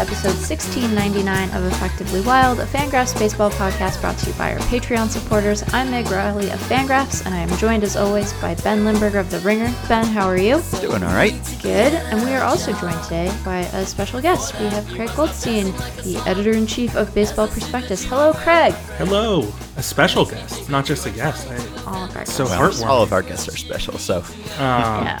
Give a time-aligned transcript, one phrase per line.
[0.00, 4.58] to episode 1699 of Effectively Wild, a Fangraphs baseball podcast brought to you by our
[4.60, 5.62] Patreon supporters.
[5.74, 9.30] I'm Meg Rowley of Fangraphs, and I am joined as always by Ben Lindbergh of
[9.30, 9.72] The Ringer.
[9.88, 10.62] Ben, how are you?
[10.80, 11.34] Doing all right.
[11.62, 11.92] Good.
[11.94, 14.58] And we are also joined today by a special guest.
[14.58, 15.66] We have Craig Goldstein,
[16.04, 18.04] the editor in chief of Baseball Prospectus.
[18.04, 18.72] Hello, Craig.
[18.98, 21.48] Hello, a special guest, not just a guest.
[21.48, 22.50] I, All of our so guests.
[22.58, 22.86] Well, heartwarming.
[22.86, 24.18] all of our guests are special, so
[24.58, 25.18] Uh,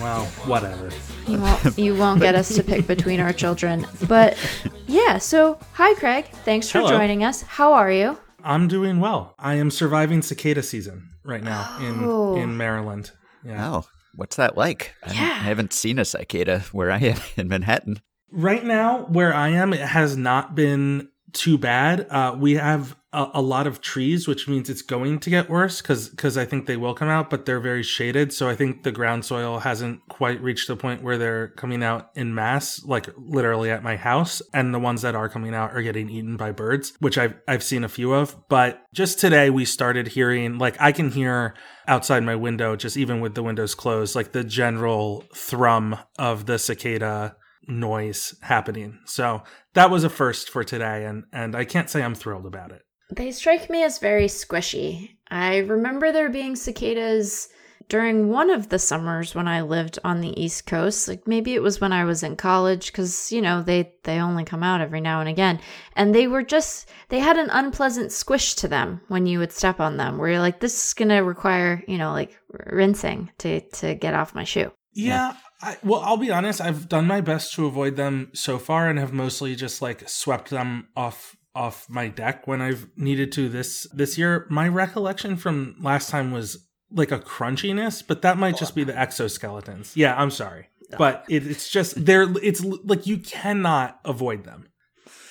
[0.00, 0.90] Well, whatever.
[1.28, 3.86] You won't, you won't get us to pick between our children.
[4.08, 4.36] But
[4.86, 6.26] yeah, so hi, Craig.
[6.44, 6.90] Thanks for Hello.
[6.90, 7.42] joining us.
[7.42, 8.18] How are you?
[8.42, 9.34] I'm doing well.
[9.38, 12.36] I am surviving cicada season right now Oh.
[12.36, 13.10] in in Maryland.
[13.44, 13.70] Yeah.
[13.70, 13.84] wow.
[14.14, 14.94] What's that like?
[15.04, 15.20] I, Yeah.
[15.20, 18.00] I haven't seen a cicada where I am in Manhattan.
[18.30, 22.06] Right now, where I am, it has not been too bad.
[22.10, 25.80] Uh, we have a, a lot of trees, which means it's going to get worse
[25.80, 28.32] because I think they will come out, but they're very shaded.
[28.32, 32.10] So I think the ground soil hasn't quite reached the point where they're coming out
[32.14, 34.42] in mass, like literally at my house.
[34.52, 37.62] And the ones that are coming out are getting eaten by birds, which I've I've
[37.62, 38.36] seen a few of.
[38.48, 41.54] But just today, we started hearing like I can hear
[41.86, 46.58] outside my window, just even with the windows closed, like the general thrum of the
[46.58, 47.36] cicada
[47.68, 48.98] noise happening.
[49.04, 49.42] So
[49.74, 52.82] that was a first for today, and and I can't say I'm thrilled about it.
[53.14, 55.16] They strike me as very squishy.
[55.30, 57.48] I remember there being cicadas
[57.88, 61.08] during one of the summers when I lived on the East Coast.
[61.08, 64.44] Like maybe it was when I was in college cuz you know, they they only
[64.44, 65.58] come out every now and again.
[65.96, 69.80] And they were just they had an unpleasant squish to them when you would step
[69.80, 73.60] on them where you're like this is going to require, you know, like rinsing to
[73.60, 74.70] to get off my shoe.
[74.92, 75.34] Yeah.
[75.60, 76.60] I, well, I'll be honest.
[76.60, 80.50] I've done my best to avoid them so far, and have mostly just like swept
[80.50, 84.46] them off off my deck when I've needed to this this year.
[84.48, 88.92] My recollection from last time was like a crunchiness, but that might just be the
[88.92, 89.92] exoskeletons.
[89.94, 94.68] Yeah, I'm sorry, but it, it's just they're it's like you cannot avoid them.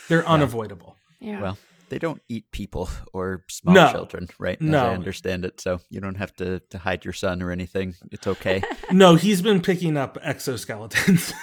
[0.10, 0.98] They're unavoidable.
[1.20, 1.42] Yeah.
[1.42, 1.58] Well,
[1.90, 3.92] they don't eat people or small No.
[3.92, 4.58] children, right?
[4.62, 4.88] As No.
[4.88, 5.60] I understand it.
[5.62, 7.96] So you don't have to, to hide your son or anything.
[8.12, 8.62] It's okay.
[8.92, 11.34] no, he's been picking up exoskeletons.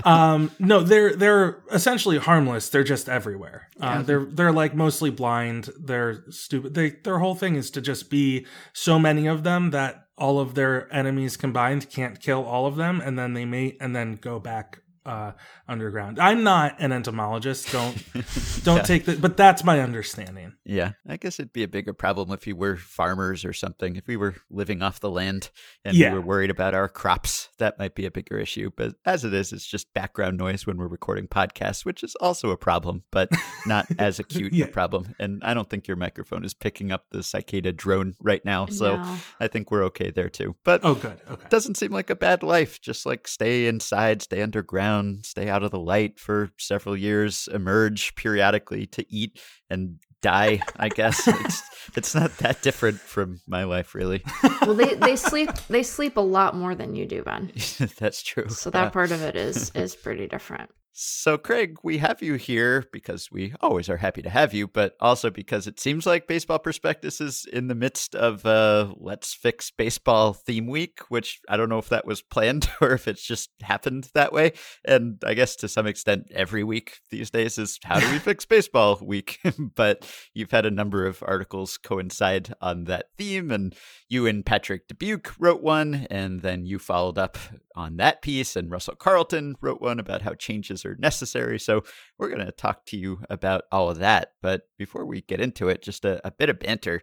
[0.06, 2.68] um, no, they're they're essentially harmless.
[2.68, 3.68] They're just everywhere.
[3.80, 5.70] Uh, they're they're like mostly blind.
[5.78, 6.74] They're stupid.
[6.74, 10.54] They their whole thing is to just be so many of them that all of
[10.54, 14.38] their enemies combined can't kill all of them, and then they mate and then go
[14.38, 15.32] back uh,
[15.68, 16.18] underground.
[16.18, 17.70] I'm not an entomologist.
[17.72, 17.94] Don't
[18.64, 18.82] don't Yeah.
[18.82, 19.20] take that.
[19.20, 20.54] But that's my understanding.
[20.64, 20.92] yeah.
[21.08, 23.96] I guess it'd be a bigger problem if you were farmers or something.
[23.96, 25.50] If we were living off the land
[25.84, 26.12] and Yeah.
[26.12, 28.70] we were worried about our crops, that might be a bigger issue.
[28.76, 32.50] But as it is, it's just background noise when we're recording podcasts, which is also
[32.50, 33.28] a problem, but
[33.66, 34.66] not as acute Yeah.
[34.66, 35.14] a problem.
[35.18, 38.66] And I don't think your microphone is picking up the cicada drone right now.
[38.66, 39.16] So No.
[39.40, 40.56] I think we're okay there too.
[40.64, 41.20] But Oh, good.
[41.30, 41.46] Okay.
[41.50, 42.80] doesn't seem like a bad life.
[42.80, 48.14] Just like stay inside, stay underground, stay out of the light for several years, emerge
[48.16, 49.40] periodically to eat
[49.70, 50.60] and die.
[50.76, 51.62] I guess it's
[51.96, 54.22] it's not that different from my life, really.
[54.62, 57.52] well, they they sleep they sleep a lot more than you do, Ben.
[57.98, 58.48] That's true.
[58.48, 60.70] So that Uh, part of it is is pretty different.
[60.96, 64.94] So, Craig, we have you here because we always are happy to have you, but
[65.00, 69.72] also because it seems like Baseball Prospectus is in the midst of uh, Let's Fix
[69.72, 73.50] Baseball theme week, which I don't know if that was planned or if it's just
[73.62, 74.52] happened that way.
[74.84, 78.44] And I guess to some extent, every week these days is How Do We Fix
[78.44, 79.40] Baseball week.
[79.74, 83.74] but you've had a number of articles coincide on that theme, and
[84.08, 87.36] you and Patrick Dubuque wrote one, and then you followed up
[87.74, 91.58] on that piece, and Russell Carlton wrote one about how changes are necessary.
[91.58, 91.82] So
[92.18, 94.32] we're going to talk to you about all of that.
[94.42, 97.02] But before we get into it, just a, a bit of banter.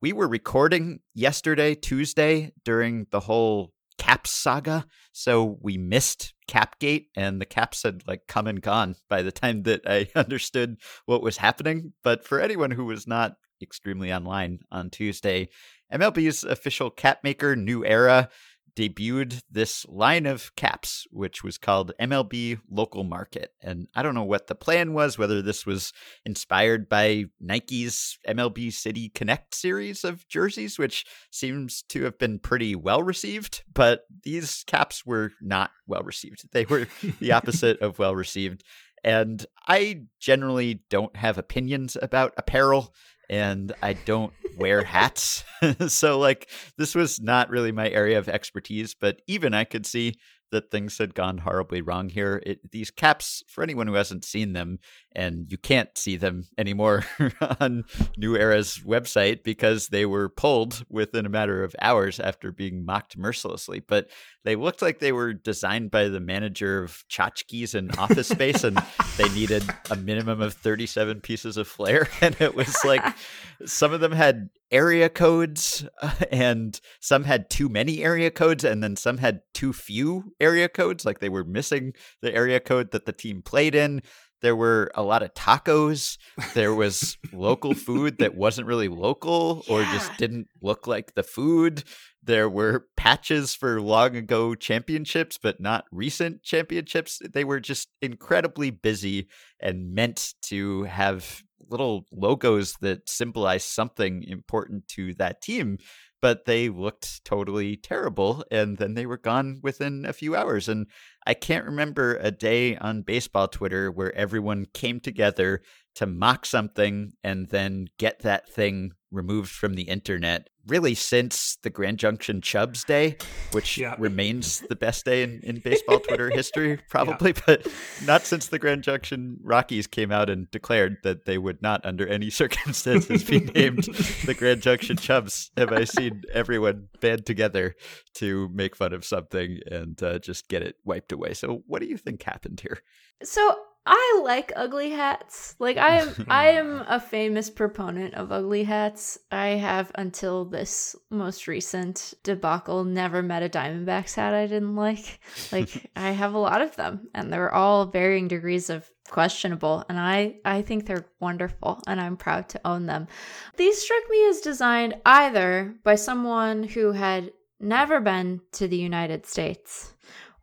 [0.00, 4.84] We were recording yesterday, Tuesday, during the whole Cap saga.
[5.12, 9.62] So we missed Capgate, and the Caps had like come and gone by the time
[9.64, 10.76] that I understood
[11.06, 11.92] what was happening.
[12.02, 15.50] But for anyone who was not extremely online on Tuesday,
[15.92, 18.28] MLB's official cap maker, New Era,
[18.76, 23.52] debuted this line of caps, which was called MLB Local Market.
[23.62, 25.92] And I don't know what the plan was, whether this was
[26.24, 32.74] inspired by Nike's MLB City Connect series of jerseys, which seems to have been pretty
[32.74, 36.48] well received, but these caps were not well received.
[36.52, 36.88] They were
[37.20, 38.64] the opposite of well received.
[39.04, 42.94] And I generally don't have opinions about apparel
[43.32, 45.42] and I don't wear hats.
[45.88, 50.16] so like this was not really my area of expertise, but even I could see
[50.52, 52.40] that things had gone horribly wrong here.
[52.46, 54.78] It, these caps, for anyone who hasn't seen them,
[55.14, 57.04] and you can't see them anymore
[57.60, 57.84] on
[58.16, 63.18] New Era's website because they were pulled within a matter of hours after being mocked
[63.18, 63.80] mercilessly.
[63.80, 64.08] But
[64.44, 68.80] they looked like they were designed by the manager of tchotchkes in Office Space, and
[69.16, 72.08] they needed a minimum of 37 pieces of flair.
[72.22, 73.02] And it was like
[73.66, 75.86] some of them had area codes,
[76.32, 81.04] and some had too many area codes, and then some had too few area codes.
[81.04, 84.02] Like they were missing the area code that the team played in.
[84.42, 86.18] There were a lot of tacos.
[86.54, 89.92] There was local food that wasn't really local or Yeah.
[89.92, 91.84] just didn't look like the food.
[92.24, 97.20] There were patches for long ago championships, but not recent championships.
[97.32, 99.28] They were just incredibly busy
[99.60, 105.78] and meant to have little logos that symbolize something important to that team.
[106.22, 108.44] But they looked totally terrible.
[108.50, 110.68] And then they were gone within a few hours.
[110.68, 110.86] And
[111.26, 115.60] I can't remember a day on baseball Twitter where everyone came together
[115.94, 120.48] to mock something and then get that thing removed from the internet.
[120.66, 123.16] Really, since the Grand Junction Chubs Day,
[123.50, 123.96] which Yeah.
[123.98, 127.66] remains the best day in, in baseball Twitter history, probably, but
[128.06, 132.06] not since the Grand Junction Rockies came out and declared that they would not, under
[132.06, 133.84] any circumstances, be named
[134.24, 135.50] the Grand Junction Chubs.
[135.58, 137.74] Have I seen everyone band together
[138.14, 141.34] to make fun of something and uh, just get it wiped away?
[141.34, 142.78] So, what do you think happened here?
[143.24, 145.56] So I like ugly hats.
[145.58, 149.18] Like I am I am a famous proponent of ugly hats.
[149.30, 155.20] I have until this most recent debacle never met a Diamondbacks hat I didn't like.
[155.50, 159.98] Like I have a lot of them and they're all varying degrees of questionable and
[159.98, 163.08] I I think they're wonderful and I'm proud to own them.
[163.56, 169.26] These struck me as designed either by someone who had never been to the United
[169.26, 169.91] States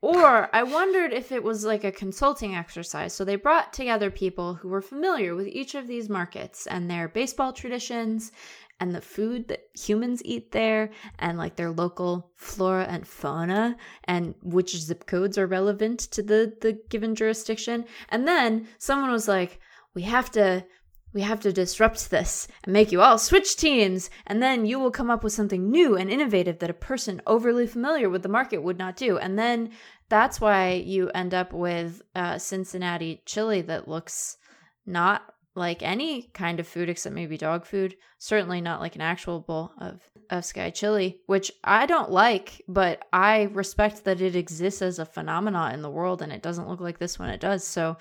[0.01, 3.13] or I wondered if it was like a consulting exercise.
[3.13, 7.07] So they brought together people who were familiar with each of these markets and their
[7.07, 8.31] baseball traditions
[8.80, 13.75] and the food that humans eat there and like their local flora and fauna
[14.06, 17.86] and which zip codes are relevant to the the given jurisdiction.
[18.07, 19.60] And then someone was like,
[19.94, 20.66] "We have to
[21.13, 24.91] we have to disrupt this and make you all switch teams, and then you will
[24.91, 28.61] come up with something new and innovative that a person overly familiar with the market
[28.61, 29.17] would not do.
[29.17, 29.71] And then
[30.07, 32.01] that's why you end up with
[32.38, 34.38] Cincinnati chili that looks
[34.85, 35.23] not
[35.56, 37.95] like any kind of food except maybe dog food.
[38.19, 43.03] Certainly not like an actual bowl of, of sky chili, which I don't like, but
[43.11, 46.81] I respect that it exists as a phenomenon in the world and it doesn't look
[46.81, 47.63] like this when it does.
[47.65, 47.97] So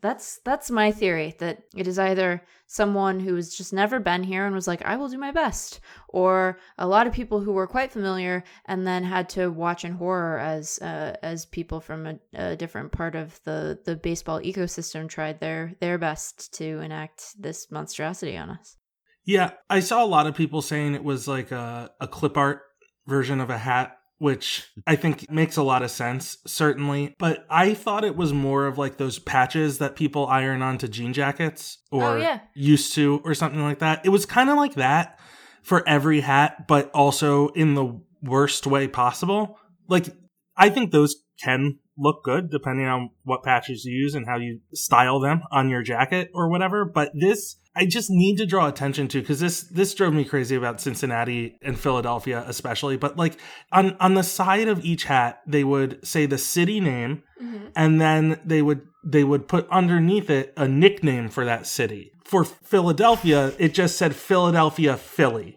[0.00, 4.54] that's that's my theory that it is either someone who's just never been here and
[4.54, 7.92] was like I will do my best or a lot of people who were quite
[7.92, 12.56] familiar and then had to watch in horror as uh, as people from a, a
[12.56, 18.36] different part of the the baseball ecosystem tried their their best to enact this monstrosity
[18.36, 18.76] on us.
[19.24, 22.62] Yeah, I saw a lot of people saying it was like a, a clip art
[23.06, 27.14] version of a hat, which I think makes a lot of sense, certainly.
[27.18, 31.12] But I thought it was more of like those patches that people iron onto jean
[31.12, 32.40] jackets oh, or Oh, yeah.
[32.54, 34.04] used to or something like that.
[34.04, 35.18] It was kind of like that
[35.62, 39.58] for every hat, but also in the worst way possible.
[39.88, 40.06] Like,
[40.56, 44.60] I think those can look good depending on what patches you use and how you
[44.72, 46.84] style them on your jacket or whatever.
[46.84, 50.56] But this, I just need to draw attention to because this this drove me crazy
[50.56, 52.96] about Cincinnati and Philadelphia especially.
[52.96, 53.38] But like
[53.70, 57.68] on on the side of each hat, they would say the city name, mm-hmm.
[57.76, 62.10] and then they would they would put underneath it a nickname for that city.
[62.24, 65.54] For Philadelphia, it just said Philadelphia Philly.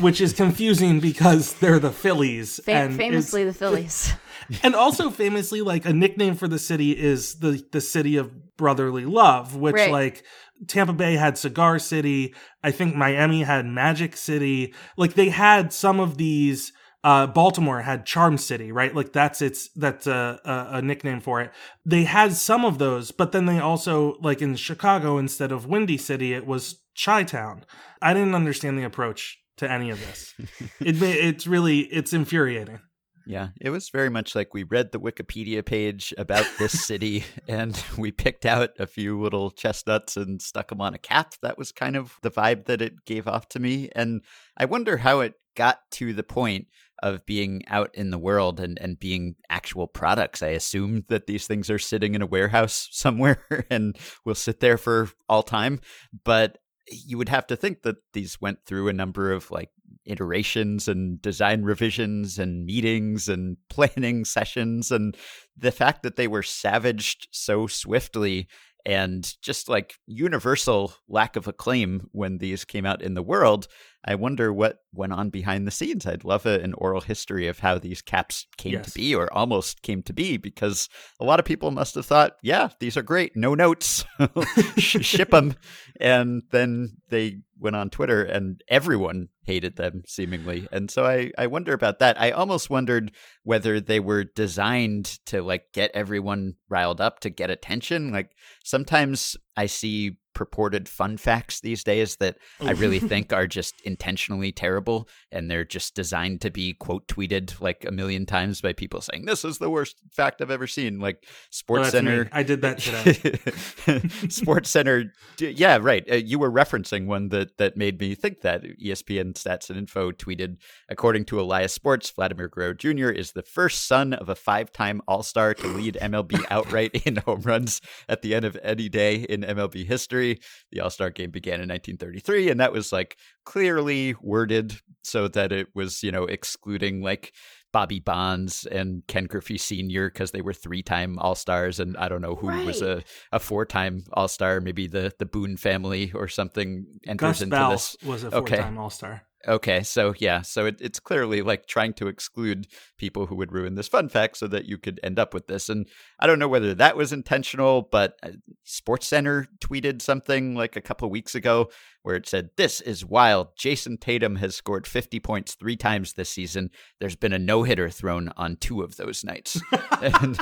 [0.00, 2.60] Which is confusing because they're the Phillies.
[2.62, 4.12] Fa- and famously, the Phillies.
[4.62, 9.06] and also famously like a nickname for the city is the the city of brotherly
[9.06, 9.90] love which Right.
[9.90, 10.24] like
[10.66, 12.34] Tampa Bay had Cigar City.
[12.62, 14.74] I think Miami had Magic City.
[14.98, 16.72] Like they had some of these
[17.04, 18.94] uh Baltimore had Charm City right?
[18.94, 21.52] Like that's its that's a, a a nickname for it.
[21.86, 25.96] They had some of those but then they also like in Chicago instead of Windy
[25.96, 27.64] City it was Chi Town.
[28.02, 30.34] I didn't understand the approach to any of this.
[30.80, 32.80] It it's really it's infuriating
[33.28, 37.80] Yeah, it was very much like we read the Wikipedia page about this city and
[37.98, 41.34] we picked out a few little chestnuts and stuck them on a cap.
[41.42, 43.90] That was kind of the vibe that it gave off to me.
[43.94, 44.22] And
[44.56, 46.68] I wonder how it got to the point
[47.02, 50.42] of being out in the world and, and being actual products.
[50.42, 53.94] I assume that these things are sitting in a warehouse somewhere and
[54.24, 55.80] will sit there for all time.
[56.24, 56.56] But
[56.90, 59.68] you would have to think that these went through a number of like
[60.08, 65.16] iterations and design revisions and meetings and planning sessions and
[65.56, 68.48] the fact that they were savaged so swiftly
[68.86, 73.68] and just like universal lack of acclaim when these came out in the world
[74.04, 76.06] I wonder what went on behind the scenes.
[76.06, 78.86] I'd love a, an oral history of how these caps came yes.
[78.86, 80.88] to be or almost came to be because
[81.20, 83.36] a lot of people must have thought, yeah, these are great.
[83.36, 84.04] No notes,
[84.78, 85.56] ship them.
[86.00, 90.68] And then they went on Twitter and everyone hated them seemingly.
[90.70, 92.20] And so I, I wonder about that.
[92.20, 93.12] I almost wondered
[93.42, 98.12] whether they were designed to like get everyone riled up to get attention.
[98.12, 98.30] Like
[98.62, 104.52] sometimes I see purported fun facts these days that I really think are just intentionally
[104.52, 109.00] terrible and they're just designed to be quote tweeted like a million times by people
[109.00, 112.30] saying this is the worst fact I've ever seen like Sports oh, Center me.
[112.32, 114.08] I did that today.
[114.28, 118.62] Sports Center yeah right uh, you were referencing one that that made me think that
[118.62, 123.08] ESPN Stats and Info tweeted according to Elias Sports Vladimir Guerrero Jr.
[123.08, 127.80] is the first son of a five-time All-Star to lead MLB outright in home runs
[128.08, 130.27] at the end of any day in MLB history
[130.70, 135.52] the All Star game began in 1933, and that was like clearly worded so that
[135.52, 137.32] it was, you know, excluding like
[137.72, 140.08] Bobby Bonds and Ken Griffey Sr.
[140.10, 142.66] because they were three time All Stars, and I don't know who right.
[142.66, 144.60] was a, a four time All Star.
[144.60, 147.96] Maybe the the Boone family or something enters Gus into Bell this.
[148.04, 148.78] Was a four time okay.
[148.78, 149.22] All Star.
[149.48, 152.66] Okay, so yeah, so it, it's clearly like trying to exclude
[152.98, 155.70] people who would ruin this fun fact so that you could end up with this.
[155.70, 155.86] And
[156.20, 158.32] I don't know whether that was intentional, but uh,
[158.64, 161.70] Sports Center tweeted something like a couple of weeks ago
[162.08, 163.54] where it said, This is wild.
[163.54, 166.70] Jayson Tatum has scored 50 points three times this season.
[167.00, 169.60] There's been a no hitter thrown on two of those nights.
[170.00, 170.40] and,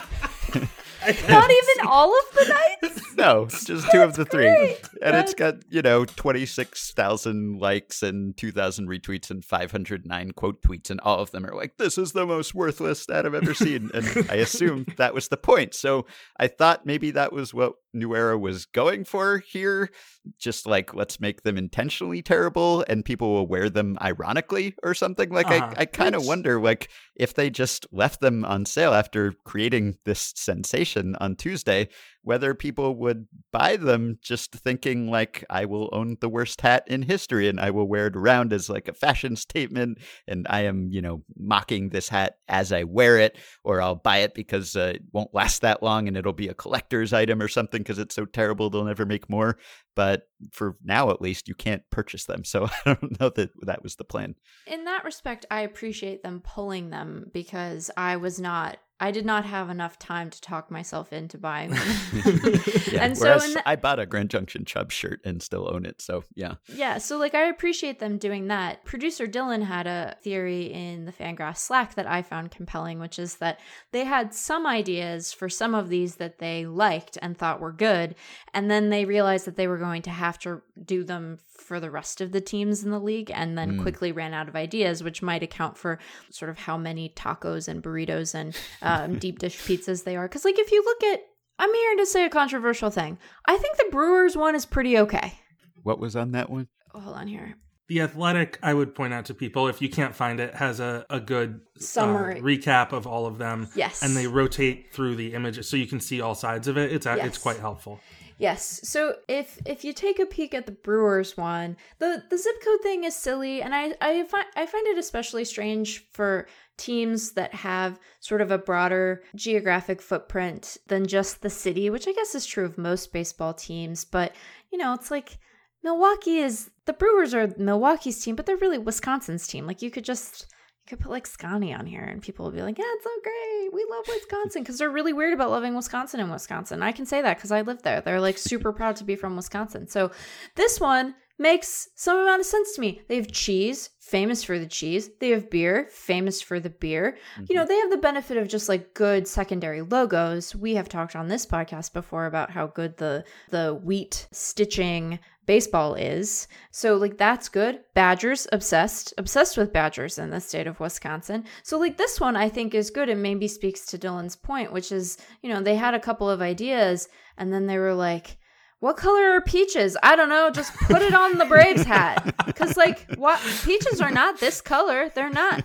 [1.29, 3.03] Not even all of the nights?
[3.17, 4.47] no, just two of the three.
[4.47, 5.33] And That's...
[5.33, 10.91] it's got, you know, 26,000 likes and 2,000 retweets and 509 quote tweets.
[10.91, 13.91] And all of them are like, this is the most worthless stat I've ever seen.
[13.93, 15.75] And I assumed that was the point.
[15.75, 16.07] So
[16.39, 19.91] I thought maybe that was what New Era was going for here.
[20.39, 25.31] Just like, let's make them intentionally terrible and people will wear them ironically or something.
[25.31, 25.75] Like, uh-huh.
[25.77, 29.97] I, I kind of wonder, like, if they just left them on sale after creating
[30.05, 31.89] this sensation on Tuesday,
[32.27, 37.03] whether people would buy them just thinking like I will own the worst hat in
[37.03, 40.91] history and I will wear it around as like a fashion statement and I am,
[40.91, 44.95] you know, mocking this hat as I wear it or I'll buy it because uh,
[44.97, 48.17] it won't last that long and it'll be a collector's item or something because it's
[48.17, 49.57] so terrible they'll never make more.
[49.95, 52.45] But for now, at least, you can't purchase them.
[52.45, 54.35] So I don't know that that was the plan.
[54.67, 59.45] In that respect, I appreciate them pulling them because I was not I did not
[59.45, 61.87] have enough time to talk myself into buying them.
[62.91, 66.01] yeah, and so I bought a Grand Junction Chubb shirt and still own it.
[66.01, 66.55] So yeah.
[66.75, 66.99] Yeah.
[66.99, 68.85] So like I appreciate them doing that.
[68.85, 73.37] Producer Dylan had a theory in the Fangraphs Slack that I found compelling, which is
[73.37, 73.61] that
[73.93, 78.15] they had some ideas for some of these that they liked and thought were good.
[78.55, 81.91] And then they realized that they were going to have to do them for the
[81.91, 83.83] rest of the teams in the league and then mm.
[83.83, 85.99] quickly ran out of ideas, which might account for
[86.31, 90.29] sort of how many tacos and burritos and um, deep dish pizzas they are.
[90.29, 91.21] Because, like, if you look at,
[91.59, 93.19] I'm here to say a controversial thing.
[93.47, 95.35] I think the Brewers one is pretty okay.
[95.83, 96.69] What was on that one?
[96.95, 97.55] Oh, hold on here.
[97.89, 101.07] The Athletic, I would point out to people, if you can't find it, has a,
[101.09, 103.69] a good summary uh, recap of all of them.
[103.77, 104.03] Yes.
[104.03, 106.93] And they rotate through the images so you can see all sides of it.
[106.93, 107.25] It's, yes.
[107.25, 108.01] it's quite helpful.
[108.39, 108.81] Yes.
[108.85, 112.83] So if if you take a peek at the Brewers one, the the zip code
[112.83, 117.55] thing is silly, and I I find I find it especially strange for teams that
[117.55, 122.47] have sort of a broader geographic footprint than just the city, which I guess is
[122.47, 124.05] true of most baseball teams.
[124.05, 124.35] But
[124.71, 125.39] you know, it's like
[125.83, 129.67] Milwaukee is the Brewers are Milwaukee's team, but they're really Wisconsin's team.
[129.67, 130.47] Like you could just
[130.85, 133.11] you could put like Sconnie on here and people will be like, yeah, it's so
[133.23, 133.73] great.
[133.73, 136.83] We love Wisconsin because they're really weird about loving Wisconsin and Wisconsin.
[136.83, 138.01] I can say that because I live there.
[138.01, 139.89] They're like super proud to be from Wisconsin.
[139.89, 140.11] So
[140.55, 143.03] this one makes some amount of sense to me.
[143.09, 145.11] They have cheese, famous for the cheese.
[145.21, 147.19] They have beer, famous for the beer.
[147.35, 147.45] Mm-hmm.
[147.49, 147.69] You know, mm-hmm.
[147.69, 150.55] they have the benefit of just like good secondary logos.
[150.55, 155.95] We have talked on this podcast before about how good the the wheat stitching baseball
[155.95, 156.49] is.
[156.73, 157.81] So like that's good.
[157.95, 161.45] Badgers obsessed, obsessed with Badgers in the state of Wisconsin.
[161.63, 164.91] So like this one I think is good and maybe speaks to Dylan's point, which
[164.91, 168.39] is, you know, they had a couple of ideas and then they were like,
[168.81, 169.97] what color are peaches?
[170.03, 170.51] I don't know.
[170.51, 172.35] Just put it on the Braves hat.
[172.57, 175.11] Cause like what peaches are not this color.
[175.15, 175.65] They're not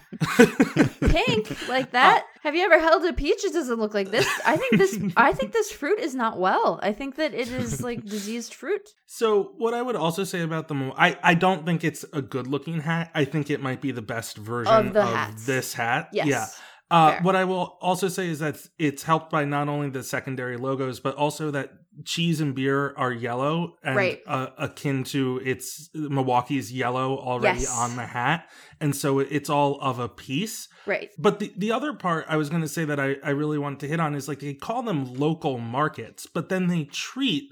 [1.02, 2.26] pink like that.
[2.44, 3.44] Have you ever held a peach?
[3.44, 4.28] It doesn't look like this.
[4.46, 6.80] I think this I think this fruit is not well.
[6.82, 8.90] I think that it is like diseased fruit.
[9.08, 12.22] So what I would also say about the Mo- I I don't think it's a
[12.22, 13.12] good looking hat.
[13.14, 16.10] I think it might be the best version Of of, this hat.
[16.14, 16.28] Yes.
[16.28, 16.48] Yeah.
[16.90, 20.58] Uh, what I will also say is that it's helped by not only the secondary
[20.58, 21.72] logos, but also that
[22.06, 24.20] cheese and beer are yellow and Right.
[24.26, 27.78] uh, akin to its Milwaukee's yellow already Yes.
[27.78, 30.68] on the hat, and so it's all of a piece.
[30.86, 31.10] Right.
[31.20, 33.80] But the, the other part I was going to say that I, I really want
[33.82, 37.52] to hit on is like they call them local markets, but then they treat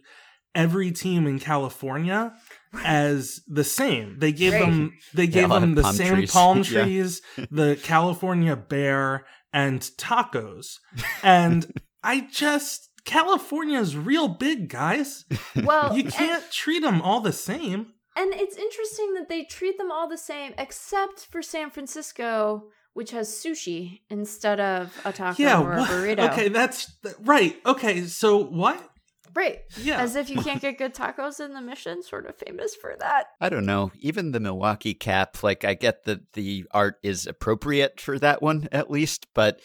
[0.55, 2.34] every team in California
[2.84, 4.17] as the same.
[4.19, 4.62] They gave Right.
[4.62, 6.31] them they gave lot them the palm same trees.
[6.34, 6.84] palm Yeah.
[6.84, 10.77] trees, the California bear, and tacos.
[11.24, 11.72] And
[12.03, 15.25] I just California's real big, guys.
[15.63, 17.87] Well, You can't treat them all the same.
[18.15, 23.11] And it's interesting that they treat them all the same, except for San Francisco, which
[23.11, 26.29] has sushi instead of a taco yeah, or a what- burrito.
[26.31, 27.55] okay, that's right.
[27.65, 28.83] Okay, so what?
[29.35, 29.59] Right.
[29.81, 30.01] Yeah.
[30.01, 33.27] As if you can't get good tacos in the mission, sort of famous for that.
[33.39, 33.91] I don't know.
[33.99, 38.67] Even the Milwaukee cap, like I get that the art is appropriate for that one
[38.71, 39.59] at least, but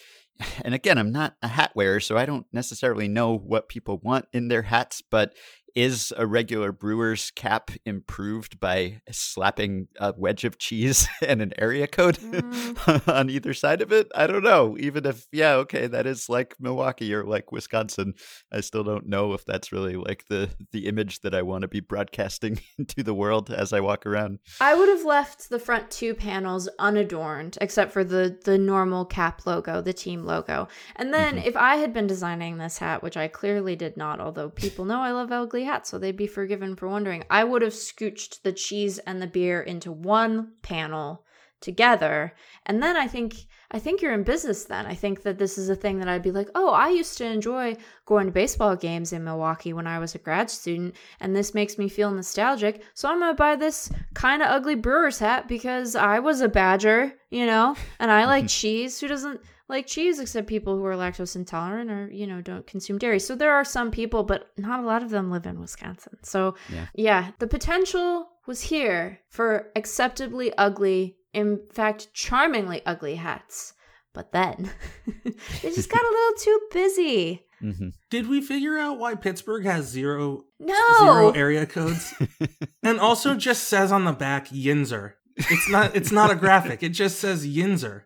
[0.63, 4.27] and again, I'm not a hat wearer, so I don't necessarily know what people want
[4.33, 5.33] in their hats, but
[5.75, 11.85] is a regular brewer's cap improved by slapping a wedge of cheese and an area
[11.87, 13.07] code Mm.
[13.13, 14.09] on either side of it?
[14.15, 14.75] I don't know.
[14.79, 18.13] Even if, yeah, okay, that is like Milwaukee or like Wisconsin,
[18.51, 21.67] I still don't know if that's really like the the image that I want to
[21.67, 24.39] be broadcasting into the world as I walk around.
[24.61, 29.45] I would have left the front two panels unadorned, except for the the normal cap
[29.45, 30.67] logo, the team logo.
[30.95, 31.47] And then Mm-hmm.
[31.47, 35.01] if I had been designing this hat, which I clearly did not, although people know
[35.01, 38.53] I love ugly hats, so they'd be forgiven for wondering, I would have scooched the
[38.53, 41.25] cheese and the beer into one panel
[41.65, 42.33] together.
[42.65, 43.35] And then I think
[43.71, 44.85] I think you're in business then.
[44.85, 47.25] I think that this is a thing that I'd be like, "Oh, I used to
[47.25, 51.53] enjoy going to baseball games in Milwaukee when I was a grad student, and this
[51.53, 52.83] makes me feel nostalgic.
[52.93, 57.13] So I'm to buy this kind of ugly brewer's hat because I was a badger,
[57.29, 58.99] you know, and I like cheese.
[58.99, 62.97] Who doesn't like cheese except people who are lactose intolerant or, you know, don't consume
[62.97, 63.19] dairy.
[63.19, 66.17] So there are some people, but not a lot of them live in Wisconsin.
[66.23, 66.85] So Yeah.
[66.93, 73.73] yeah, the potential was here for acceptably ugly, in fact, charmingly ugly hats.
[74.13, 74.69] But then
[75.25, 77.45] they just got a little too busy.
[77.59, 80.75] hmm Did we figure out why Pittsburgh has zero No.
[80.99, 82.13] zero area codes?
[82.83, 85.13] and also just says on the back Yinzer.
[85.37, 86.81] It's not it's not a graphic.
[86.83, 88.03] It just says Yinzer.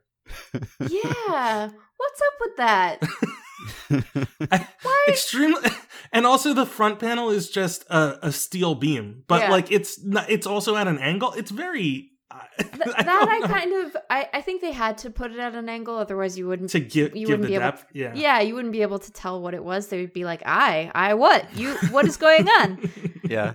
[0.90, 1.70] Yeah.
[1.98, 3.00] What's up with that?
[5.08, 5.62] Extremely
[6.14, 9.24] and also the front panel is just a, a steel beam.
[9.28, 9.52] But Yeah.
[9.52, 11.34] like it's not, it's also at an angle.
[11.34, 14.98] It's very uh, Th- I that I don't kind of I, I think they had
[15.00, 17.48] to put it at an angle, otherwise you wouldn't to give you give wouldn't the
[17.48, 17.86] be able depth.
[17.94, 18.14] yeah.
[18.16, 19.88] yeah, you wouldn't be able to tell what it was.
[19.88, 21.46] They would be like, I, I what?
[21.56, 22.90] You what is going on?
[23.24, 23.54] yeah.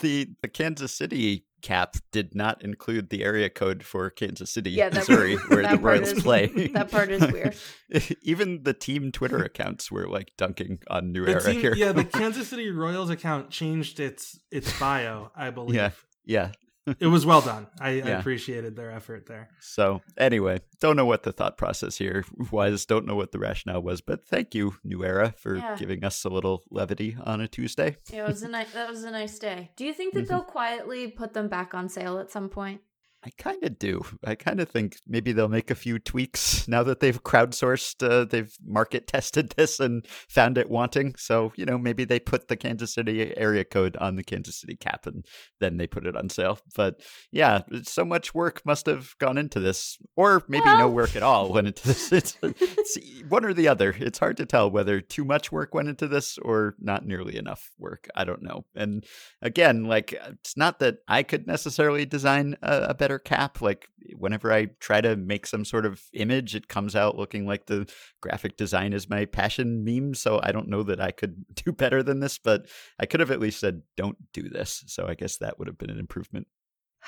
[0.00, 4.88] the the Kansas City cap did not include the area code for Kansas City, Yeah,
[4.90, 6.46] that- Missouri, where that the Royals is- play.
[6.74, 7.56] that part is weird.
[8.22, 11.74] Even the team Twitter accounts were like dunking on New The Era team- here.
[11.74, 15.74] yeah, the Kansas City Royals account changed its its bio, I believe.
[15.76, 15.90] Yeah.
[16.24, 16.52] yeah.
[16.98, 17.68] It was well done.
[17.80, 19.48] I, I appreciated their effort there.
[19.60, 22.86] So anyway, don't know what the thought process here was.
[22.86, 25.76] Don't know what the rationale was, but thank you, New Era, for Yeah.
[25.76, 27.96] giving us a little levity on a Tuesday.
[28.12, 29.70] Yeah, it was a nice that was a nice day.
[29.76, 30.28] Do you think that Mhm.
[30.28, 32.80] they'll quietly put them back on sale at some point?
[33.24, 34.02] I kind of do.
[34.24, 38.24] I kind of think maybe they'll make a few tweaks now that they've crowdsourced, uh,
[38.24, 41.14] they've market tested this and found it wanting.
[41.16, 44.76] So, you know, maybe they put the Kansas City area code on the Kansas City
[44.76, 45.24] cap and
[45.60, 46.58] then they put it on sale.
[46.74, 51.22] But yeah, so much work must have gone into this, or maybe no work at
[51.22, 52.12] all went into this.
[52.22, 53.94] It's, it's one or the other.
[53.98, 57.70] It's hard to tell whether too much work went into this or not nearly enough
[57.78, 58.06] work.
[58.14, 58.64] I don't know.
[58.74, 59.04] And
[59.40, 63.60] again, like it's not that I could necessarily design a, a better cap.
[63.60, 67.66] Like whenever I try to make some sort of image, it comes out looking like
[67.66, 70.14] the graphic design is my passion meme.
[70.14, 72.66] So I don't know that I could do better than this, but
[72.98, 74.84] I could have at least said, don't do this.
[74.86, 76.46] So I guess that would have been an improvement.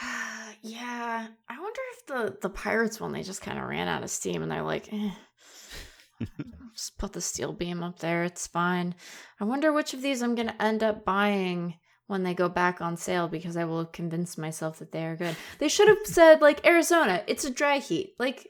[0.63, 4.11] yeah, I wonder if the the Pirates one they just kind of ran out of
[4.11, 5.11] steam and they're like, eh,
[6.75, 8.25] just put the steel beam up there.
[8.25, 8.95] It's fine.
[9.41, 11.75] I wonder which of these I'm gonna end up buying
[12.07, 15.17] when they go back on sale because I will have convinced myself that they are
[15.17, 15.37] good.
[15.59, 18.47] They should have said like Arizona, it's a dry heat, like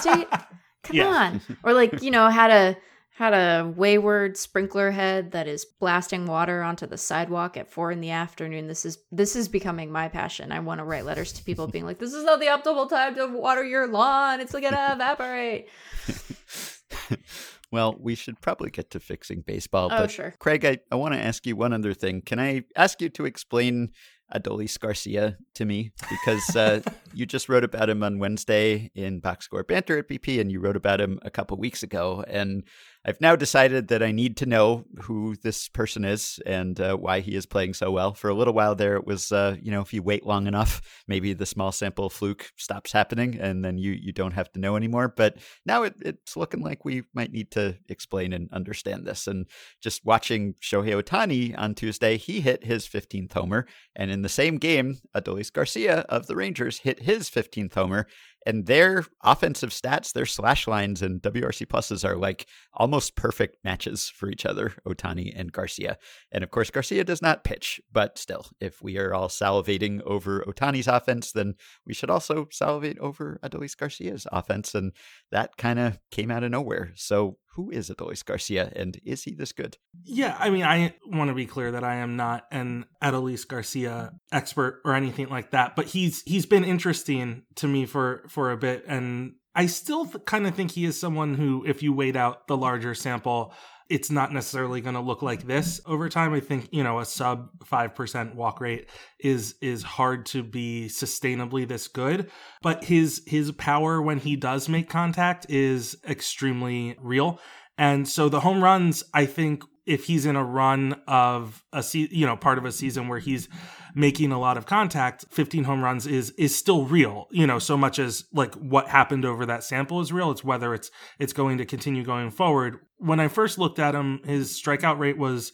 [0.00, 0.28] State.
[0.84, 1.06] Come Yeah.
[1.08, 2.76] on, or like you know had a
[3.14, 8.00] had a wayward sprinkler head that is blasting water onto the sidewalk at four in
[8.00, 8.68] the afternoon.
[8.68, 10.52] This is this is becoming my passion.
[10.52, 13.16] I want to write letters to people being like, "This is not the optimal time
[13.16, 14.40] to water your lawn.
[14.40, 15.68] It's gonna evaporate."
[17.70, 19.88] well, we should probably get to fixing baseball.
[19.92, 20.34] Oh, but sure.
[20.38, 22.22] Craig, I, I want to ask you one other thing.
[22.22, 23.90] Can I ask you to explain
[24.34, 26.80] Adolis Garcia to me because uh,
[27.14, 30.60] you just wrote about him on Wednesday in Box Score Banter at BP, and you
[30.60, 32.24] wrote about him a couple weeks ago.
[32.28, 32.64] And
[33.04, 37.20] I've now decided that I need to know who this person is and uh, why
[37.20, 38.12] he is playing so well.
[38.12, 40.82] For a little while there, it was, uh, you know, if you wait long enough,
[41.08, 44.76] maybe the small sample fluke stops happening and then you, you don't have to know
[44.76, 45.08] anymore.
[45.16, 49.26] But now it, it's looking like we might need to explain and understand this.
[49.26, 49.46] And
[49.80, 53.66] just watching Shohei Ohtani on Tuesday, he hit his 15th homer.
[53.94, 58.06] And in the same game, Adolis Garcia of the Rangers hit his 15th homer
[58.46, 64.08] and their offensive stats, their slash lines and WRC pluses are like almost perfect matches
[64.08, 65.98] for each other, Ohtani and Garcia.
[66.32, 70.44] And of course, Garcia does not pitch, but still, if we are all salivating over
[70.48, 71.54] Ohtani's offense, then
[71.86, 74.74] we should also salivate over Adolis Garcia's offense.
[74.74, 74.92] And
[75.30, 76.92] that kind of came out of nowhere.
[76.94, 79.76] So who is Adolis Garcia and is he this good?
[80.04, 84.12] Yeah, I mean, I want to be clear that I am not an Adolis Garcia
[84.30, 88.56] expert or anything like that, but he's he's been interesting to me for for a
[88.56, 92.46] bit and I still kind of think he is someone who if you wait out
[92.46, 93.52] the larger sample
[93.88, 96.34] it's not necessarily going to look like this over time.
[96.34, 101.66] I think, you know, a sub 5% walk rate is is hard to be sustainably
[101.66, 102.30] this good,
[102.62, 107.40] but his his power when he does make contact is extremely real.
[107.78, 112.10] And so the home runs, I think if he's in a run of a se-
[112.10, 113.48] you know, part of a season where he's
[113.94, 117.26] making a lot of contact, 15 home runs is is still real.
[117.30, 120.30] You know, so much as like what happened over that sample is real.
[120.30, 122.76] It's whether it's it's going to continue going forward.
[122.98, 125.52] When I first looked at him, his strikeout rate was,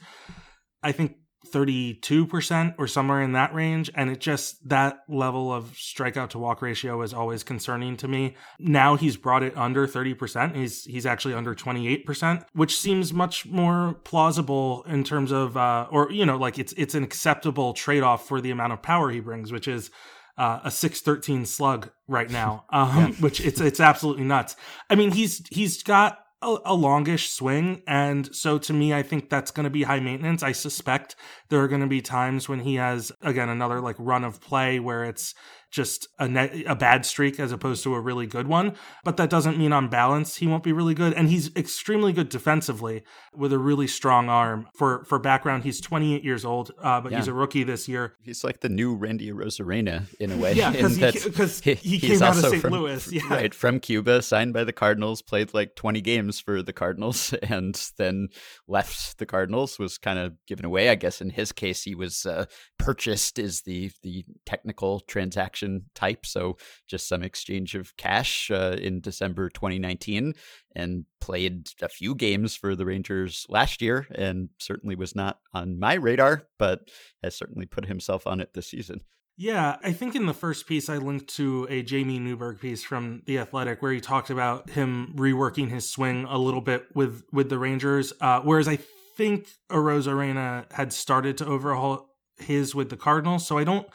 [0.83, 3.91] I think, 32% or somewhere in that range.
[3.95, 8.37] And it just, that level of strikeout to walk ratio is always concerning to me.
[8.59, 10.57] Now he's brought it under 30%.
[10.57, 16.11] He's, he's actually under 28%, which seems much more plausible in terms of, uh, or,
[16.11, 19.21] you know, like it's, it's an acceptable trade off for the amount of power he
[19.21, 19.91] brings, which is,
[20.37, 23.07] uh, a 613 slug right now um, yeah.
[23.21, 24.57] which it's it's absolutely nuts
[24.91, 27.83] i mean he's he's got a, a longish swing.
[27.87, 30.43] And so to me, I think that's going to be high maintenance.
[30.43, 31.17] I suspect
[31.49, 34.79] there are going to be times when he has, again, another like run of play
[34.79, 35.35] where it's
[35.75, 38.75] just a, ne- a bad streak as opposed to a really good one.
[39.03, 41.13] But that doesn't mean on balance he won't be really good.
[41.15, 43.03] And he's extremely good defensively
[43.35, 44.69] with a really strong arm.
[44.75, 47.19] For for background, he's 28 years old, uh, but yeah.
[47.19, 48.15] he's a rookie this year.
[48.23, 50.53] He's like the new Randy Arozarena in a way.
[50.53, 52.63] Yeah, because he, he, he, came out of St.
[52.63, 53.11] From, Louis.
[53.11, 53.29] Yeah.
[53.29, 57.75] Right, from Cuba, signed by the Cardinals, played like 20 games for the Cardinals, and
[57.99, 58.29] then
[58.69, 60.89] left the Cardinals, was kind of given away.
[60.89, 62.45] I guess in his case, he was uh,
[62.79, 65.64] purchased is the, the technical transaction
[65.95, 66.27] type.
[66.27, 70.35] So just some exchange of cash uh, in December 2019
[70.75, 75.79] and played a few games for the Rangers last year and certainly was not on
[75.79, 76.89] my radar, but
[77.23, 79.01] has certainly put himself on it this season.
[79.37, 83.23] Yeah, I think in the first piece I linked to a Jamie Newberg piece from
[83.27, 87.49] The Athletic where he talked about him reworking his swing a little bit with with
[87.49, 88.13] the Rangers.
[88.21, 88.79] Uh, whereas I
[89.17, 93.47] think Arozarena had started to overhaul his with the Cardinals.
[93.47, 93.89] So I don't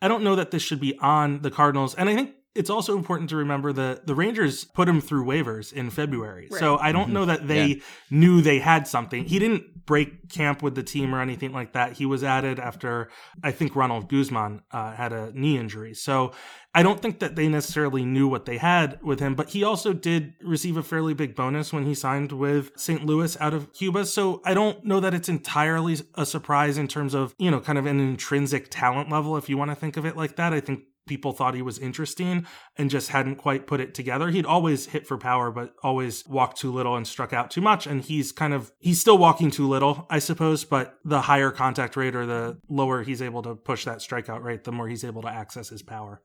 [0.00, 1.94] I don't know that this should be on the Cardinals.
[1.94, 5.72] And I think it's also important to remember that the Rangers put him through waivers
[5.72, 6.48] in February.
[6.50, 6.60] Right.
[6.60, 7.12] So I don't mm-hmm.
[7.12, 7.82] know that they yeah.
[8.10, 9.24] knew they had something.
[9.24, 11.92] He didn't break camp with the team or anything like that.
[11.92, 13.08] He was added after
[13.42, 15.94] I think Ronald Guzman uh, had a knee injury.
[15.94, 16.32] So
[16.74, 19.92] I don't think that they necessarily knew what they had with him, but he also
[19.92, 23.06] did receive a fairly big bonus when he signed with St.
[23.06, 24.04] Louis out of Cuba.
[24.04, 27.78] So I don't know that it's entirely a surprise in terms of, you know, kind
[27.78, 30.52] of an intrinsic talent level, if you want to think of it like that.
[30.52, 34.30] I think people thought he was interesting and just hadn't quite put it together.
[34.30, 37.86] He'd always hit for power, but always walked too little and struck out too much.
[37.86, 41.96] And he's kind of, he's still walking too little, I suppose, but the higher contact
[41.96, 45.22] rate or the lower he's able to push that strikeout rate, the more he's able
[45.22, 46.20] to access his power.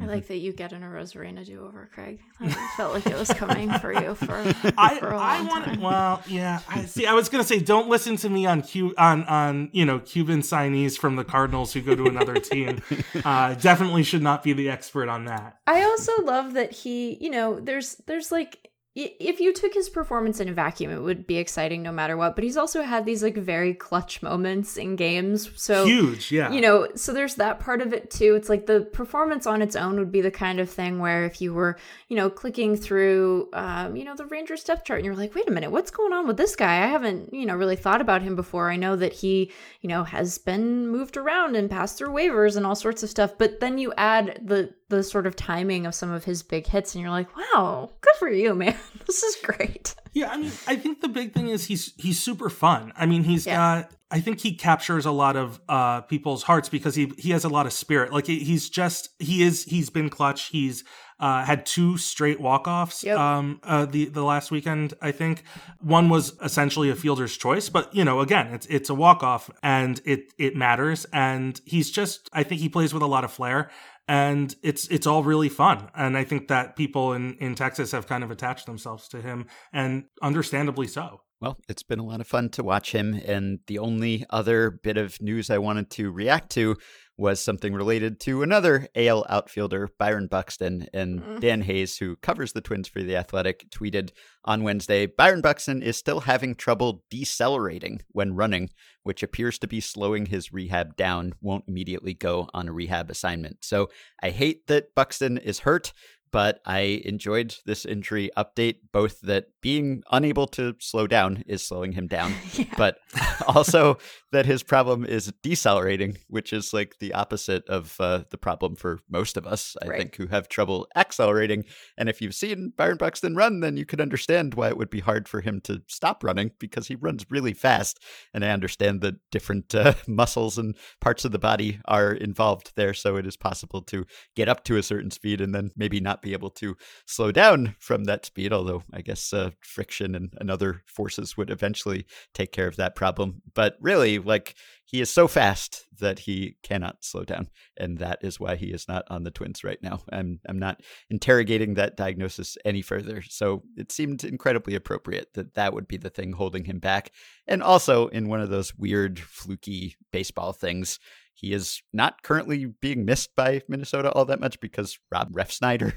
[0.00, 0.32] I like mm-hmm.
[0.34, 2.20] that you get in a Arozarena do over, Craig.
[2.40, 5.64] I felt like it was coming for you for, I, for a long I want
[5.64, 5.80] time.
[5.80, 6.60] well, yeah.
[6.68, 7.06] I see.
[7.06, 10.40] I was gonna say, don't listen to me on Q on on you know Cuban
[10.40, 12.80] signees from the Cardinals who go to another team.
[13.24, 15.58] Uh, definitely should not be the expert on that.
[15.66, 20.40] I also love that he, you know, there's there's like if you took his performance
[20.40, 22.34] in a vacuum, it would be exciting no matter what.
[22.34, 25.50] But he's also had these like very clutch moments in games.
[25.54, 26.50] So huge, yeah.
[26.50, 28.34] You know, so there's that part of it too.
[28.34, 31.40] It's like the performance on its own would be the kind of thing where if
[31.40, 35.14] you were, you know, clicking through, um, you know, the Rangers depth chart and you're
[35.14, 36.82] like, wait a minute, what's going on with this guy?
[36.82, 38.70] I haven't, you know, really thought about him before.
[38.70, 42.66] I know that he, you know, has been moved around and passed through waivers and
[42.66, 43.38] all sorts of stuff.
[43.38, 46.94] But then you add the the sort of timing of some of his big hits
[46.94, 48.76] and you're like, wow, good for you, man.
[49.06, 49.94] this is great.
[50.12, 52.92] Yeah, I mean, I think the big thing is he's he's super fun.
[52.96, 53.56] I mean, he's yeah.
[53.82, 57.44] got I think he captures a lot of uh people's hearts because he he has
[57.44, 58.12] a lot of spirit.
[58.12, 60.46] Like he's just he is he's been clutch.
[60.46, 60.84] He's
[61.20, 63.18] uh, had two straight walk-offs yep.
[63.18, 64.94] um, uh, the the last weekend.
[65.02, 65.42] I think
[65.80, 70.00] one was essentially a fielder's choice, but you know, again, it's it's a walk-off and
[70.04, 71.06] it it matters.
[71.12, 73.70] And he's just, I think he plays with a lot of flair,
[74.08, 75.90] and it's it's all really fun.
[75.94, 79.46] And i think that people in in texas have kind of attached themselves to him
[79.72, 81.20] and understandably so.
[81.40, 84.96] Well it's been a lot of fun to watch him and the only other bit
[84.96, 86.76] of news i wanted to react to
[87.18, 90.86] was something related to another AL outfielder, Byron Buxton.
[90.94, 91.38] And mm-hmm.
[91.40, 94.10] Dan Hayes, who covers the Twins for The Athletic, tweeted
[94.44, 98.70] on Wednesday Byron Buxton is still having trouble decelerating when running,
[99.02, 103.64] which appears to be slowing his rehab down, won't immediately go on a rehab assignment.
[103.64, 103.90] So
[104.22, 105.92] I hate that Buxton is hurt
[106.30, 111.92] but I enjoyed this injury update, both that being unable to slow down is slowing
[111.92, 112.64] him down, yeah.
[112.76, 112.98] but
[113.46, 113.98] also
[114.32, 119.00] that his problem is decelerating, which is like the opposite of uh, the problem for
[119.08, 119.98] most of us, I right.
[119.98, 121.64] think, who have trouble accelerating.
[121.96, 125.00] And if you've seen Byron Buxton run, then you could understand why it would be
[125.00, 128.00] hard for him to stop running because he runs really fast.
[128.34, 132.94] And I understand that different uh, muscles and parts of the body are involved there.
[132.94, 134.04] So it is possible to
[134.36, 136.76] get up to a certain speed and then maybe not be able to
[137.06, 141.50] slow down from that speed, although I guess uh, friction and, and other forces would
[141.50, 143.42] eventually take care of that problem.
[143.54, 144.54] But really, like
[144.84, 148.88] he is so fast that he cannot slow down, and that is why he is
[148.88, 150.00] not on the Twins right now.
[150.10, 153.22] I'm I'm not interrogating that diagnosis any further.
[153.22, 157.12] So it seemed incredibly appropriate that that would be the thing holding him back,
[157.46, 160.98] and also in one of those weird fluky baseball things
[161.40, 165.92] he is not currently being missed by Minnesota all that much because Rob Ref Refsnyder,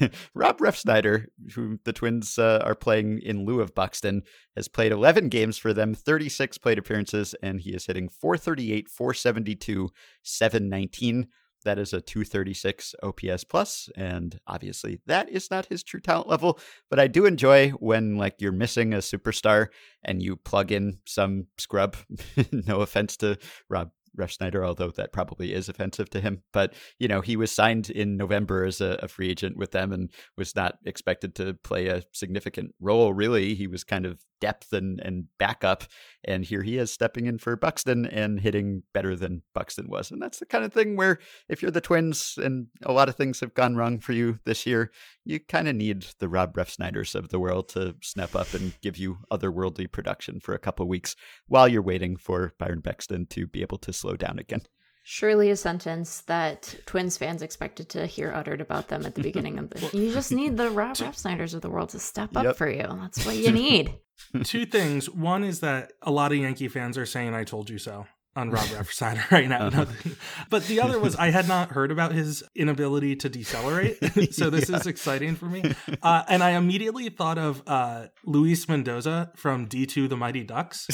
[0.34, 4.22] Rob Ref Refsnyder, who the Twins uh, are playing in lieu of Buxton,
[4.56, 9.90] has played 11 games for them, 36 plate appearances, and he is hitting 438, 472,
[10.22, 11.28] 719.
[11.64, 16.58] That is a 236 OPS plus, and obviously that is not his true talent level.
[16.88, 19.68] But I do enjoy when like you're missing a superstar
[20.02, 21.96] and you plug in some scrub.
[22.52, 26.42] no offense to Rob Refsnyder, although that probably is offensive to him.
[26.52, 29.92] But, you know, he was signed in November as a, a, free agent with them
[29.92, 33.54] and was not expected to play a significant role, really.
[33.54, 35.84] He was kind of depth and, and backup.
[36.24, 40.10] And here he is stepping in for Buxton and hitting better than Buxton was.
[40.10, 43.14] And that's the kind of thing where if you're the Twins and a lot of
[43.14, 44.90] things have gone wrong for you this year,
[45.24, 48.96] you kind of need the Rob Refsnyders of the world to snap up and give
[48.96, 51.14] you otherworldly production for a couple weeks
[51.46, 54.62] while you're waiting for Byron Buxton to be able to slow down again.
[55.04, 59.58] Surely a sentence that Twins fans expected to hear uttered about them at the beginning
[59.58, 59.90] of the.
[59.98, 62.56] You just need the Rob Refsnyders of the world to step up yep.
[62.56, 62.86] for you.
[62.86, 63.94] That's what you need.
[64.44, 65.10] Two things.
[65.10, 68.50] One is that a lot of Yankee fans are saying "I told you so." On
[68.50, 69.66] Rob Refsnyder right now.
[69.66, 69.86] Uh-huh.
[70.50, 73.98] but the other was I had not heard about his inability to decelerate,
[74.34, 74.76] so this yeah.
[74.76, 75.74] is exciting for me.
[76.02, 80.86] Uh, and I immediately thought of uh, Luis Mendoza from D2 The Mighty Ducks.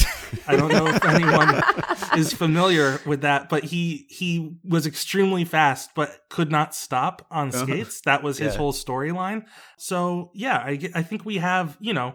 [0.47, 1.63] I don't know if anyone
[2.17, 7.49] is familiar with that, but he he was extremely fast but could not stop on
[7.49, 7.65] uh-huh.
[7.65, 8.01] skates.
[8.03, 8.59] That was his yeah.
[8.59, 9.45] whole storyline.
[9.77, 12.15] So yeah, I I think we have you know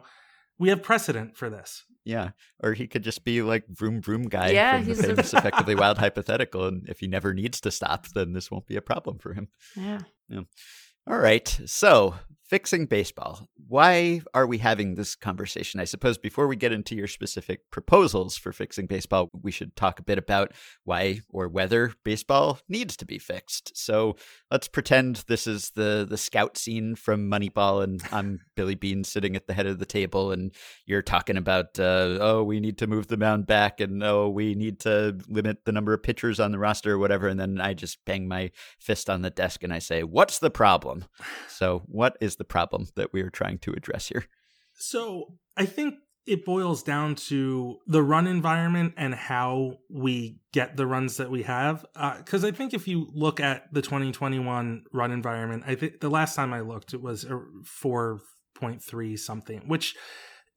[0.60, 1.84] we have precedent for this.
[2.06, 5.76] Yeah, or he could just be like vroom vroom guy yeah, from the famous effectively
[5.84, 9.20] wild hypothetical, and if he never needs to stop, then this won't be a problem
[9.20, 9.48] for him.
[9.76, 10.00] Yeah.
[10.28, 10.42] Yeah.
[11.08, 11.48] All right.
[11.66, 13.48] So fixing baseball.
[13.68, 15.80] Why are we having this conversation?
[15.80, 20.00] I suppose before we get into your specific proposals for fixing baseball, we should talk
[20.00, 20.52] a bit about
[20.84, 23.76] why or whether baseball needs to be fixed.
[23.76, 24.16] So
[24.52, 29.36] let's pretend this is the the scout scene from Moneyball, and I'm Billy Beane sitting
[29.36, 30.54] at the head of the table, and
[30.86, 34.54] you're talking about uh, oh we need to move the mound back, and oh we
[34.54, 37.74] need to limit the number of pitchers on the roster or whatever, and then I
[37.74, 41.06] just bang my fist on the desk and I say, what's the problem?
[41.48, 44.26] So what is the the problem that we are trying to address here?
[44.76, 50.88] So I think it boils down to the run environment and how we get the
[50.88, 51.86] runs that we have.
[52.18, 56.10] Because uh, I think if you look at the 2021 run environment, I think the
[56.10, 59.96] last time I looked, it was 4.3 something, which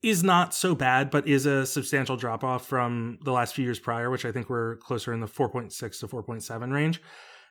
[0.01, 3.79] is not so bad, but is a substantial drop off from the last few years
[3.79, 7.01] prior, which I think were closer in the 4.6 to 4.7 range.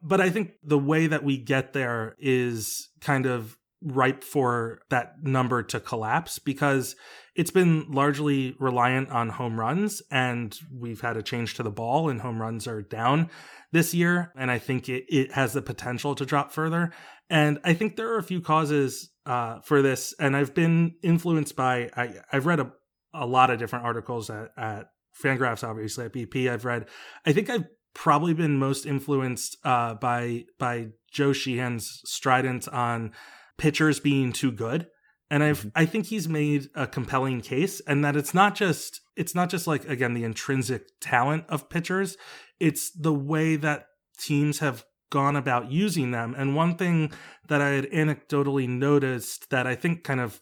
[0.02, 3.56] But I think the way that we get there is kind of
[3.86, 6.96] ripe for that number to collapse because
[7.36, 12.08] it's been largely reliant on home runs and we've had a change to the ball
[12.08, 13.30] and home runs are down
[13.72, 14.32] this year.
[14.36, 16.92] And i think it, it has the potential to drop further.
[17.30, 20.14] And i think there are a few causes uh, for this.
[20.18, 22.72] And i've been influenced by I, i've read a,
[23.14, 24.86] a lot of different articles at, at
[25.22, 26.86] fangraphs obviously at bp i've read
[27.24, 33.12] i think i've probably been most influenced uh, by by joe sheehan's strident on
[33.58, 34.88] pitchers being too good.
[35.28, 35.68] And i've mm-hmm.
[35.74, 39.66] i think he's made a compelling case and that it's not just it's not just
[39.66, 42.16] like again the intrinsic talent of pitchers.
[42.60, 43.86] It's the way that
[44.18, 46.34] teams have gone about using them.
[46.36, 47.12] And one thing
[47.48, 50.40] that i had anecdotally noticed that i think kind of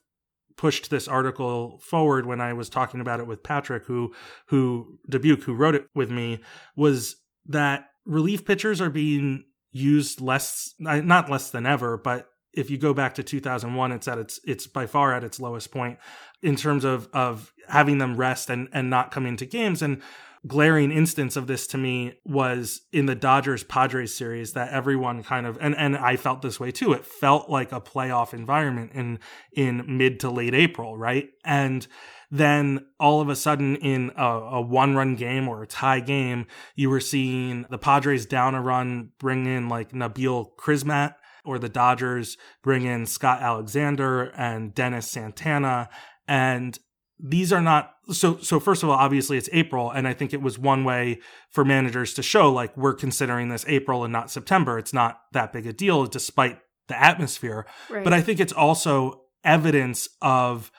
[0.57, 4.15] pushed this article forward when i was talking about it with patrick who
[4.49, 6.41] who dubuque who wrote it with me
[6.77, 12.79] was that relief pitchers are being used less not less than ever but if you
[12.79, 15.99] go back to 2001 it's at its it's by far at its lowest point
[16.43, 19.83] in terms of of having them rest and and not come into games.
[19.83, 20.01] And
[20.47, 25.47] glaring instance of this to me was in the Dodgers Padres series that everyone kind
[25.47, 26.93] of and and I felt this way too.
[26.93, 29.19] It felt like a playoff environment in
[29.53, 31.31] in mid to late April right?
[31.45, 31.87] And
[32.31, 36.47] then all of a sudden in a, a, one run game or a tie game,
[36.75, 41.15] you were seeing the Padres down a run bring in like Nabil Crismatt
[41.45, 45.89] or the Dodgers bring in Scott Alexander and Dennis Santana.
[46.27, 46.79] And
[47.19, 50.43] these are not so so first of all obviously it's april and i think it
[50.43, 54.79] was one way for managers to show like we're considering this april and not september
[54.79, 58.05] it's not that big a deal despite the atmosphere right.
[58.05, 60.73] but i think it's also evidence of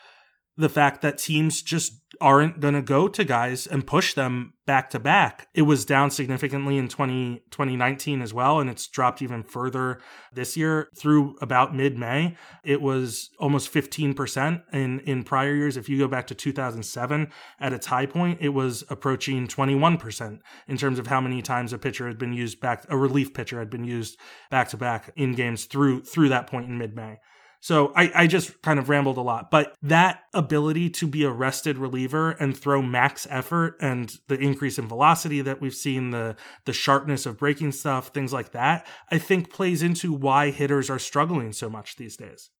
[0.57, 4.89] the fact that teams just aren't going to go to guys and push them back
[4.89, 5.47] to back.
[5.53, 9.99] It was down significantly in 20, 2019 as well, and it's dropped even further
[10.33, 12.37] this year through about mid May.
[12.63, 15.77] It was almost 15% in, in prior years.
[15.77, 20.77] If you go back to 2007 at its high point, it was approaching 21% in
[20.77, 23.69] terms of how many times a pitcher had been used back, a relief pitcher had
[23.69, 24.17] been used
[24.49, 27.19] back to back in games through, through that point in mid May.
[27.65, 31.31] So I, I just kind of rambled a lot, but that ability to be a
[31.31, 36.35] rested reliever and throw max effort and the increase in velocity that we've seen, the
[36.65, 40.99] the sharpness of breaking stuff, things like that, I think plays into why hitters are
[40.99, 42.51] struggling so much these days.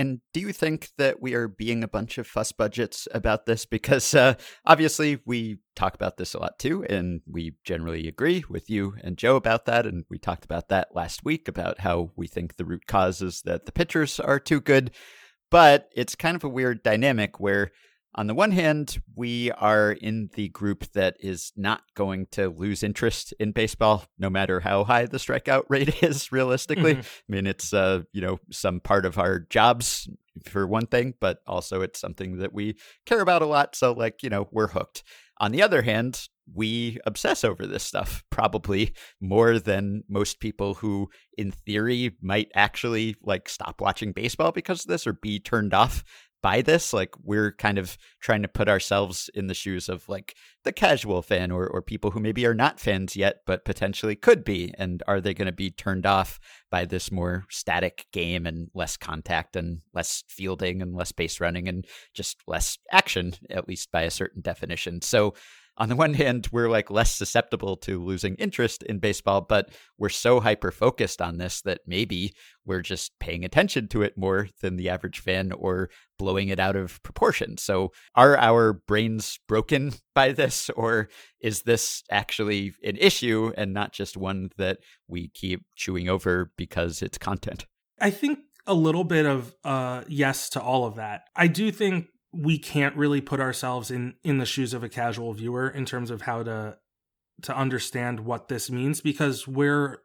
[0.00, 3.66] And do you think that we are being a bunch of fuss budgets about this?
[3.66, 4.32] Because uh,
[4.64, 9.18] obviously we talk about this a lot too, and we generally agree with you and
[9.18, 9.84] Joe about that.
[9.84, 13.42] And we talked about that last week about how we think the root cause is
[13.42, 14.90] that the pitchers are too good.
[15.50, 17.70] But it's kind of a weird dynamic where
[18.14, 22.82] on the one hand, we are in the group that is not going to lose
[22.82, 26.32] interest in baseball, no matter how high the strikeout rate is.
[26.32, 27.00] Realistically, mm-hmm.
[27.00, 30.08] I mean, it's uh, you know some part of our jobs
[30.44, 33.76] for one thing, but also it's something that we care about a lot.
[33.76, 35.04] So, like you know, we're hooked.
[35.38, 41.08] On the other hand, we obsess over this stuff probably more than most people who
[41.38, 46.02] in theory might actually like stop watching baseball because of this or be turned off
[46.42, 50.34] by this like we're kind of trying to put ourselves in the shoes of like
[50.64, 54.44] the casual fan or, or people who maybe are not fans yet but potentially could
[54.44, 56.38] be and are they going to be turned off
[56.70, 61.68] by this more static game and less contact and less fielding and less base running
[61.68, 65.02] and just less action at least by a certain definition?
[65.02, 65.34] So
[65.76, 70.08] on the one hand, we're like less susceptible to losing interest in baseball, but we're
[70.08, 74.76] so hyper focused on this that maybe we're just paying attention to it more than
[74.76, 77.56] the average fan or blowing it out of proportion.
[77.56, 81.08] So, are our brains broken by this, or
[81.40, 84.78] is this actually an issue and not just one that
[85.08, 87.66] we keep chewing over because it's content?
[88.00, 91.22] I think a little bit of uh, yes to all of that.
[91.34, 95.32] I do think we can't really put ourselves in in the shoes of a casual
[95.32, 96.78] viewer in terms of how to
[97.42, 100.02] to understand what this means because we're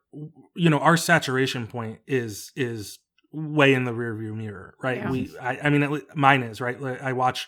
[0.55, 2.99] you know our saturation point is is
[3.31, 5.11] way in the rearview mirror right yeah.
[5.11, 7.47] we I, I mean mine is right i watch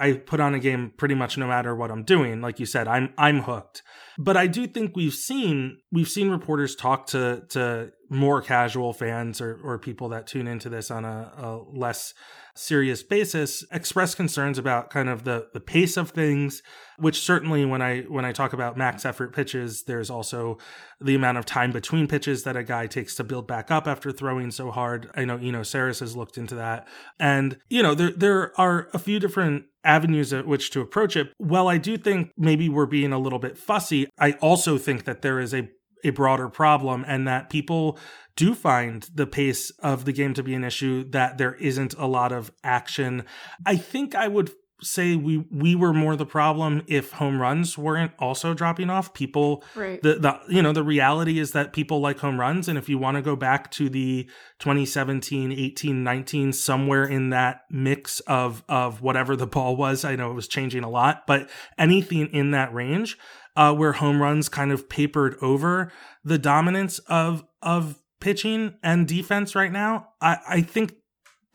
[0.00, 2.40] I put on a game pretty much no matter what I'm doing.
[2.40, 3.82] Like you said, I'm I'm hooked.
[4.18, 9.40] But I do think we've seen we've seen reporters talk to to more casual fans
[9.40, 12.12] or, or people that tune into this on a, a less
[12.56, 16.62] serious basis express concerns about kind of the the pace of things
[16.98, 20.58] which certainly when i when i talk about max effort pitches there's also
[21.00, 24.12] the amount of time between pitches that a guy takes to build back up after
[24.12, 25.10] throwing so hard.
[25.14, 26.86] I know Eno Sarris has looked into that.
[27.18, 31.32] And you know there there are a few different avenues at which to approach it.
[31.38, 35.22] Well i do think maybe we're being a little bit fussy i also think that
[35.22, 35.68] there is a
[36.02, 37.98] a broader problem and that people
[38.36, 42.06] do find the pace of the game to be an issue that there isn't a
[42.06, 43.24] lot of action.
[43.66, 44.50] I think i would
[44.82, 49.12] say we we were more the problem if home runs weren't also dropping off.
[49.14, 50.02] People right.
[50.02, 52.98] the, the you know the reality is that people like home runs and if you
[52.98, 54.24] want to go back to the
[54.58, 60.30] 2017 18 19 somewhere in that mix of of whatever the ball was i know
[60.30, 61.48] it was changing a lot but
[61.78, 63.18] anything in that range
[63.56, 65.92] uh, where home runs kind of papered over
[66.24, 70.08] the dominance of of pitching and defense right now.
[70.20, 70.94] I, I think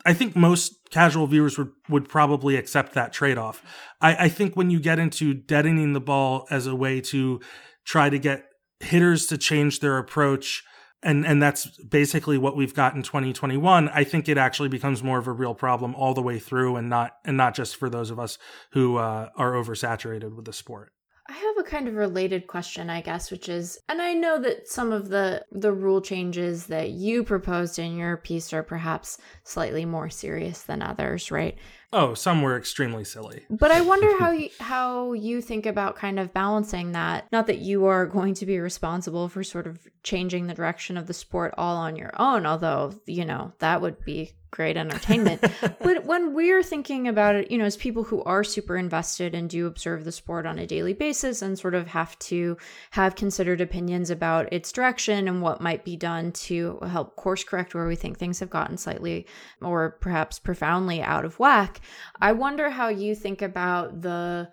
[0.04, 3.60] I think most casual viewers would, would probably accept that trade off.
[4.00, 7.40] I, I think when you get into deadening the ball as a way to
[7.84, 8.44] try to get
[8.78, 10.62] hitters to change their approach
[11.02, 15.18] and and that's basically what we've got in 2021 i think it actually becomes more
[15.18, 18.10] of a real problem all the way through and not and not just for those
[18.10, 18.38] of us
[18.72, 20.92] who uh, are oversaturated with the sport
[21.66, 25.44] kind of related question, I guess, which is, and I know that some of the
[25.52, 30.82] the rule changes that you proposed in your piece are perhaps slightly more serious than
[30.82, 31.58] others, right?
[31.92, 33.44] Oh, some were extremely silly.
[33.48, 37.26] But I wonder how you, how you think about kind of balancing that.
[37.32, 41.06] Not that you are going to be responsible for sort of changing the direction of
[41.06, 45.44] the sport all on your own, although, you know, that would be great entertainment.
[45.80, 49.50] but when we're thinking about it, you know, as people who are super invested and
[49.50, 52.56] do observe the sport on a daily basis and sort of have to
[52.92, 57.74] have considered opinions about its direction and what might be done to help course correct
[57.74, 59.26] where we think things have gotten slightly
[59.60, 61.75] or perhaps profoundly out of whack,
[62.20, 64.48] I wonder how you think about the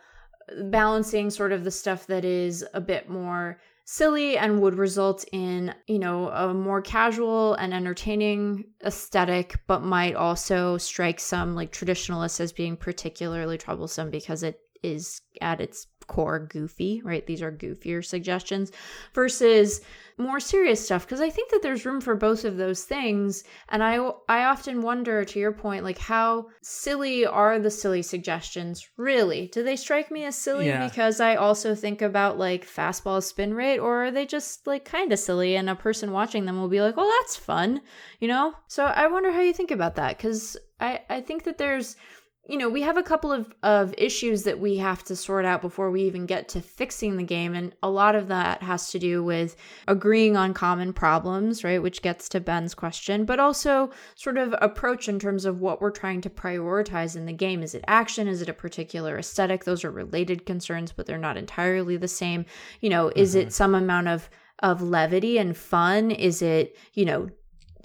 [0.49, 5.25] uh, balancing sort of the stuff that is a bit more silly and would result
[5.31, 11.71] in, you know, a more casual and entertaining aesthetic, but might also strike some like
[11.71, 17.25] traditionalists as being particularly troublesome because it is at its core goofy, right?
[17.25, 18.71] These are goofier suggestions
[19.13, 19.81] versus
[20.17, 23.83] more serious stuff because I think that there's room for both of those things and
[23.83, 23.95] I
[24.29, 29.47] I often wonder to your point like how silly are the silly suggestions really?
[29.51, 30.87] Do they strike me as silly Yeah.
[30.87, 35.11] because I also think about like fastball spin rate or are they just like kind
[35.11, 37.81] of silly and a person watching them will be like, "Well, that's fun."
[38.19, 38.53] You know?
[38.67, 41.95] So I wonder how you think about that cuz I I think that there's
[42.45, 45.61] you know, we have a couple of, of issues that we have to sort out
[45.61, 47.55] before we even get to fixing the game.
[47.55, 49.55] And a lot of that has to do with
[49.87, 51.81] agreeing on common problems, right?
[51.81, 55.89] Which gets to Ben's question, but also sort of approach in terms of what we're
[55.89, 57.63] trying to prioritize in the game.
[57.63, 58.27] Is it action?
[58.27, 59.63] Is it a particular aesthetic?
[59.63, 62.45] Those are related concerns, but they're not entirely the same.
[62.81, 63.51] You know, is it mm-hmm.
[63.51, 64.29] some amount of
[64.59, 66.11] of levity and fun?
[66.11, 67.29] Is it, you know,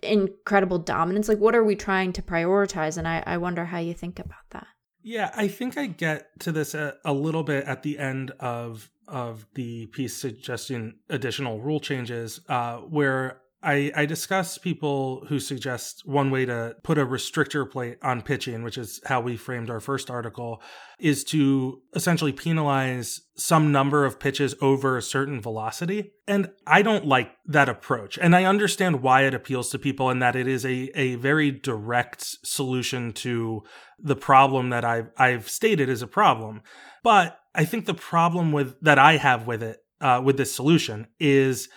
[0.02, 1.28] incredible dominance?
[1.28, 2.98] Like, what are we trying to prioritize?
[2.98, 4.66] And I, I wonder how you think about that.
[5.02, 8.90] Yeah, I think I get to this a, a little bit at the end of
[9.06, 16.06] of the piece suggesting additional rule changes, uh, where I, I discuss people who suggest
[16.06, 19.80] one way to put a restrictor plate on pitching, which is how we framed our
[19.80, 20.62] first article,
[21.00, 26.12] is to essentially penalize some number of pitches over a certain velocity.
[26.28, 28.16] And I don't like that approach.
[28.16, 31.50] And I understand why it appeals to people and that it is a, a very
[31.50, 33.64] direct solution to
[33.98, 36.62] the problem that I've, I've stated is a problem.
[37.02, 41.08] But I think the problem with that I have with it, uh, with this solution
[41.18, 41.68] is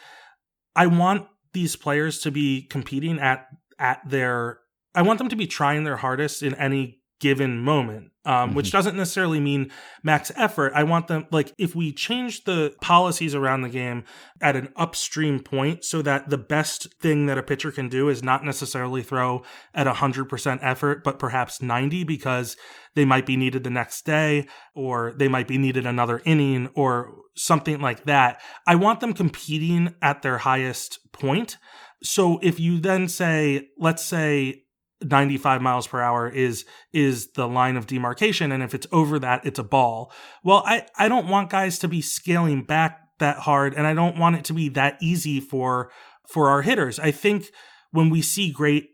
[0.76, 3.48] I want these players to be competing at
[3.80, 4.60] at their
[4.94, 8.96] I want them to be trying their hardest in any given moment um, which doesn't
[8.96, 9.72] necessarily mean
[10.04, 10.74] max effort.
[10.76, 14.04] I want them like if we change the policies around the game
[14.40, 18.22] at an upstream point so that the best thing that a pitcher can do is
[18.22, 19.44] not necessarily throw
[19.74, 22.56] at 100% effort but perhaps 90 because
[22.94, 27.16] they might be needed the next day or they might be needed another inning or
[27.36, 28.40] something like that.
[28.68, 31.58] I want them competing at their highest point.
[32.04, 34.64] So if you then say let's say
[35.04, 38.52] 95 miles per hour is is the line of demarcation.
[38.52, 40.12] And if it's over that it's a ball.
[40.44, 43.74] Well i i don't want guys to be scaling back that hard.
[43.74, 45.92] And i don't want it to be that easy for
[46.28, 47.00] for our hitters.
[47.00, 47.52] I think
[47.92, 48.90] when we see great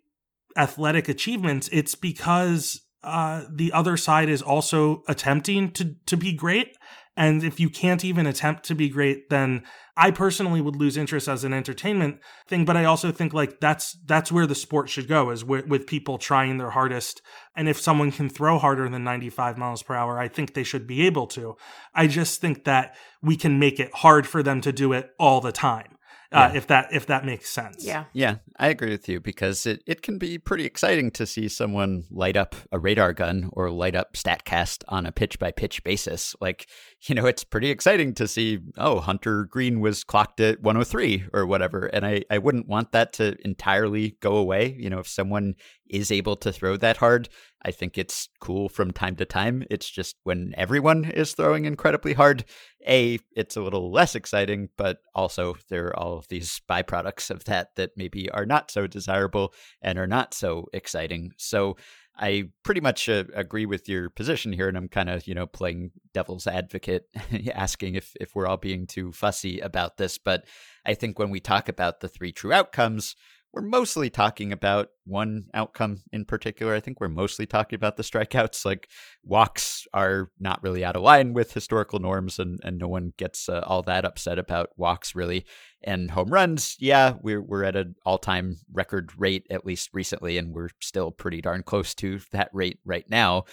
[0.56, 6.76] athletic achievements it's because uh the other side is also attempting to to be great
[7.18, 9.64] And if you can't even attempt to be great, then
[9.98, 12.64] I personally would lose interest as an entertainment thing.
[12.64, 15.88] But I also think like that's that's where the sport should go is with, with
[15.88, 17.24] people trying their hardest.
[17.56, 20.86] And if someone can throw harder than 95 miles per hour, I think they should
[20.86, 21.58] be able to.
[21.96, 25.42] I just think that we can make it hard for them to do it all
[25.42, 25.97] the time
[26.32, 26.58] uh, yeah.
[26.58, 27.86] if that if that makes sense.
[27.86, 28.06] Yeah.
[28.14, 32.04] Yeah, I agree with you because it, it can be pretty exciting to see someone
[32.10, 36.36] light up a radar gun or light up Statcast on a pitch by pitch basis.
[36.42, 36.68] Like,
[37.08, 41.46] you know, it's pretty exciting to see, oh, Hunter Greene was clocked at 103 or
[41.46, 41.86] whatever.
[41.86, 44.76] And I, I wouldn't want that to entirely go away.
[44.78, 45.56] You know, if someone
[45.90, 47.30] is able to throw that hard,
[47.68, 49.66] I think it's cool from time to time.
[49.70, 52.46] It's just when everyone is throwing incredibly hard,
[52.88, 57.44] A, it's a little less exciting, but also there are all of these byproducts of
[57.44, 61.34] that that maybe are not so desirable and are not so exciting.
[61.36, 61.76] So
[62.18, 65.46] I pretty much uh, agree with your position here, and I'm kind of, you know,
[65.46, 67.04] playing devil's advocate,
[67.54, 70.18] asking if if we're all being too fussy about this.
[70.18, 70.46] But
[70.86, 73.18] I think when we talk about the three true outcomes,
[73.54, 76.76] we're mostly talking about one outcome in particular.
[76.76, 78.66] I think we're mostly talking about the strikeouts.
[78.66, 78.90] Like
[79.24, 83.50] walks are not really out of line with historical norms, and, and no one gets
[83.50, 85.46] uh, all that upset about walks really.
[85.84, 90.38] And home runs, yeah, we're we're at an all time record rate at least recently,
[90.38, 93.44] and we're still pretty darn close to that rate right now.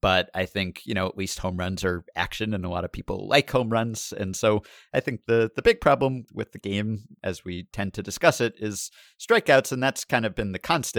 [0.00, 2.92] But I think you know at least home runs are action, and a lot of
[2.92, 4.14] people like home runs.
[4.16, 4.62] And so
[4.94, 8.54] I think the the big problem with the game, as we tend to discuss it,
[8.58, 8.90] is
[9.20, 10.95] strikeouts, and that's kind of been the constant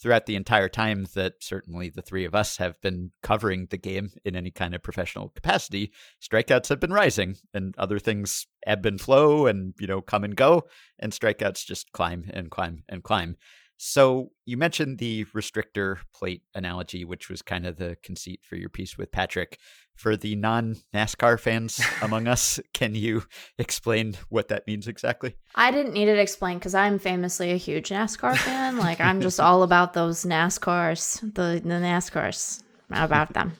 [0.00, 4.10] throughout the entire time that certainly the three of us have been covering the game
[4.24, 5.90] in any kind of professional capacity,
[6.22, 10.36] strikeouts have been rising and other things ebb and flow and, you know, come and
[10.36, 10.64] go,
[10.98, 13.36] and strikeouts just climb and climb and climb.
[13.78, 18.68] So you mentioned the restrictor plate analogy, which was kind of the conceit for your
[18.68, 19.58] piece with Patrick.
[19.94, 23.24] For the non NASCAR fans among us, can you
[23.58, 25.36] explain what that means exactly?
[25.54, 28.76] I didn't need it explained because I'm famously a huge NASCAR fan.
[28.76, 33.52] like I'm just all about those NASCARs, the the NASCARs, about them.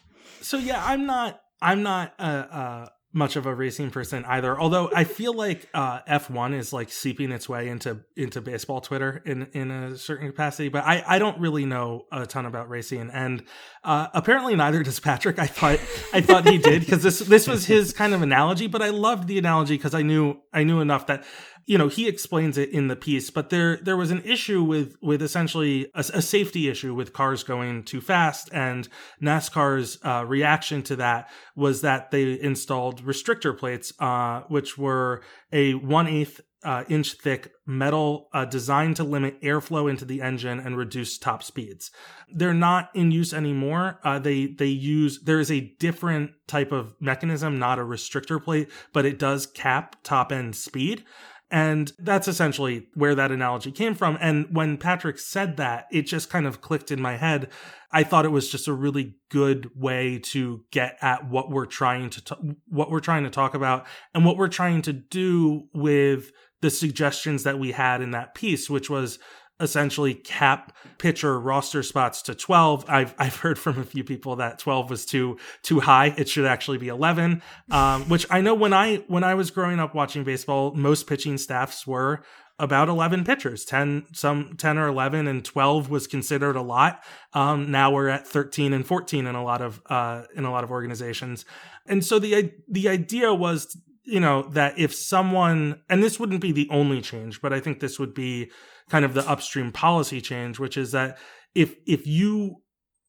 [0.43, 1.41] So yeah, I'm not.
[1.63, 2.87] I'm not uh, uh,
[3.17, 4.61] much of a racing person either.
[4.61, 9.23] Although I feel like uh, F1 is like seeping its way into into baseball Twitter
[9.25, 10.69] in in a certain capacity.
[10.69, 13.43] But I I don't really know a ton about racing, and
[13.83, 15.39] uh, apparently neither does Patrick.
[15.39, 15.81] I thought
[16.13, 18.67] I thought he did because this this was his kind of analogy.
[18.67, 21.25] But I loved the analogy because I knew I knew enough that
[21.67, 24.97] you know he explains it in the piece but there there was an issue with
[25.03, 28.89] with essentially a, a safety issue with cars going too fast and
[29.21, 35.75] nascar's uh, reaction to that was that they installed restrictor plates uh, which were a
[35.75, 41.17] one-eighth uh, inch thick metal uh, designed to limit airflow into the engine and reduce
[41.17, 41.93] top speeds.
[42.35, 44.01] They're not in use anymore.
[44.03, 48.69] Uh, they they use there is a different type of mechanism, not a restrictor plate,
[48.93, 51.05] but it does cap top end speed.
[51.51, 54.19] And that's essentially where that analogy came from.
[54.21, 57.51] And when Patrick said that, it just kind of clicked in my head.
[57.93, 62.11] I thought it was just a really good way to get at what we're trying
[62.11, 66.33] to t- what we're trying to talk about and what we're trying to do with
[66.63, 69.21] the suggestions that we had in that piece, which was
[69.61, 72.85] essentially cap pitcher roster spots to 12.
[72.89, 76.15] I've I've heard from a few people that 12 was too too high.
[76.17, 77.43] It should actually be 11.
[77.71, 81.39] Um, which I know when I when I was growing up watching baseball, most pitching
[81.39, 82.23] staffs were
[82.59, 87.05] about 11 pitchers 10 some 10 or 11 and 12 was considered a lot
[87.35, 90.65] um, now we're at 13 and 14 in a lot of uh, in a lot
[90.65, 91.45] of organizations
[91.87, 96.51] and so the the idea was you know that if someone and this wouldn't be
[96.53, 98.51] the only change but i think this would be
[98.91, 101.19] kind of the upstream policy change, which is that
[101.55, 102.63] if if you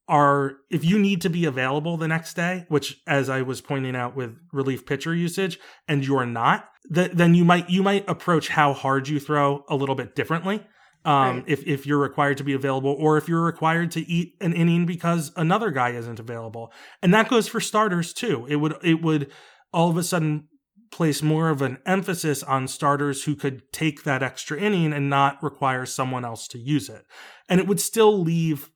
[0.08, 3.96] are if you need to be available the next day, which as I was pointing
[3.96, 8.50] out with relief pitcher usage, and you're not, th- then you might you might approach
[8.50, 10.66] how hard you throw a little bit differently.
[11.06, 11.44] Um, right.
[11.48, 14.86] if, if you're required to be available or if you're required to eat an inning
[14.86, 16.74] because another guy isn't available.
[17.02, 18.46] And that goes for starters too.
[18.50, 19.32] It would, it would
[19.72, 20.50] all of a sudden
[20.92, 25.42] place more of an emphasis on starters who could take that extra inning and not
[25.44, 27.06] require someone else to use it.
[27.50, 28.72] And it would still leave,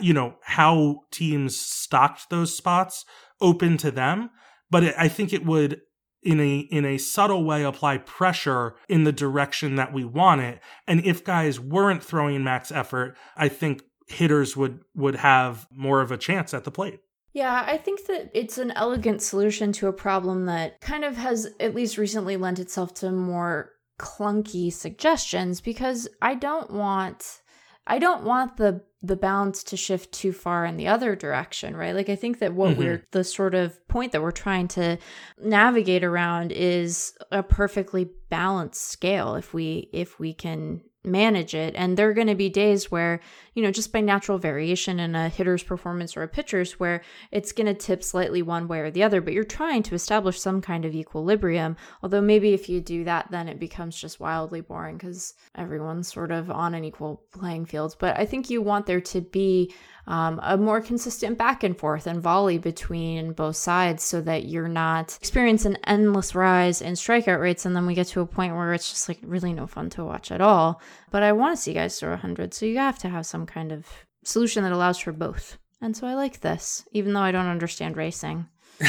[0.00, 3.04] you know, how teams stocked those spots
[3.40, 4.30] open to them.
[4.70, 5.80] But it, I think it would,
[6.22, 10.60] in a in a subtle way, apply pressure in the direction that we want it.
[10.86, 16.10] And if guys weren't throwing max effort, I think hitters would would have more of
[16.10, 17.00] a chance at the plate.
[17.38, 21.46] Yeah, I think that it's an elegant solution to a problem that kind of has
[21.60, 27.40] at least recently lent itself to more clunky suggestions because I don't want
[27.86, 31.94] I don't want the the balance to shift too far in the other direction, right?
[31.94, 32.78] Like I think that what Mhm.
[32.78, 34.98] we're the sort of point that we're trying to
[35.40, 41.74] navigate around is a perfectly balanced scale if we if we can manage it.
[41.76, 43.20] And there are going to be days where
[43.54, 47.52] you know just by natural variation in a hitter's performance or a pitcher's where it's
[47.52, 50.60] going to tip slightly one way or the other but you're trying to establish some
[50.60, 51.76] kind of equilibrium.
[52.02, 56.30] Although maybe if you do that then it becomes just wildly boring because everyone's sort
[56.30, 57.96] of on an equal playing field.
[57.98, 59.72] But i think you want there to be
[60.08, 64.68] um, a more consistent back and forth and volley between both sides so that you're
[64.68, 68.56] not experiencing an endless rise in strikeout rates and then we get to a point
[68.56, 70.80] where it's just like really no fun to watch at all
[71.10, 73.72] but i want to see guys throw 100 so you have to have some kind
[73.72, 73.86] of
[74.24, 75.58] solution that allows for both.
[75.80, 78.46] And so i like this even though i don't understand racing.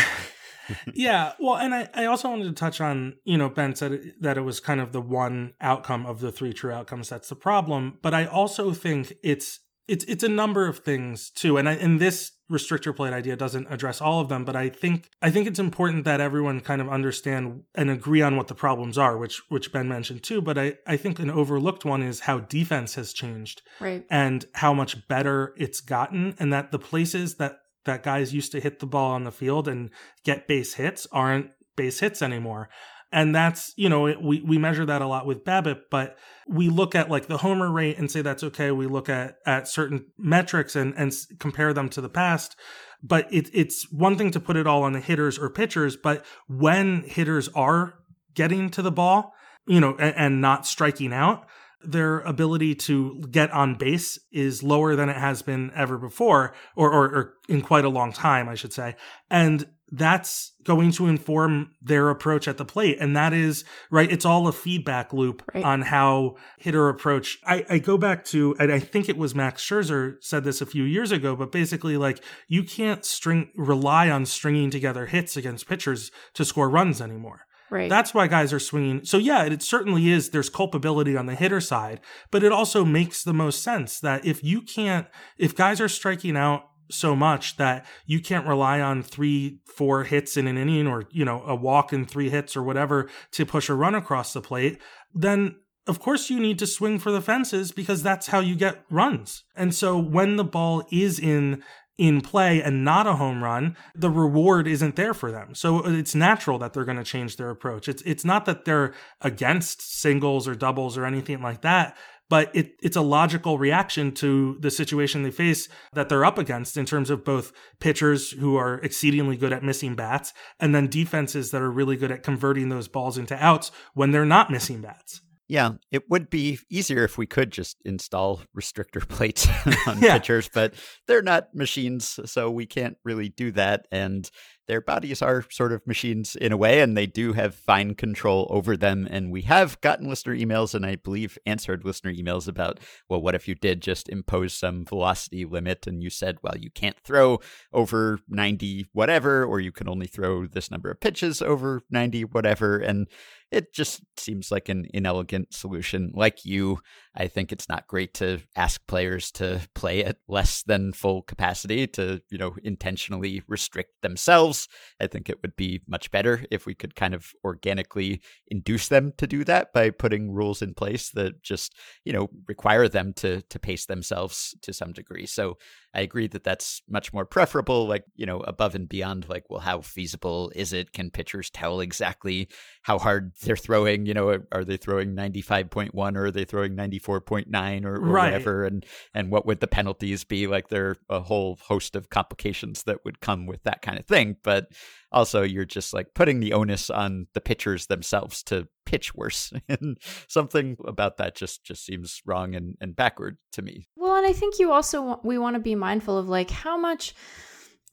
[0.93, 4.38] Yeah well and I, I also wanted to touch on you know ben said that
[4.38, 7.97] it was kind of the one outcome of the three true outcomes that's the problem
[8.04, 11.99] but i also think it's it's it's a number of things too and I, and
[11.99, 15.59] this restrictor plate idea doesn't address all of them but i think i think it's
[15.59, 19.71] important that everyone kind of understand and agree on what the problems are which which
[19.71, 23.61] ben mentioned too but i i think an overlooked one is how defense has changed
[23.79, 24.05] right.
[24.09, 28.59] and how much better it's gotten and that the places that that guys used to
[28.59, 29.89] hit the ball on the field and
[30.23, 32.69] get base hits aren't base hits anymore
[33.12, 36.70] and that's you know it, we we measure that a lot with BABIP but we
[36.70, 40.05] look at like the homer rate and say that's okay we look at at certain
[40.18, 42.55] metrics and and compare them to the past
[43.01, 46.26] but it, it's one thing to put it all on the hitters or pitchers but
[46.47, 47.95] when hitters are
[48.34, 49.34] getting to the ball
[49.68, 51.45] you know and, and not striking out
[51.82, 56.91] their ability to get on base is lower than it has been ever before, or,
[56.91, 58.95] or, or in quite a long time, I should say.
[59.30, 62.97] And that's going to inform their approach at the plate.
[62.99, 65.63] And that is, right, it's all a feedback loop Right.
[65.63, 67.39] on how hitter approach.
[67.45, 70.65] I, I go back to, and I think it was Max Scherzer said this a
[70.65, 75.67] few years ago, but basically, like, you can't string, rely on stringing together hits against
[75.67, 77.45] pitchers to score runs anymore.
[77.71, 79.05] right That's why guys are swinging.
[79.05, 80.29] So yeah, it certainly is.
[80.29, 81.99] There's culpability on the hitter side,
[82.31, 86.35] but it also makes the most sense that if you can't, if guys are striking
[86.37, 91.05] out so much that you can't rely on three, four hits in an inning or,
[91.11, 94.41] you know, a walk and three hits or whatever to push a run across the
[94.41, 94.79] plate,
[95.13, 95.55] then
[95.87, 99.43] of course you need to swing for the fences because that's how you get runs.
[99.55, 101.63] And so when the ball is in
[101.97, 105.53] in play and not a home run, the reward isn't there for them.
[105.53, 107.89] So it's natural that they're going to change their approach.
[107.89, 111.97] It's it's not that they're against singles or doubles or anything like that,
[112.30, 116.77] but it, it's a logical reaction to the situation they face that they're up against
[116.77, 121.51] in terms of both pitchers who are exceedingly good at missing bats and then defenses
[121.51, 125.21] that are really good at converting those balls into outs when they're not missing bats.
[125.47, 129.47] Yeah, it would be easier if we could just install restrictor plates
[129.88, 130.19] on Yeah.
[130.19, 130.75] pitchers, but
[131.07, 133.88] they're not machines, so we can't really do that.
[133.91, 134.30] And
[134.70, 138.47] their bodies are sort of machines in a way, and they do have fine control
[138.51, 139.07] over them.
[139.09, 143.34] And we have gotten listener emails, and I believe answered listener emails about, well, what
[143.34, 147.39] if you did just impose some velocity limit and you said, well, you can't throw
[147.74, 152.78] over 90 whatever, or you can only throw this number of pitches over 90 whatever.
[152.78, 153.07] And
[153.51, 156.11] it just seems like an inelegant solution.
[156.13, 156.80] Like you,
[157.20, 161.86] I think it's not great to ask players to play at less than full capacity
[161.88, 164.70] to, you know, intentionally restrict themselves.
[165.01, 169.11] I think it would be much better if we could kind of organically induce them
[169.17, 173.41] to do that by putting rules in place that just, you know, require them to
[173.41, 175.26] to pace themselves to some degree.
[175.26, 175.57] So
[175.93, 179.59] I agree that that's much more preferable, like, you know, above and beyond, like, well,
[179.59, 180.93] how feasible is it?
[180.93, 182.47] Can pitchers tell exactly
[182.83, 184.05] how hard they're throwing?
[184.05, 188.25] You know, are they throwing 95.1 or are they throwing 94.9 or, or Right.
[188.25, 188.65] whatever?
[188.65, 190.45] And, and what would the penalties be?
[190.45, 194.05] Like, there are a whole host of complications that would come with that kind of
[194.05, 194.37] thing.
[194.43, 194.67] But
[195.11, 199.53] also, you're just like putting the onus on the pitchers themselves to pitch worse.
[199.69, 203.87] and something about that just, just seems wrong and, and backward to me.
[203.95, 206.77] Well, and I think you also wa- we want to be mindful of like how
[206.77, 207.13] much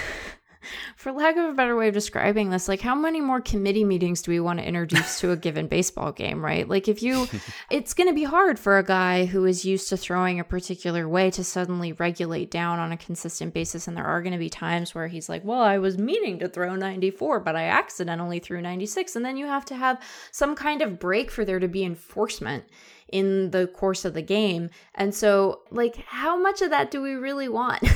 [0.95, 4.21] for lack of a better way of describing this, like how many more committee meetings
[4.21, 6.67] do we want to introduce to a given baseball game, right?
[6.67, 7.27] Like if you
[7.69, 11.07] it's going to be hard for a guy who is used to throwing a particular
[11.07, 14.49] way to suddenly regulate down on a consistent basis and there are going to be
[14.49, 18.61] times where he's like, "Well, I was meaning to throw 94, but I accidentally threw
[18.61, 20.01] 96." And then you have to have
[20.31, 22.65] some kind of break for there to be enforcement
[23.11, 24.69] in the course of the game.
[24.95, 27.83] And so, like, how much of that do we really want?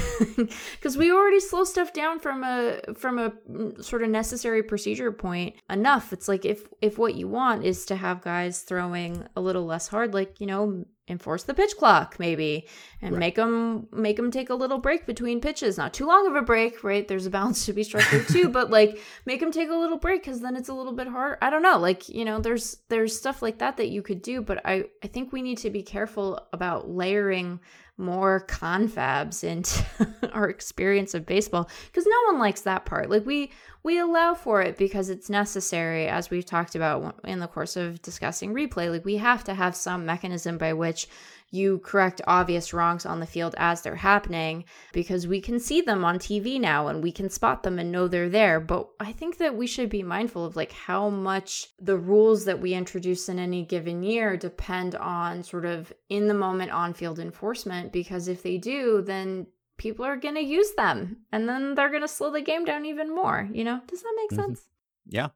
[0.73, 5.11] Because we already slow stuff down from a from a mm, sort of necessary procedure
[5.11, 6.11] point enough.
[6.13, 9.87] It's like if if what you want is to have guys throwing a little less
[9.87, 12.65] hard, like you know, enforce the pitch clock maybe
[13.01, 13.19] and Right.
[13.19, 15.77] make them make them take a little break between pitches.
[15.77, 17.05] Not too long of a break right?
[17.05, 19.97] There's a balance to be struck there too but like make them take a little
[19.97, 21.37] break because then it's a little bit hard.
[21.41, 24.41] I don't know like you know there's there's stuff like that that you could do
[24.41, 27.59] but i i think we need to be careful about layering
[27.97, 29.85] more confabs into
[30.33, 33.09] our experience of baseball because no one likes that part.
[33.09, 33.51] Like we
[33.83, 38.01] we allow for it because it's necessary as we've talked about in the course of
[38.01, 38.89] discussing replay.
[38.89, 41.07] Like we have to have some mechanism by which
[41.53, 46.03] you correct obvious wrongs on the field as they're happening because we can see them
[46.03, 49.37] on TV now and we can spot them and know they're there but I think
[49.37, 53.37] that we should be mindful of like how much the rules that we introduce in
[53.37, 58.41] any given year depend on sort of in the moment on field enforcement because if
[58.41, 59.45] they do then
[59.77, 62.85] people are going to use them and then they're going to slow the game down
[62.85, 64.45] even more you know does that make Mhm.
[64.45, 64.61] sense
[65.05, 65.29] Yeah.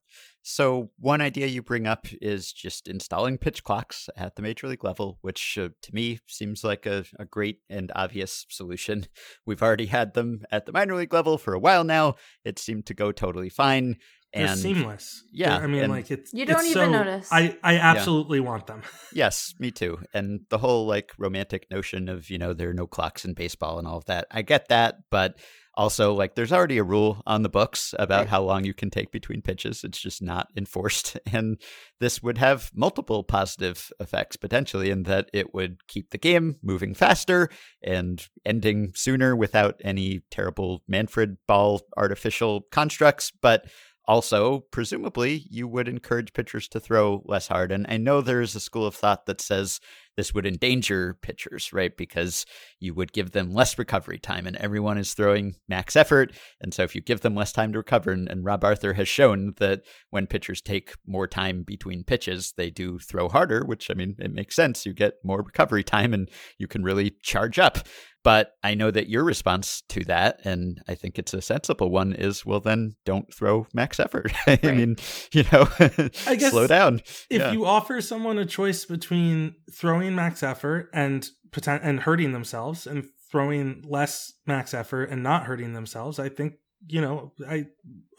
[0.50, 4.86] So one idea you bring up is just installing pitch clocks at the major league
[4.86, 9.08] level, which uh, to me seems like a, a great and obvious solution.
[9.46, 12.16] We've already had them at the minor league level for a while now.
[12.46, 13.98] It seemed to go totally fine.
[14.34, 15.22] They're And seamless.
[15.34, 17.28] yeah, I mean, and- like it's You don't it's even so- notice.
[17.30, 18.84] I I absolutely want them.
[19.14, 20.00] yes, me too.
[20.14, 23.80] And the whole like romantic notion of, you know, there are no clocks in baseball
[23.80, 24.28] and all of that.
[24.32, 25.38] I get that, but
[25.78, 28.28] also like there's already a rule on the books about Right.
[28.30, 29.84] how long you can take between pitches.
[29.84, 31.18] It's just not enforced.
[31.38, 31.62] And
[32.00, 36.96] this would have multiple positive effects potentially in that it would keep the game moving
[36.96, 37.50] faster
[37.84, 43.66] and ending sooner without any terrible Manfred ball artificial constructs, but
[44.08, 47.72] also, presumably, you would encourage pitchers to throw less hard.
[47.74, 49.82] And I know there is a school of thought that says
[50.16, 51.96] this would endanger pitchers, right?
[51.96, 52.46] Because
[52.80, 56.32] you would give them less recovery time, and everyone is throwing max effort.
[56.62, 59.10] And so, if you give them less time to recover, and, and Rob Arthur has
[59.10, 63.94] shown that when pitchers take more time between pitches, they do throw harder, which I
[63.94, 64.86] mean, it makes sense.
[64.86, 67.80] You get more recovery time and you can really charge up.
[68.28, 72.12] But I know that your response to that, and I think it's a sensible one,
[72.12, 74.34] is well, then don't throw max effort.
[74.48, 74.76] I Right.
[74.76, 74.98] mean,
[75.32, 77.00] you know, I guess slow down.
[77.30, 77.52] If Yeah.
[77.54, 83.06] you offer someone a choice between throwing max effort and poten- and hurting themselves, and
[83.32, 86.56] throwing less max effort and not hurting themselves, I think
[86.86, 87.32] you know.
[87.50, 87.68] I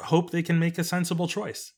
[0.00, 1.72] hope they can make a sensible choice.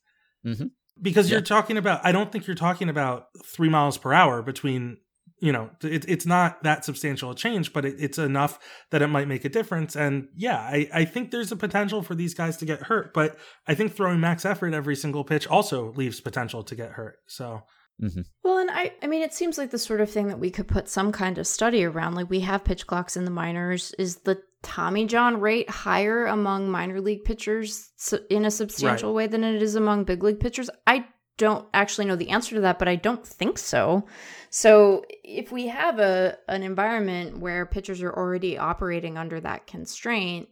[0.47, 0.71] Mhm.
[1.03, 1.35] Because Yeah.
[1.39, 4.99] you're talking about, I don't think you're talking about three miles per hour between.
[5.41, 8.59] You know, it, it's not that substantial a change, but it, it's enough
[8.91, 9.97] that it might make a difference.
[9.97, 13.39] And yeah, I, I think there's a potential for these guys to get hurt, but
[13.67, 17.17] I think throwing max effort every single pitch also leaves potential to get hurt.
[17.27, 17.63] So
[18.03, 18.21] mm-hmm.
[18.45, 20.69] Well, and I, I mean, it seems like the sort of thing that we could
[20.69, 22.15] put some kind of study around.
[22.15, 23.95] Like we have pitch clocks in the minors.
[23.99, 27.91] Is the Tommy John rate higher among minor league pitchers
[28.29, 30.69] in a substantial way than it is among big league pitchers?
[30.87, 31.07] I
[31.41, 34.07] don't actually know the answer to that, but I don't think so.
[34.51, 40.49] So if we have a an environment where pitchers are already operating under that constraint,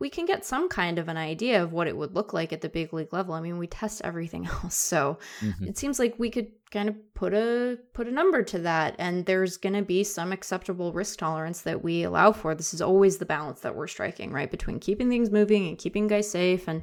[0.00, 2.60] we can get some kind of an idea of what it would look like at
[2.60, 3.34] the big league level.
[3.34, 5.68] I mean, we test everything else, so Mhm.
[5.68, 9.26] it seems like we could kind of put a put a number to that and
[9.26, 13.18] there's going to be some acceptable risk tolerance that we allow for this is always
[13.18, 16.80] the balance that we're striking right between keeping things moving and keeping guys safe and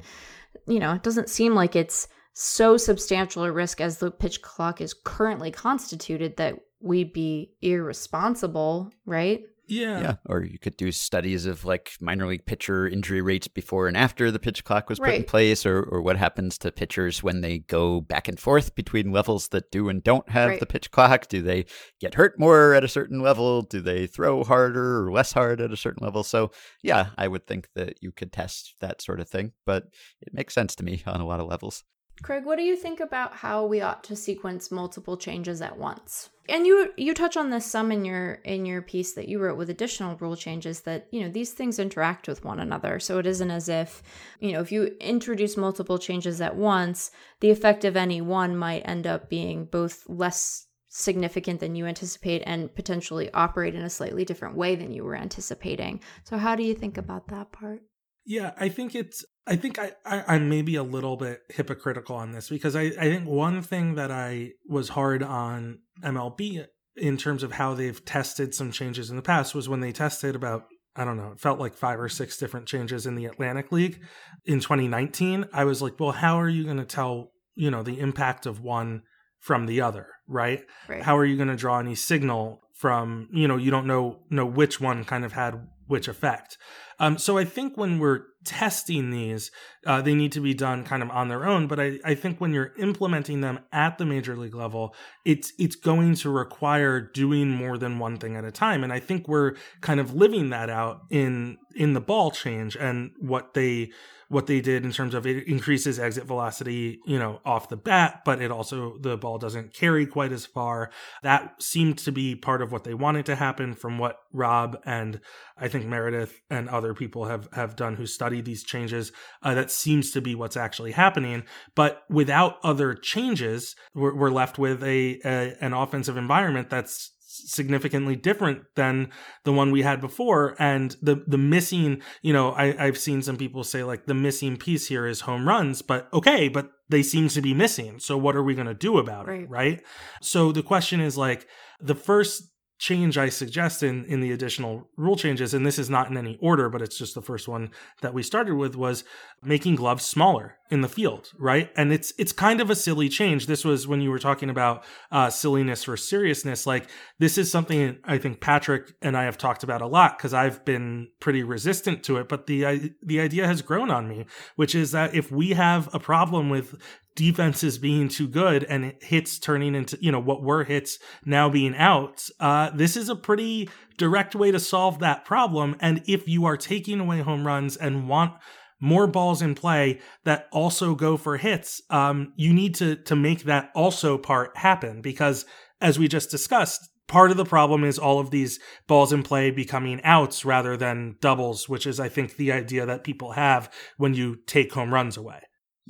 [0.68, 2.06] you know it doesn't seem like it's
[2.42, 8.90] so substantial a risk as the pitch clock is currently constituted that we'd be irresponsible
[9.04, 13.46] right yeah, Yeah, or you could do studies of like minor league pitcher injury rates
[13.46, 16.72] before and after the pitch clock was put in place, or, or what happens to
[16.72, 20.58] pitchers when they go back and forth between levels that do and don't have Right.
[20.58, 21.28] the pitch clock.
[21.28, 21.66] Do they
[22.00, 23.62] get hurt more at a certain level?
[23.62, 26.24] Do they throw harder or less hard at a certain level?
[26.24, 26.50] So,
[26.82, 29.84] yeah, I would think that you could test that sort of thing, but
[30.20, 31.84] it makes sense to me on a lot of levels.
[32.22, 36.30] Craig, what do you think about how we ought to sequence multiple changes at once?
[36.48, 39.56] And you you touch on this some in your in your piece that you wrote
[39.56, 42.98] with additional rule changes that, you know, these things interact with one another.
[42.98, 44.02] So it isn't as if,
[44.40, 48.82] you know, if you introduce multiple changes at once, the effect of any one might
[48.88, 54.24] end up being both less significant than you anticipate and potentially operate in a slightly
[54.24, 56.00] different way than you were anticipating.
[56.24, 57.82] So how do you think about that part?
[58.26, 59.24] Yeah, I think it's.
[59.46, 63.04] I think I, I I'm maybe a little bit hypocritical on this because I I
[63.04, 66.66] think one thing that I was hard on MLB
[66.96, 70.34] in terms of how they've tested some changes in the past was when they tested
[70.34, 70.66] about
[70.96, 74.02] I don't know, it felt like five or six different changes in the Atlantic League
[74.44, 75.46] in 2019.
[75.52, 78.60] I was like, well, how are you going to tell you know the impact of
[78.60, 79.02] one
[79.38, 80.62] from the other, right?
[80.88, 81.02] Right.
[81.02, 84.46] how are you going to draw any signal from you know you don't know know
[84.46, 86.56] which one kind of had which effect
[86.98, 89.50] um, so i think when we're testing these,
[89.86, 91.66] uh, they need to be done kind of on their own.
[91.66, 95.76] But I, I think when you're implementing them at the major league level, it's it's
[95.76, 98.82] going to require doing more than one thing at a time.
[98.84, 103.12] And I think we're kind of living that out in in the ball change and
[103.18, 103.90] what they
[104.30, 108.22] what they did in terms of it increases exit velocity, you know, off the bat,
[108.24, 110.88] but it also, the ball doesn't carry quite as far.
[111.24, 115.20] That seemed to be part of what they wanted to happen from what Rob and
[115.58, 119.10] I think Meredith and other people have, have done who study these changes.
[119.42, 121.42] Uh, that seems to be what's actually happening.
[121.74, 127.10] But without other changes, we're, we're left with a, a an offensive environment that's
[127.48, 129.10] significantly different than
[129.44, 130.56] the one we had before.
[130.58, 134.56] And the the missing you know I, i've seen some people say like the missing
[134.56, 137.98] piece here is home runs but okay but they seem to be missing.
[138.00, 139.42] So what are we going to do about right.
[139.42, 139.82] it right?
[140.20, 141.46] So the question is like
[141.80, 142.49] the first
[142.80, 146.38] change I suggest in, in the additional rule changes, and this is not in any
[146.40, 147.70] order, but it's just the first one
[148.00, 149.04] that we started with, was
[149.42, 151.70] making gloves smaller in the field, right?
[151.76, 153.46] And it's it's kind of a silly change.
[153.46, 156.66] This was when you were talking about uh, silliness or seriousness.
[156.66, 160.32] Like this is something I think Patrick and I have talked about a lot because
[160.32, 162.30] I've been pretty resistant to it.
[162.30, 164.24] But the the idea has grown on me,
[164.56, 166.80] which is that if we have a problem with
[167.20, 171.76] defenses being too good and hits turning into you know what were hits now being
[171.76, 173.68] outs, uh, this is a pretty
[173.98, 175.76] direct way to solve that problem.
[175.80, 178.32] And if you are taking away home runs and want
[178.80, 183.42] more balls in play that also go for hits, um, you need to to make
[183.42, 185.44] that also part happen because
[185.78, 189.50] as we just discussed, part of the problem is all of these balls in play
[189.50, 194.14] becoming outs rather than doubles, which is I think the idea that people have when
[194.14, 195.40] you take home runs away.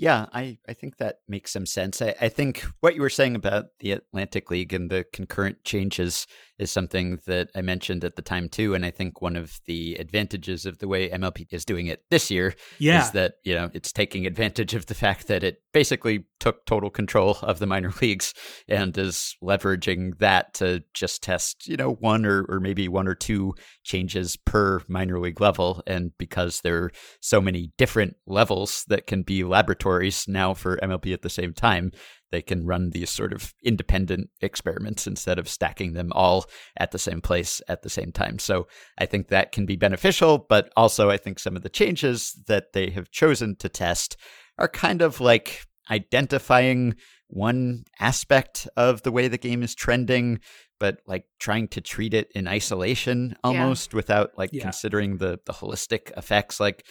[0.00, 2.00] Yeah, I, I think that makes some sense.
[2.00, 6.26] I, I think what you were saying about the Atlantic League and the concurrent changes
[6.60, 8.74] is something that I mentioned at the time too.
[8.74, 12.30] And I think one of the advantages of the way MLB is doing it this
[12.30, 13.02] year yeah.
[13.02, 16.90] is that, you know, it's taking advantage of the fact that it basically took total
[16.90, 18.34] control of the minor leagues
[18.68, 23.14] and is leveraging that to just test, you know, one or, or maybe one or
[23.14, 25.82] two changes per minor league level.
[25.86, 31.14] And because there are so many different levels that can be laboratories now for MLB
[31.14, 31.92] at the same time,
[32.30, 36.98] they can run these sort of independent experiments instead of stacking them all at the
[36.98, 38.38] same place at the same time.
[38.38, 38.66] So
[38.98, 42.72] I think that can be beneficial, but also I think some of the changes that
[42.72, 44.16] they have chosen to test
[44.58, 46.94] are kind of like identifying
[47.28, 50.40] one aspect of the way the game is trending
[50.80, 53.96] but like trying to treat it in isolation almost yeah.
[53.96, 54.62] without like yeah.
[54.62, 56.84] considering the the holistic effects like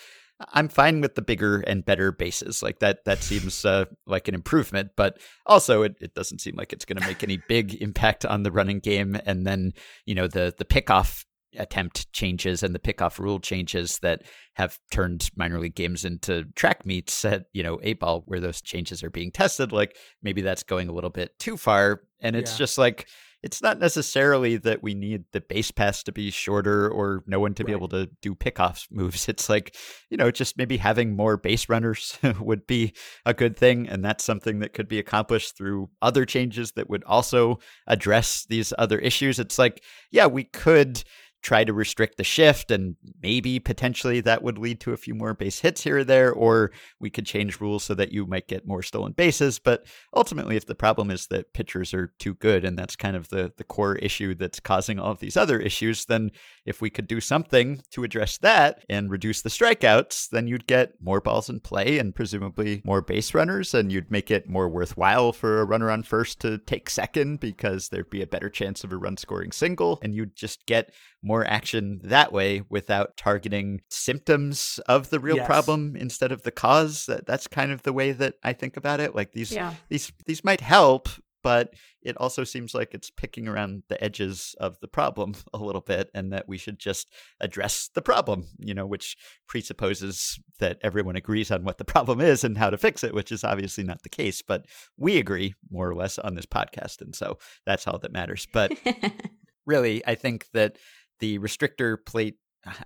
[0.53, 2.63] I'm fine with the bigger and better bases.
[2.63, 6.71] Like that, that seems uh, like an improvement, but also it, it doesn't seem like
[6.71, 9.19] it's going to make any big impact on the running game.
[9.25, 9.73] And then,
[10.05, 11.25] you know, the, the pickoff
[11.57, 14.21] attempt changes and the pickoff rule changes that
[14.53, 19.03] have turned minor league games into track meets at, you know, A-ball where those changes
[19.03, 19.71] are being tested.
[19.71, 22.01] Like maybe that's going a little bit too far.
[22.21, 22.57] And it's yeah.
[22.57, 23.07] just like,
[23.41, 27.53] it's not necessarily that we need the base paths to be shorter or no one
[27.53, 27.67] to right.
[27.67, 29.27] be able to do pickoff moves.
[29.39, 29.75] It's like,
[30.09, 32.93] you know, just maybe having more base runners would be
[33.25, 33.87] a good thing.
[33.87, 38.73] And that's something that could be accomplished through other changes that would also address these
[38.77, 39.37] other issues.
[39.37, 41.03] It's like, yeah, we could
[41.41, 45.33] try to restrict the shift and maybe potentially that would lead to a few more
[45.33, 48.67] base hits here or there or we could change rules so that you might get
[48.67, 49.57] more stolen bases.
[49.59, 49.85] But
[50.15, 53.51] ultimately if the problem is that pitchers are too good and that's kind of the
[53.57, 56.31] the core issue that's causing all of these other issues then
[56.65, 60.93] if we could do something to address that and reduce the strikeouts then you'd get
[61.01, 65.31] more balls in play and presumably more base runners and you'd make it more worthwhile
[65.31, 68.91] for a runner on first to take second because there'd be a better chance of
[68.91, 70.93] a run scoring single and you'd just get
[71.29, 75.45] more action that way without targeting symptoms of the real yes.
[75.45, 77.05] problem instead of the cause.
[77.05, 79.13] That that's kind of the way that I think about it.
[79.13, 79.75] Like these yeah.
[79.89, 81.07] these these might help,
[81.43, 85.81] but it also seems like it's picking around the edges of the problem a little
[85.81, 89.15] bit and that we should just address the problem, you know, which
[89.47, 93.31] presupposes that everyone agrees on what the problem is and how to fix it, which
[93.31, 94.65] is obviously not the case, but
[94.97, 98.47] we agree more or less on this podcast and so that's all that matters.
[98.51, 98.71] But
[99.69, 100.77] really, I think that
[101.19, 102.37] the restrictor plate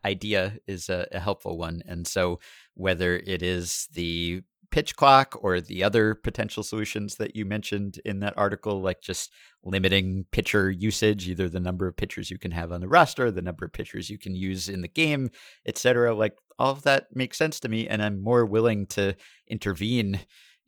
[0.06, 1.82] idea is a, a, helpful one.
[1.88, 2.40] And so,
[2.76, 8.20] whether it is the pitch clock or the other potential solutions that you mentioned in
[8.22, 9.32] that article, like just
[9.64, 13.42] limiting pitcher usage, either the number of pitchers you can have on the roster, the
[13.42, 15.30] number of pitchers you can use in the game,
[15.68, 17.88] etc., like all of that makes sense to me.
[17.88, 19.16] And I'm more willing to
[19.48, 20.22] intervene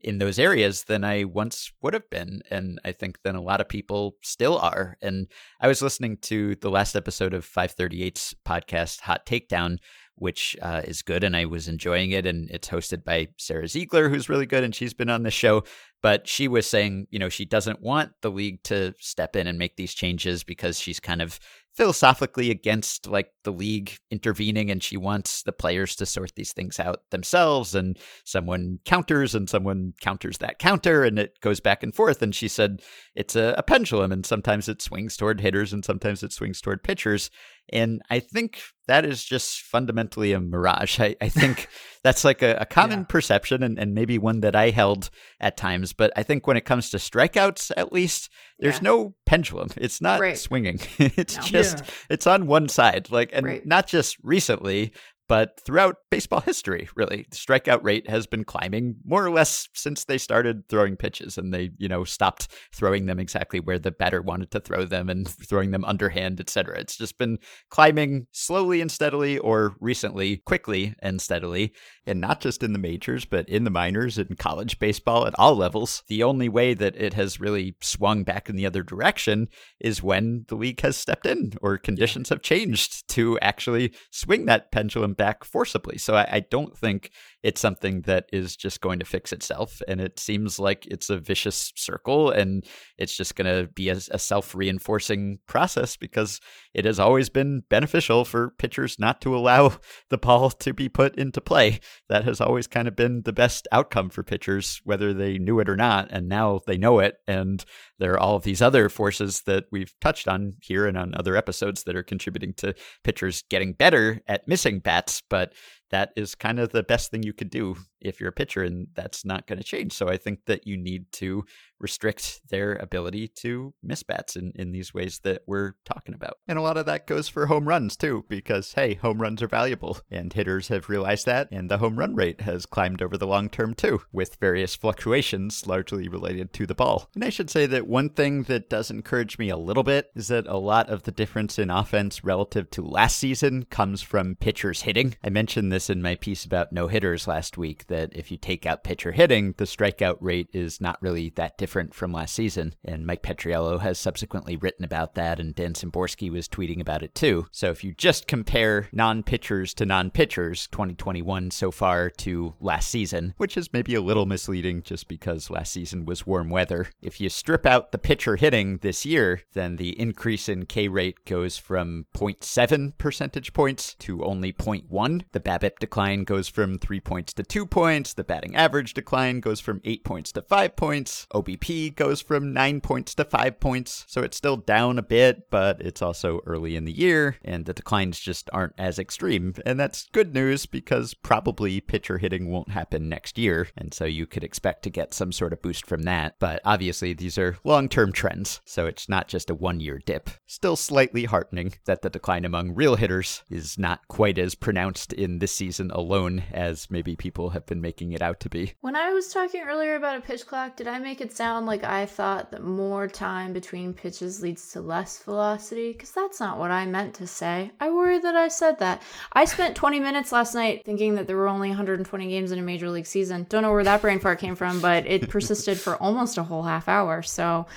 [0.06, 2.43] in those areas than I once would have been.
[2.51, 4.97] And I think than a lot of people still are.
[5.01, 5.28] And
[5.60, 9.80] I was listening to the last episode of 538's podcast, Hot Takedown,
[10.14, 11.24] which uh, is good.
[11.24, 12.28] And I was enjoying it.
[12.28, 14.64] And it's hosted by Sara Ziegler, who's really good.
[14.64, 15.64] And she's been on the show.
[16.03, 19.58] But she was saying, you know, she doesn't want the league to step in and
[19.58, 21.39] make these changes because she's kind of
[21.74, 26.80] philosophically against like the league intervening and she wants the players to sort these things
[26.80, 31.96] out themselves and someone counters and someone counters that counter and it goes back and
[31.96, 32.82] forth and she said
[33.16, 36.84] it's a, a pendulum and sometimes it swings toward hitters and sometimes it swings toward
[36.84, 37.30] pitchers
[37.74, 41.00] and I think that is just fundamentally a mirage.
[41.00, 41.68] I, I think
[42.04, 43.06] that's like a, a common yeah.
[43.06, 45.91] perception and, and maybe one that I held at times.
[45.91, 48.30] But I think when it comes to strikeouts, at least,
[48.60, 48.84] there's yeah.
[48.84, 49.70] no pendulum.
[49.78, 50.38] It's not right.
[50.38, 50.80] swinging.
[51.00, 51.43] it's no.
[51.43, 51.91] just, yeah.
[52.12, 53.10] it's on one side.
[53.10, 53.65] Like, and right.
[53.65, 54.93] not just recently,
[55.28, 60.05] but throughout baseball history, really, the strikeout rate has been climbing more or less since
[60.05, 64.21] they started throwing pitches and they, you know, stopped throwing them exactly where the batter
[64.21, 66.80] wanted to throw them and throwing them underhand, etc.
[66.80, 71.73] It's just been climbing slowly and steadily or recently quickly and steadily
[72.05, 75.55] and not just in the majors, but in the minors, and college baseball at all
[75.55, 76.03] levels.
[76.07, 79.47] The only way that it has really swung back in the other direction
[79.80, 84.71] is when the league has stepped in or conditions have changed to actually swing that
[84.71, 85.97] pendulum back forcibly.
[85.97, 87.11] So I, I don't think
[87.46, 89.80] it's something that is just going to fix itself.
[89.88, 92.66] And it seems like it's a vicious circle and
[92.98, 96.39] it's just going to be a, a self reinforcing process because
[96.74, 99.78] it has always been beneficial for pitchers not to allow
[100.10, 101.82] the ball to be put into play.
[102.10, 105.70] That has always kind of been the best outcome for pitchers, whether they knew it
[105.70, 106.08] or not.
[106.10, 107.18] And now they know it.
[107.28, 107.64] And
[108.00, 111.36] there are all of these other forces that we've touched on here and on other
[111.36, 112.74] episodes that are contributing to
[113.04, 115.22] pitchers getting better at missing bats.
[115.30, 115.54] But
[115.91, 117.75] that is kind of the best thing you could do
[118.06, 119.93] if you're a pitcher, and that's not going to change.
[119.93, 121.45] So I think that you need to
[121.80, 126.38] restrict their ability to miss bats in, in these ways that we're talking about.
[126.47, 129.47] And a lot of that goes for home runs too, because hey, home runs are
[129.47, 133.28] valuable, and hitters have realized that, and the home run rate has climbed over the
[133.28, 137.10] long term too, with various fluctuations largely related to the ball.
[137.16, 140.30] And I should say that one thing that does encourage me a little bit is
[140.30, 144.84] that a lot of the difference in offense relative to last season comes from pitchers
[144.84, 145.16] hitting.
[145.24, 148.66] I mentioned this in my piece about no hitters last week that if you take
[148.66, 152.76] out pitcher hitting, the strikeout rate is not really that different from last season.
[152.84, 157.16] And Mike Petriello has subsequently written about that, and Dan Szymborski was tweeting about it
[157.16, 157.48] too.
[157.52, 162.89] So if you just compare non pitchers to non pitchers, 2021 so far to last
[162.89, 167.22] season, which is maybe a little misleading just because last season was warm weather, if
[167.22, 171.58] you strip out the pitcher hitting this year, then the increase in K rate goes
[171.58, 175.24] from 0.7 percentage points to only 0.1.
[175.32, 178.13] The BABIP decline goes from 3 points to 2 points.
[178.13, 181.28] The batting average decline goes from 8 points to 5 points.
[181.34, 184.05] OBP goes from 9 points to 5 points.
[184.07, 187.73] So it's still down a bit, but it's also early in the year, and the
[187.73, 189.55] declines just aren't as extreme.
[189.65, 193.67] And that's good news because probably pitcher hitting won't happen next year.
[193.76, 196.36] And so you could expect to get some sort of boost from that.
[196.39, 198.61] But obviously, these are long term trends.
[198.63, 200.30] So it's not just a one year dip.
[200.45, 205.39] Still slightly heartening that the decline among real hitters is not quite as pronounced in
[205.39, 208.74] this season alone as maybe people have been been making it out to be.
[208.82, 211.84] When I was talking earlier about a pitch clock, did I make it sound like
[211.84, 215.91] I thought that more time between pitches leads to less velocity?
[215.91, 217.72] Because that's not what I meant to say.
[217.80, 219.01] I worry that I said that.
[219.34, 222.61] I spent 20 minutes last night thinking that there were only 120 games in a
[222.61, 223.45] major league season.
[223.49, 226.63] Don't know where that brain fart came from, but it persisted for almost a whole
[226.63, 227.22] half hour.
[227.22, 227.68] So,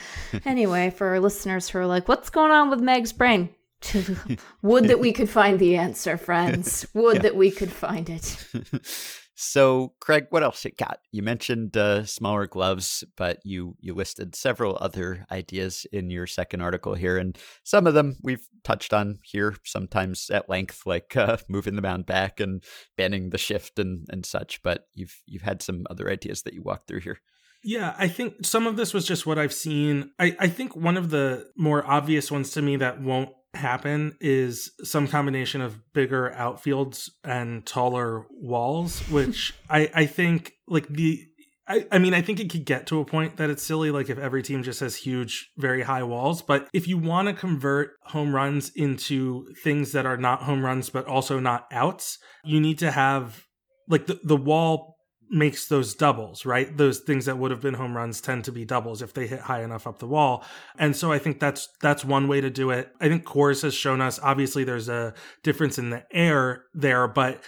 [0.45, 3.51] anyway, for our listeners who are like, what's going on with Meg's brain?
[4.63, 6.85] Would that we could find the answer, friends.
[6.95, 7.23] Would yeah.
[7.23, 8.45] that we could find it.
[9.41, 10.99] So, Craig, what else you got?
[11.13, 16.61] You mentioned uh, smaller gloves, but you you listed several other ideas in your second
[16.61, 21.37] article here, and some of them we've touched on here sometimes at length, like uh,
[21.49, 22.65] moving the mound back and
[22.97, 24.61] banning the shift and and such.
[24.65, 27.21] But you've you've had some other ideas that you walked through here.
[27.63, 30.11] Yeah, I think some of this was just what I've seen.
[30.19, 34.73] I, I think one of the more obvious ones to me that won't happen is
[34.83, 41.25] some combination of bigger outfields and taller walls, which I, I think like the
[41.69, 44.09] I, I mean, I think it could get to a point that it's silly, like
[44.09, 46.41] if every team just has huge, very high walls.
[46.41, 50.89] But if you want to convert home runs into things that are not home runs,
[50.89, 53.45] but also not outs, you need to have
[53.87, 54.98] like the, the wall
[55.31, 56.77] makes those doubles, right?
[56.77, 59.41] Those things that would have been home runs tend to be doubles if they hit
[59.41, 60.45] high enough up the wall.
[60.79, 62.93] And so I think that's that's one way to do it.
[63.01, 67.43] I think Coors has shown us obviously there's a difference in the air there, but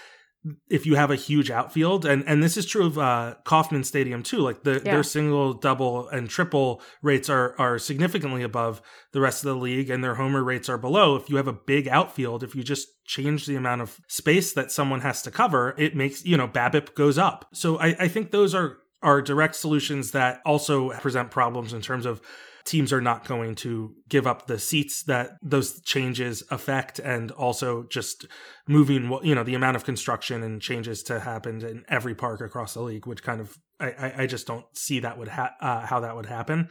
[0.70, 4.22] if you have a huge outfield, and and this is true of uh, Kauffman Stadium
[4.22, 4.38] too.
[4.38, 4.94] Like the, Yeah.
[4.94, 8.80] their single, double, and triple rates are are significantly above
[9.12, 11.16] the rest of the league, and their homer rates are below.
[11.16, 14.72] If you have a big outfield, if you just change the amount of space that
[14.72, 17.46] someone has to cover, it makes you know BABIP goes up.
[17.52, 22.06] So I, I think those are are direct solutions that also present problems in terms
[22.06, 22.20] of
[22.70, 27.82] teams are not going to give up the seats that those changes affect and also
[27.90, 28.26] just
[28.68, 32.74] moving you know the amount of construction and changes to happen in every park across
[32.74, 35.80] the league which kind of i I- i just don't see that would ha- uh,
[35.90, 36.68] how that would happen.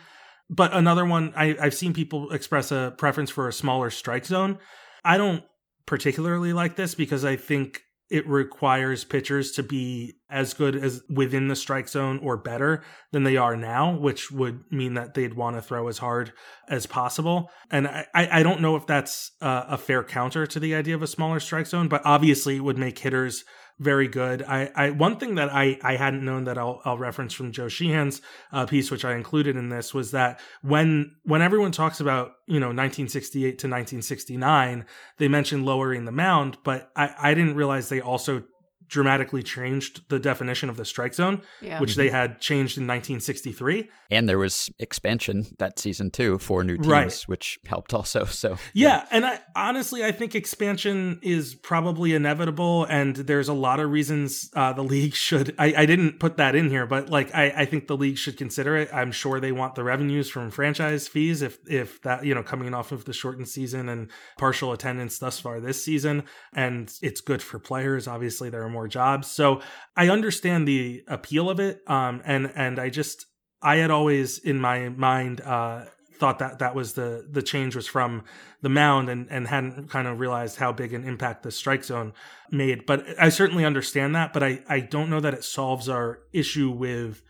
[0.49, 4.57] But another one I, i've seen people express a preference for a smaller strike zone.
[5.03, 5.43] I don't
[5.85, 11.47] particularly like this because i think it requires pitchers to be as good as within
[11.47, 15.55] the strike zone or better than they are now, which would mean that they'd want
[15.55, 16.33] to throw as hard
[16.67, 17.51] as possible.
[17.69, 21.07] And I, I don't know if that's a fair counter to the idea of a
[21.07, 23.43] smaller strike zone, but obviously it would make hitters
[23.79, 24.43] very good.
[24.43, 27.67] I, I one thing that I, I hadn't known that I'll, I'll reference from Joe
[27.67, 28.21] Sheehan's
[28.51, 32.59] uh, piece, which I included in this, was that when when everyone talks about you
[32.59, 34.85] know 1968 to 1969,
[35.17, 38.43] they mention lowering the mound, but I, I didn't realize they also
[38.89, 41.79] dramatically changed the definition of the strike zone, Yeah.
[41.79, 43.89] which they had changed in 1963.
[44.11, 47.21] And there was expansion that season too, for new teams, Right.
[47.27, 48.25] which helped also.
[48.39, 53.79] So Yeah, and I honestly I think expansion is probably inevitable, and there's a lot
[53.79, 55.53] of reasons uh, the league should.
[55.59, 58.37] I, I didn't put that in here, but like I, I think the league should
[58.37, 58.89] consider it.
[58.93, 62.73] I'm sure they want the revenues from franchise fees if if that you know coming
[62.73, 66.23] off of the shortened season and partial attendance thus far this season,
[66.53, 68.07] and it's good for players.
[68.07, 69.61] Obviously, there are more jobs, so
[69.95, 71.81] I understand the appeal of it.
[71.87, 73.25] Um, and and I just
[73.61, 75.85] I had always in my mind uh
[76.19, 78.23] thought that that was the the change was from
[78.61, 82.13] the mound and and hadn't kind of realized how big an impact the strike zone
[82.51, 86.19] made but i certainly understand that but i i don't know that it solves our
[86.33, 87.23] issue with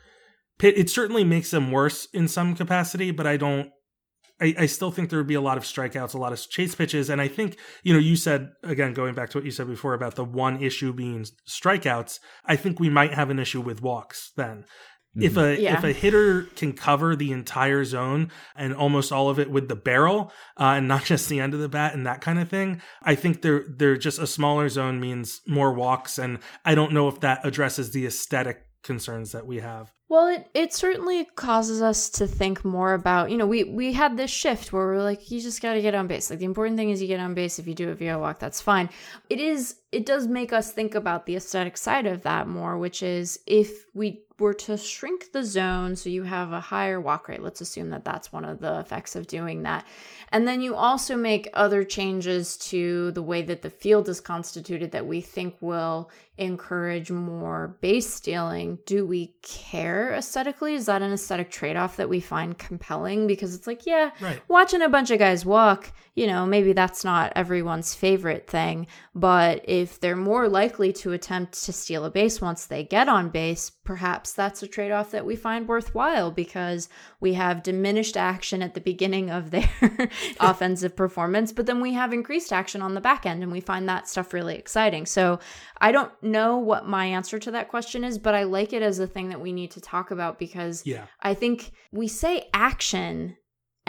[0.58, 3.70] pit it certainly makes them worse in some capacity but i don't
[4.42, 6.76] I, I still think there would be a lot of strikeouts, a lot of chase
[6.76, 9.68] pitches, and I think you know you said again going back to what you said
[9.68, 12.20] before about the one issue being strikeouts.
[12.46, 14.66] I think we might have an issue with walks then.
[15.20, 15.78] If a Yeah.
[15.78, 19.76] if a hitter can cover the entire zone and almost all of it with the
[19.76, 22.82] barrel uh, and not just the end of the bat and that kind of thing,
[23.02, 27.08] I think they're they're just a smaller zone means more walks, and I don't know
[27.08, 29.92] if that addresses the aesthetic concerns that we have.
[30.10, 34.18] Well, it, it certainly causes us to think more about, you know, we, we had
[34.18, 36.32] this shift where we're like, you just got to get on base.
[36.32, 37.60] Like, the important thing is you get on base.
[37.60, 38.89] If you do a via walk, that's fine.
[39.30, 43.03] It is, it does make us think about the aesthetic side of that more, which
[43.03, 47.43] is if we were to shrink the zone so you have a higher walk rate,
[47.43, 49.86] let's assume that that's one of the effects of doing that.
[50.32, 54.91] And then you also make other changes to the way that the field is constituted
[54.91, 58.80] that we think will encourage more base stealing.
[58.86, 60.74] Do we care aesthetically?
[60.76, 63.28] Is that an aesthetic trade off that we find compelling?
[63.28, 64.41] Because it's like, yeah, Right.
[64.47, 68.88] watching a bunch of guys walk, you know, maybe that's not everyone's favorite thing.
[69.16, 73.30] But if they're more likely to attempt to steal a base once they get on
[73.30, 76.89] base, perhaps that's a trade off that we find worthwhile because
[77.20, 79.70] we have diminished action at the beginning of their
[80.39, 83.88] offensive performance, but then we have increased action on the back end and we find
[83.89, 85.06] that stuff really exciting.
[85.06, 85.39] So
[85.82, 89.00] I don't know what my answer to that question is, but I like it as
[89.00, 91.06] a thing that we need to talk about because Yeah.
[91.22, 93.38] I think we say action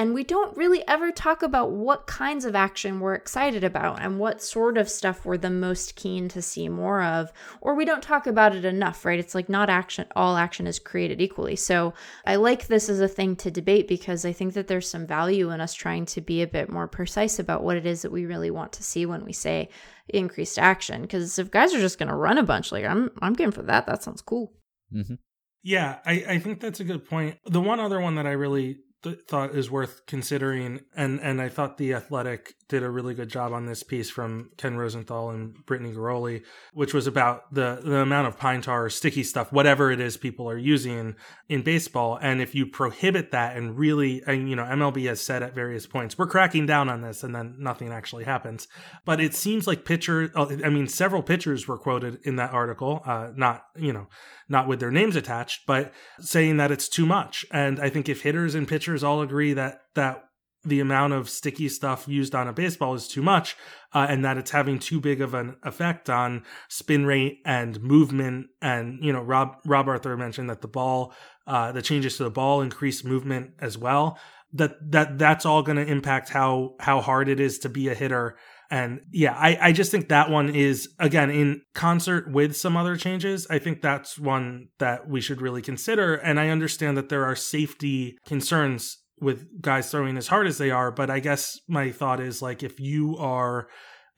[0.00, 4.18] and we don't really ever talk about what kinds of action we're excited about and
[4.18, 7.30] what sort of stuff we're the most keen to see more of
[7.60, 9.18] or we don't talk about it enough right?
[9.20, 11.54] It's like not action all action is created equally.
[11.54, 11.92] So
[12.24, 15.50] i like this as a thing to debate because i think that there's some value
[15.50, 18.24] in us trying to be a bit more precise about what it is that we
[18.24, 19.68] really want to see when we say
[20.08, 21.02] increased action.
[21.02, 23.62] Because if guys are just going to run a bunch like i'm i'm game for
[23.62, 23.86] that.
[23.86, 24.54] That sounds cool.
[24.94, 25.18] Mhm.
[25.62, 27.36] Yeah, I, I think that's a good point.
[27.44, 31.48] The one other one that I really th- thought is worth considering, and, and I
[31.48, 35.54] thought The Athletic did a really good job on this piece from Ken Rosenthal and
[35.66, 40.00] Brittany Ghiroli, which was about the, the amount of pine tar sticky stuff, whatever it
[40.00, 41.16] is people are using
[41.48, 42.18] in baseball.
[42.20, 45.86] And if you prohibit that and really, and you know, MLB has said at various
[45.86, 48.68] points, we're cracking down on this, and then nothing actually happens.
[49.04, 53.02] But it seems like pitcher, oh, I mean, several pitchers were quoted in that article,
[53.04, 54.06] uh, not, you know,
[54.50, 57.46] not with their names attached, but saying that it's too much.
[57.52, 60.24] And I think if hitters and pitchers all agree that that
[60.62, 63.56] the amount of sticky stuff used on a baseball is too much,
[63.94, 68.48] uh, and that it's having too big of an effect on spin rate and movement,
[68.60, 71.14] and you know, Rob Rob Arthur mentioned that the ball,
[71.46, 74.18] uh, the changes to the ball increase movement as well.
[74.52, 77.94] That that that's all going to impact how how hard it is to be a
[77.94, 78.36] hitter
[78.70, 82.96] And yeah, I, I just think that one is, again, in concert with some other
[82.96, 83.46] changes.
[83.50, 86.14] I think that's one that we should really consider.
[86.14, 90.70] And I understand that there are safety concerns with guys throwing as hard as they
[90.70, 90.92] are.
[90.92, 93.68] But I guess my thought is like, if you are,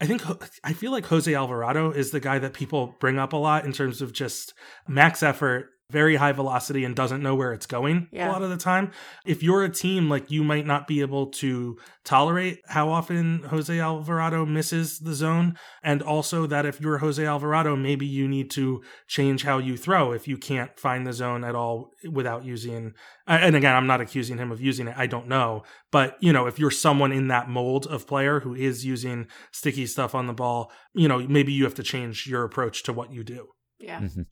[0.01, 0.23] I think
[0.63, 3.73] I feel like Jose Alvarado is the guy that people bring up a lot in
[3.73, 4.53] terms of just
[4.87, 8.29] max effort very high velocity and doesn't know where it's going yeah.
[8.29, 8.91] a lot of the time.
[9.25, 13.79] If you're a team, like you might not be able to tolerate how often Jose
[13.79, 15.57] Alvarado misses the zone.
[15.83, 20.13] And also that if you're Jose Alvarado, maybe you need to change how you throw
[20.13, 22.95] if you can't find the zone at all without using.
[23.27, 24.95] And again, I'm not accusing him of using it.
[24.97, 25.63] I don't know.
[25.91, 29.87] But, you know, if you're someone in that mold of player who is using sticky
[29.87, 33.13] stuff on the ball, you know, maybe you have to change your approach to what
[33.13, 33.49] you do.
[33.79, 34.01] Yeah.
[34.01, 34.23] Mm-hmm.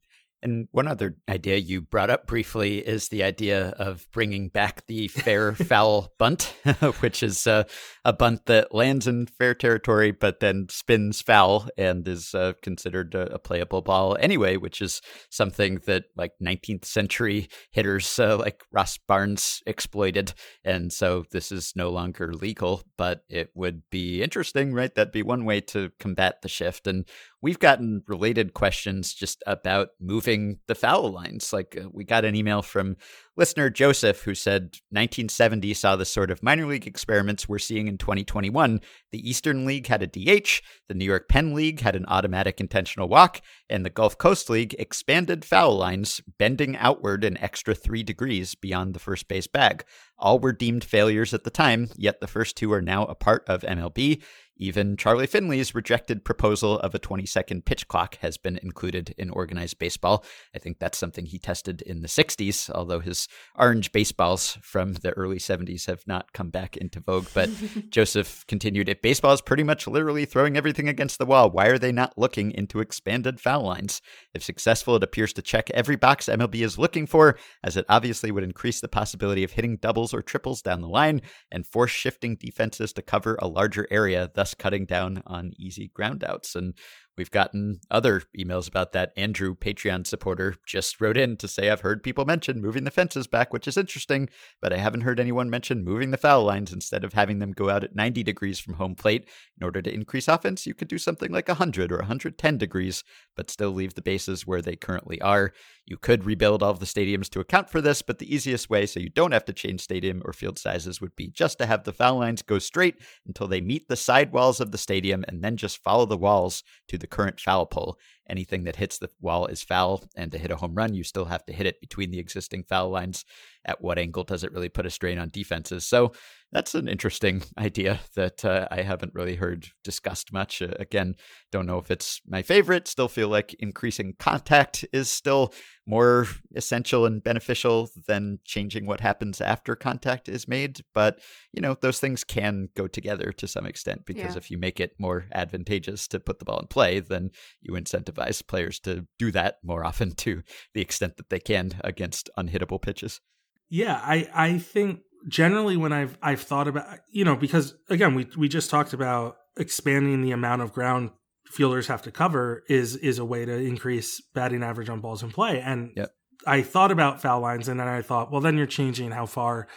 [0.42, 5.08] And one other idea you brought up briefly is the idea of bringing back the
[5.08, 6.54] fair foul bunt,
[7.00, 7.64] which is uh,
[8.04, 13.14] a bunt that lands in fair territory but then spins foul and is uh, considered
[13.14, 18.62] a, a, playable ball anyway, which is something that like 19th century hitters uh, like
[18.72, 20.32] Ross Barnes exploited.
[20.64, 24.94] And so this is no longer legal, but it would be interesting, right?
[24.94, 26.86] That'd be one way to combat the shift.
[26.86, 27.06] And
[27.42, 30.30] we've gotten related questions just about moving
[30.66, 31.52] the foul lines.
[31.52, 32.97] Like uh, we got an email from
[33.36, 37.97] listener Joseph who said 1970 saw the sort of minor league experiments we're seeing in
[37.97, 38.81] 2021.
[39.12, 43.09] The Eastern League had a DH, the New York Penn League had an automatic intentional
[43.09, 48.55] walk, and the Gulf Coast League expanded foul lines, bending outward an extra 3 degrees
[48.55, 49.85] beyond the first base bag.
[50.19, 53.43] All were deemed failures at the time, yet the first two are now a part
[53.48, 54.23] of MLB.
[54.62, 59.31] Even Charlie Finley's rejected proposal of a 20 second pitch clock has been included in
[59.31, 60.23] organized baseball.
[60.55, 65.12] I think that's something he tested in the 60s, although his orange baseballs from the
[65.12, 67.28] early 70s have not come back into vogue.
[67.32, 67.49] But
[67.89, 71.78] Joseph continued if baseball is pretty much literally throwing everything against the wall, why are
[71.78, 74.03] they not looking into expanded foul lines?
[74.35, 78.31] If successful, it appears to check every box MLB is looking for, as it obviously
[78.31, 82.37] would increase the possibility of hitting doubles or triples down the line and force shifting
[82.37, 86.55] defenses to cover a larger area, thus cutting down on easy groundouts.
[86.56, 86.74] And
[87.20, 89.12] We've gotten other emails about that.
[89.14, 93.26] Andrew, Patreon supporter, just wrote in to say, I've heard people mention moving the fences
[93.26, 94.30] back, which is interesting,
[94.62, 97.68] but I haven't heard anyone mention moving the foul lines instead of having them go
[97.68, 99.28] out at 90 degrees from home plate.
[99.60, 103.05] In order to increase offense, you could do something like 100 or 110 degrees,
[103.36, 105.52] but still leave the bases where they currently are.
[105.84, 108.86] You could rebuild all of the stadiums to account for this, but the easiest way
[108.86, 111.84] so you don't have to change stadium or field sizes would be just to have
[111.84, 115.44] the foul lines go straight until they meet the side walls of the stadium and
[115.44, 117.99] then just follow the walls to the current foul pole.
[118.31, 121.24] Anything that hits the wall is foul, and to hit a home run, you still
[121.24, 123.24] have to hit it between the existing foul lines.
[123.65, 125.85] At what angle does it really put a strain on defenses?
[125.85, 126.12] So
[126.52, 130.62] that's an interesting idea that uh, I haven't really heard discussed much.
[130.62, 131.15] Uh, again,
[131.52, 132.89] don't know if it's my favorite.
[132.89, 135.52] Still feel like increasing contact is still
[135.86, 140.81] more essential and beneficial than changing what happens after contact is made.
[140.94, 141.19] But,
[141.52, 144.39] you know, those things can go together to some extent because yeah.
[144.39, 147.31] if you make it more advantageous to put the ball in play, then
[147.61, 150.42] you incentivize players to do that more often to
[150.74, 153.20] the extent that they can against unhittable pitches.
[153.68, 158.26] Yeah, I, I think generally when I've I've thought about you know because again we
[158.36, 161.10] we just talked about expanding the amount of ground
[161.47, 165.30] fielders have to cover is is a way to increase batting average on balls in
[165.30, 166.10] play and yep.
[166.47, 169.68] I thought about foul lines and then I thought well then you're changing how far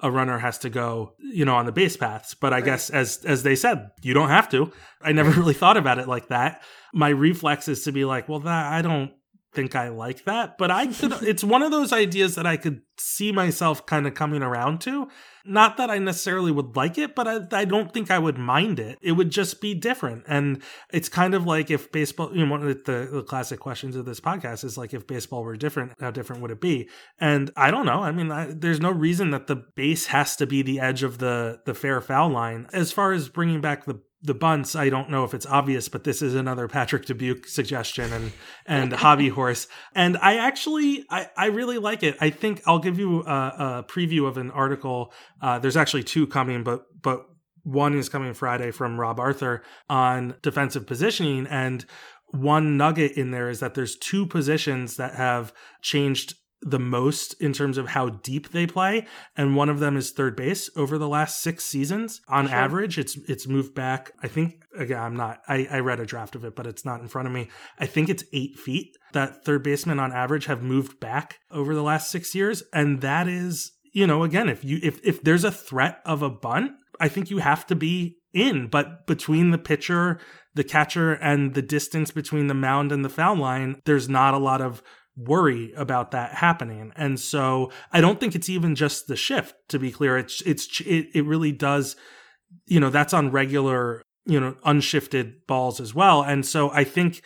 [0.00, 2.34] a runner has to go you know on the base paths.
[2.34, 2.64] But I right.
[2.64, 4.72] guess as as they said you don't have to.
[5.02, 6.62] I never really thought about it like that.
[6.92, 9.12] My reflex is to be like well that I don't
[9.54, 12.82] think I like that, but I could it's one of those ideas that I could
[12.98, 15.08] see myself kind of coming around to.
[15.48, 18.78] Not that I necessarily would like it, but I, I don't think I would mind
[18.78, 18.98] it.
[19.00, 20.24] It would just be different.
[20.28, 20.62] And
[20.92, 24.04] it's kind of like if baseball, you know, one of the, the classic questions of
[24.04, 26.88] this podcast is like, if baseball were different, how different would it be?
[27.18, 28.02] And I don't know.
[28.02, 31.18] I mean, I, there's no reason that the base has to be the edge of
[31.18, 32.68] the, the fair foul line.
[32.72, 36.04] As far as bringing back the the bunts, I don't know if it's obvious, but
[36.04, 38.32] this is another Patrick Dubuque suggestion and
[38.66, 39.68] and hobby horse.
[39.94, 42.16] And I actually I, I really like it.
[42.20, 43.30] I think I'll give you a,
[43.78, 45.12] a preview of an article.
[45.40, 47.26] Uh, there's actually two coming, but but
[47.62, 51.84] one is coming Friday from Rob Arthur on defensive positioning and
[52.30, 57.52] one nugget in there is that there's two positions that have changed the most in
[57.52, 59.06] terms of how deep they play
[59.36, 62.20] and one of them is third base over the last six seasons.
[62.28, 62.56] On sure.
[62.56, 66.34] average it's it's moved back i think again i'm not I, I read a draft
[66.34, 67.48] of it but it's not in front of me.
[67.78, 71.82] I think it's eight feet that third basemen on average have moved back over the
[71.82, 72.62] last six years.
[72.72, 76.30] And that is you know again if you if if there's a threat of a
[76.30, 80.18] bunt I think you have to be in, but between the pitcher,
[80.54, 84.38] the catcher, and the distance between the mound and the foul line, there's not a
[84.38, 84.82] lot of
[85.18, 86.92] worry about that happening.
[86.96, 90.16] And so I don't think it's even just the shift, to be clear.
[90.16, 91.96] It's, it's, it, it really does,
[92.66, 96.22] you know, that's on regular, you know, unshifted balls as well.
[96.22, 97.22] And so I think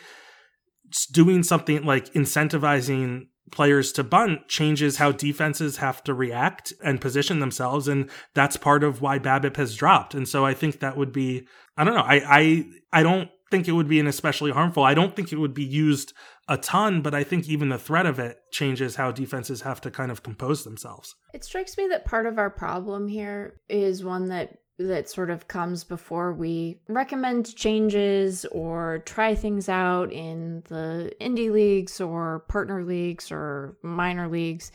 [1.11, 7.39] doing something like incentivizing players to bunt changes how defenses have to react and position
[7.39, 11.11] themselves and that's part of why BABIP has dropped and so I think that would
[11.11, 11.47] be
[11.77, 14.95] I don't know I I I don't think it would be an especially harmful I
[14.95, 16.13] don't think it would be used
[16.47, 19.91] a ton but I think even the threat of it changes how defenses have to
[19.91, 21.15] kind of compose themselves.
[21.33, 25.47] It strikes me that part of our problem here is one that that sort of
[25.47, 32.83] comes before we recommend changes or try things out in the indie leagues or partner
[32.83, 34.71] leagues or minor leagues,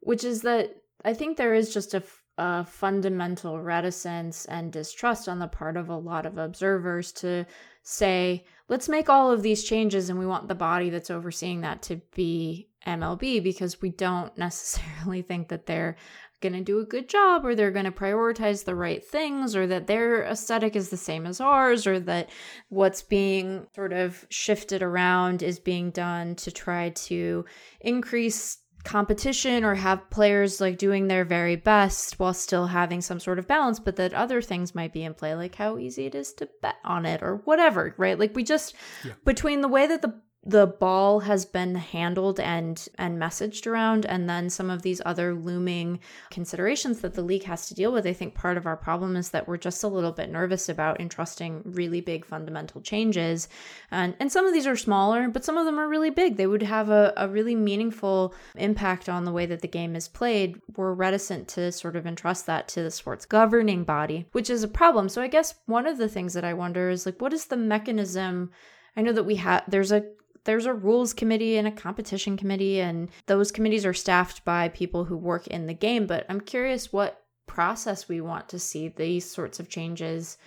[0.00, 2.02] which is that I think there is just a,
[2.38, 7.44] a fundamental reticence and distrust on the part of a lot of observers to
[7.82, 11.82] say, let's make all of these changes and we want the body that's overseeing that
[11.82, 15.96] to be MLB because we don't necessarily think that they're
[16.40, 19.66] going to do a good job or they're going to prioritize the right things or
[19.66, 22.30] that their aesthetic is the same as ours or that
[22.70, 27.44] what's being sort of shifted around is being done to try to
[27.80, 33.38] increase competition or have players like doing their very best while still having some sort
[33.38, 36.32] of balance but that other things might be in play like how easy it is
[36.32, 38.74] to bet on it or whatever right like we just
[39.04, 39.12] yeah.
[39.24, 40.14] between the way that the
[40.44, 45.34] the ball has been handled and and messaged around and then some of these other
[45.34, 46.00] looming
[46.30, 49.30] considerations that the league has to deal with i think part of our problem is
[49.30, 53.48] that we're just a little bit nervous about entrusting really big fundamental changes.
[53.90, 56.36] And and some of these are smaller but some of them are really big.
[56.36, 60.08] They would have a, a really meaningful impact on the way that the game is
[60.08, 60.60] played.
[60.76, 64.68] We're reticent to sort of entrust that to the sports governing body which is a
[64.68, 65.08] problem.
[65.08, 67.56] So i guess one of the things that i wonder is like what is the
[67.56, 68.50] mechanism?
[68.96, 70.04] I know that we have there's a
[70.44, 75.04] there's a rules committee and a competition committee, and those committees are staffed by people
[75.04, 76.06] who work in the game.
[76.06, 80.38] But I'm curious what process we want to see these sorts of changes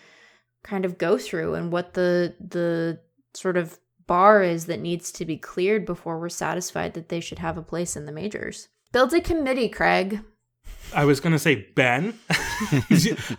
[0.63, 2.99] kind of go through and what the the
[3.33, 7.39] sort of bar is that needs to be cleared before we're satisfied that they should
[7.39, 8.69] have a place in the majors.
[8.91, 10.21] Build a committee, Craig.
[10.93, 12.17] I was going to say Ben.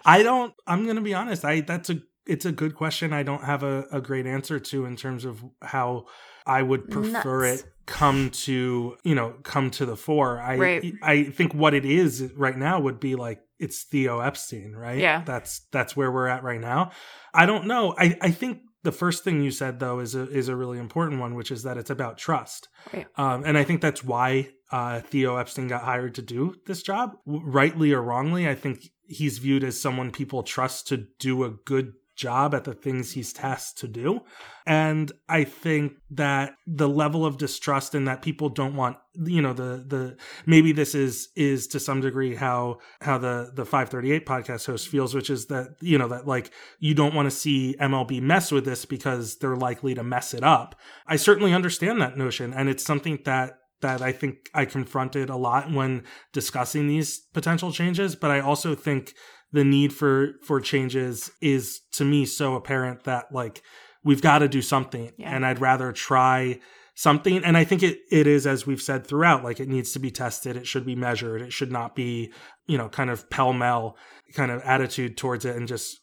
[0.05, 1.45] I don't I'm going to be honest.
[1.45, 3.13] I that's a it's a good question.
[3.13, 6.07] I don't have a, a great answer to in terms of how
[6.47, 7.63] I would prefer Nuts.
[7.63, 10.41] it come to you know come to the fore.
[10.41, 10.93] I right.
[11.03, 14.99] I think what it is right now would be like it's Theo Epstein, right?
[14.99, 16.93] Yeah, that's that's where we're at right now.
[17.33, 17.95] I don't know.
[17.97, 21.21] I I think the first thing you said though is a is a really important
[21.21, 22.69] one, which is that it's about trust.
[22.93, 23.07] Right.
[23.17, 27.13] Um, and I think that's why uh, Theo Epstein got hired to do this job,
[27.27, 28.49] rightly or wrongly.
[28.49, 32.75] I think he's viewed as someone people trust to do a good job at the
[32.75, 34.21] things he's tasked to do.
[34.67, 39.53] And I think that the level of distrust and that people don't want, you know,
[39.53, 40.17] the, the,
[40.47, 45.15] maybe this is, is to some degree how, how the, the 538 podcast host feels,
[45.15, 48.65] which is that, you know, that like you don't want to see MLB mess with
[48.65, 50.75] this because they're likely to mess it up.
[51.07, 52.55] I certainly understand that notion.
[52.55, 57.71] And it's something that that I think I confronted a lot when discussing these potential
[57.71, 58.17] changes.
[58.17, 59.15] But I also think
[59.55, 63.63] the need for for changes is to me so apparent that like
[64.03, 65.13] we've got to do something.
[65.17, 65.35] Yeah.
[65.35, 66.59] and i'd rather try
[66.97, 67.43] something.
[67.45, 70.11] And i think it it is as we've said throughout like it needs to be
[70.11, 70.57] tested.
[70.57, 71.41] It should be measured.
[71.41, 72.33] It should not be
[72.67, 73.97] you know kind of pell-mell
[74.35, 76.01] kind of attitude towards it and just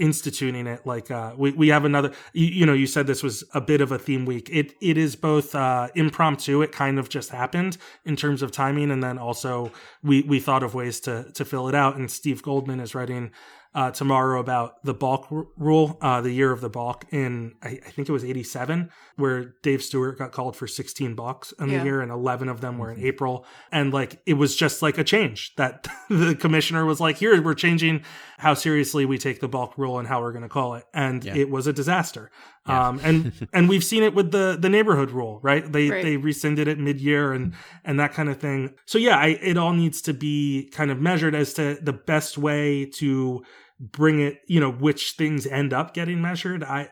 [0.00, 3.44] instituting it like uh we, we have another you, you, know you said this was
[3.54, 4.48] a bit of a theme week.
[4.50, 8.90] It it is both uh impromptu it kind of just happened in terms of timing
[8.90, 9.70] and then also
[10.02, 13.30] we we thought of ways to to fill it out and steve goldman is writing
[13.72, 17.78] uh, tomorrow about the balk r- rule, uh, the year of the balk in I,
[17.86, 21.78] I, think it was '87, where Dave Stewart got called for 16 balks in yeah.
[21.78, 23.06] the year, and 11 of them were in mm-hmm.
[23.06, 23.46] April.
[23.70, 27.54] And like it was just like a change that the commissioner was like, "Here, we're
[27.54, 28.02] changing
[28.38, 31.24] how seriously we take the balk rule and how we're going to call it," and
[31.24, 31.36] yeah.
[31.36, 32.32] it was a disaster.
[32.68, 32.88] Yeah.
[32.88, 35.70] Um, and and we've seen it with the the neighborhood rule, right?
[35.70, 36.02] They right.
[36.02, 37.54] they rescinded it mid year and
[37.84, 38.74] and that kind of thing.
[38.86, 42.38] So yeah, I, it all needs to be kind of measured as to the best
[42.38, 43.42] way to
[43.80, 46.62] bring it, you know, which things end up getting measured.
[46.62, 46.90] I,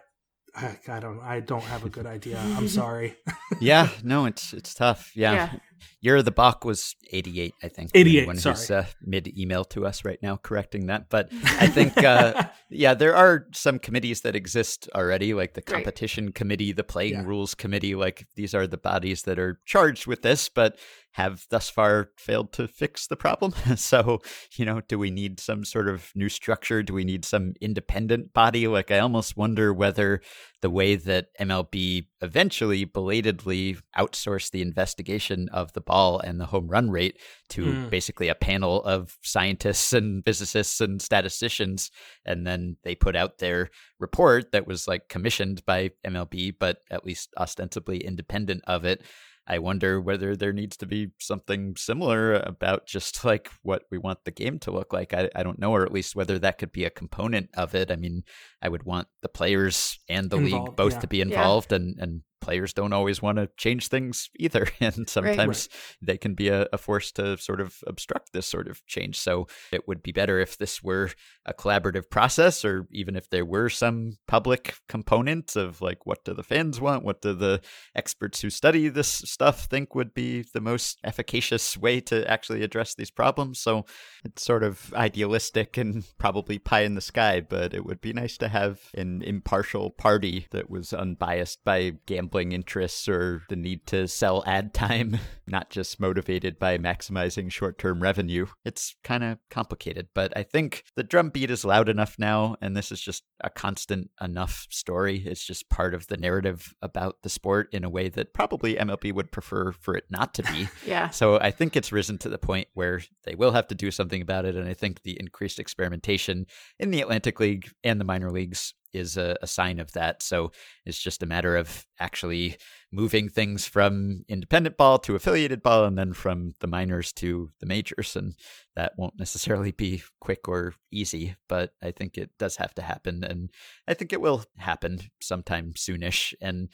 [0.54, 2.38] I, I don't, I don't have a good idea.
[2.56, 3.16] I'm sorry.
[3.60, 5.12] yeah, no, it's it's tough.
[5.14, 5.32] Yeah.
[5.32, 5.52] yeah.
[6.00, 7.90] Year of the Balk was 88, I think.
[7.94, 8.54] 88, Anyone sorry.
[8.56, 11.08] who's uh, mid-email to us right now correcting that.
[11.08, 15.74] But I think, uh, yeah, there are some committees that exist already, like the Right.
[15.84, 17.24] competition committee, the playing Yeah.
[17.24, 17.94] rules committee.
[17.96, 20.78] Like these are the bodies that are charged with this, but
[21.18, 23.52] have thus far failed to fix the problem.
[23.76, 24.20] so,
[24.56, 26.80] you know, do we need some sort of new structure?
[26.80, 28.68] Do we need some independent body?
[28.68, 30.20] Like, I almost wonder whether
[30.62, 36.68] the way that MLB eventually belatedly outsourced the investigation of the ball and the home
[36.68, 37.18] run rate
[37.50, 37.90] to Mm.
[37.90, 41.90] basically a panel of scientists and physicists and statisticians.
[42.24, 47.04] And then they put out their report that was like commissioned by MLB, but at
[47.04, 49.02] least ostensibly independent of it.
[49.50, 54.24] I wonder whether there needs to be something similar about just like what we want
[54.24, 55.14] the game to look like.
[55.14, 57.90] I, I don't know, or at least whether that could be a component of it.
[57.90, 58.24] I mean,
[58.60, 60.98] I would want the players and the league both yeah.
[61.00, 64.66] to be involved, and, and players don't always want to change things either.
[64.80, 65.68] And sometimes
[66.00, 69.18] they can be a, a force to sort of obstruct this sort of change.
[69.18, 71.10] So it would be better if this were
[71.44, 76.32] a collaborative process, or even if there were some public component of like, what do
[76.32, 77.04] the fans want?
[77.04, 77.60] What do the
[77.94, 82.94] experts who study this stuff think would be the most efficacious way to actually address
[82.94, 83.60] these problems?
[83.60, 83.84] So
[84.24, 88.38] it's sort of idealistic and probably pie in the sky, but it would be nice
[88.38, 94.06] to have an impartial party that was unbiased by gambling interests or the need to
[94.08, 98.46] sell ad time, not just motivated by maximizing short term revenue.
[98.64, 102.92] It's kind of complicated, but I think the drumbeat is loud enough now, and this
[102.92, 105.22] is just a constant enough story.
[105.26, 109.12] It's just part of the narrative about the sport in a way that probably MLB
[109.12, 110.68] would prefer for it not to be.
[110.86, 111.10] Yeah.
[111.10, 114.22] So I think it's risen to the point where they will have to do something
[114.22, 114.56] about it.
[114.56, 116.46] And I think the increased experimentation
[116.78, 120.22] in the Atlantic League and the minor leagues is a, a sign of that.
[120.22, 120.52] So
[120.84, 122.56] it's just a matter of actually
[122.90, 127.66] moving things from independent ball to affiliated ball and then from the minors to the
[127.66, 128.16] majors.
[128.16, 128.34] And
[128.76, 133.24] that won't necessarily be quick or easy, but I think it does have to happen.
[133.24, 133.50] And
[133.86, 136.34] I think it will happen sometime soonish.
[136.40, 136.68] And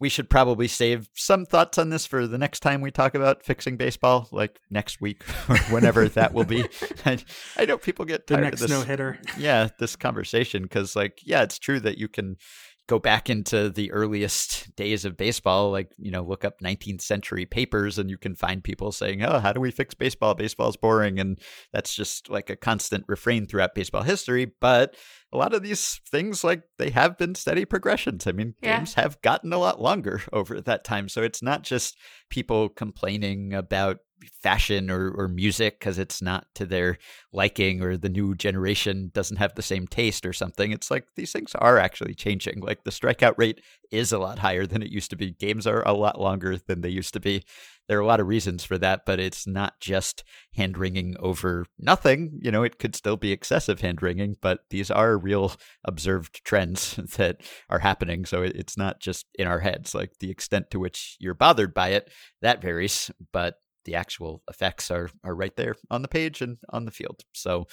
[0.00, 3.42] we should probably save some thoughts on this for the next time we talk about
[3.44, 6.64] fixing baseball, like next week or whenever that will be.
[7.06, 7.18] I,
[7.56, 9.18] I know people get The tired next of this no hitter.
[9.38, 12.36] yeah this conversation because like yeah it's true that you can
[12.86, 17.46] go back into the earliest days of baseball like you know look up 19th century
[17.46, 20.34] papers and you can find people saying oh how do we fix baseball?
[20.34, 21.18] Baseball's boring.
[21.18, 21.38] And
[21.72, 24.52] that's just like a constant refrain throughout baseball history.
[24.60, 24.96] But
[25.32, 28.26] a lot of these things like they have been steady progressions.
[28.26, 28.78] I mean Yeah.
[28.78, 31.08] games have gotten a lot longer over that time.
[31.08, 31.96] So it's not just
[32.28, 33.98] people complaining about
[34.42, 36.98] fashion or, or music because it's not to their
[37.32, 40.72] liking or the new generation doesn't have the same taste or something.
[40.72, 42.60] It's like these things are actually changing.
[42.60, 43.60] Like the strikeout rate
[43.90, 45.32] is a lot higher than it used to be.
[45.32, 47.44] Games are a lot longer than they used to be.
[47.86, 50.24] There are a lot of reasons for that, but it's not just
[50.56, 52.38] hand wringing over nothing.
[52.42, 55.52] You know, it could still be excessive hand wringing, but these are real
[55.84, 58.24] observed trends that are happening.
[58.24, 59.94] So it's not just in our heads.
[59.94, 62.10] Like the extent to which you're bothered by it,
[62.40, 66.84] that varies, but the actual effects are are right there on the page and on
[66.84, 67.22] the field.
[67.32, 67.66] So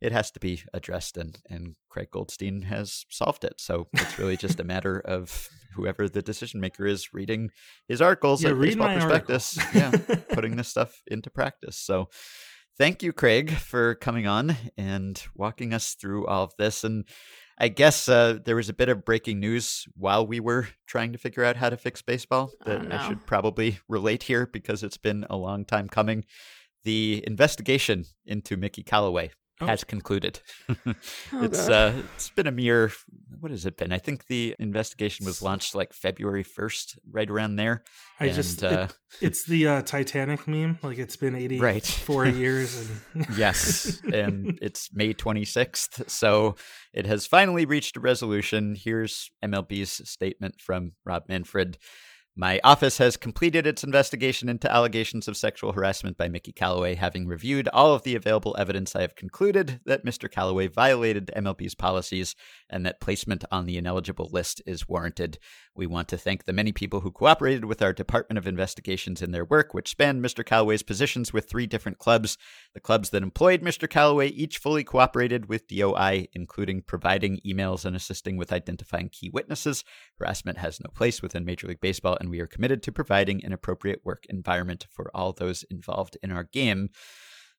[0.00, 3.54] it has to be addressed and and Craig Goldstein has solved it.
[3.58, 7.50] So it's really just a matter of whoever the decision maker is reading
[7.88, 9.58] his articles Yeah, at read Baseball Prospectus.
[9.74, 9.90] yeah,
[10.32, 11.78] putting this stuff into practice.
[11.78, 12.08] So
[12.76, 16.84] thank you, Craig, for coming on and walking us through all of this.
[16.84, 17.04] And
[17.58, 21.18] I guess uh, there was a bit of breaking news while we were trying to
[21.18, 24.96] figure out how to fix baseball that Oh, I should probably relate here because it's
[24.96, 26.24] been a long time coming.
[26.84, 29.30] The investigation into Mickey Callaway
[29.62, 29.66] Oh.
[29.66, 30.40] has concluded.
[30.68, 30.94] Oh,
[31.42, 32.90] it's uh, it's been a mere
[33.40, 33.92] what has it been?
[33.92, 37.82] I think the investigation was launched like February first, right around there.
[38.20, 40.78] I And, just uh, it, it's the uh, Titanic meme.
[40.82, 41.84] Like it's been eighty Right.
[41.84, 46.56] four years and Yes, and it's May 26th, so
[46.92, 48.76] it has finally reached a resolution.
[48.78, 51.78] Here's MLB's statement from Rob Manfred.
[52.34, 57.26] My office has completed its investigation into allegations of sexual harassment by Mickey Callaway, Having
[57.26, 60.30] reviewed all of the available evidence, I have concluded that Mr.
[60.30, 62.34] Callaway violated MLB's policies
[62.70, 65.38] and that placement on the ineligible list is warranted.
[65.74, 69.30] We want to thank the many people who cooperated with our Department of Investigations in
[69.30, 70.44] their work, which spanned Mr.
[70.44, 72.36] Callaway's positions with three different clubs.
[72.74, 73.88] The clubs that employed Mr.
[73.88, 79.82] Callaway each fully cooperated with DOI, including providing emails and assisting with identifying key witnesses.
[80.18, 83.54] Harassment has no place within Major League Baseball, and we are committed to providing an
[83.54, 86.90] appropriate work environment for all those involved in our game.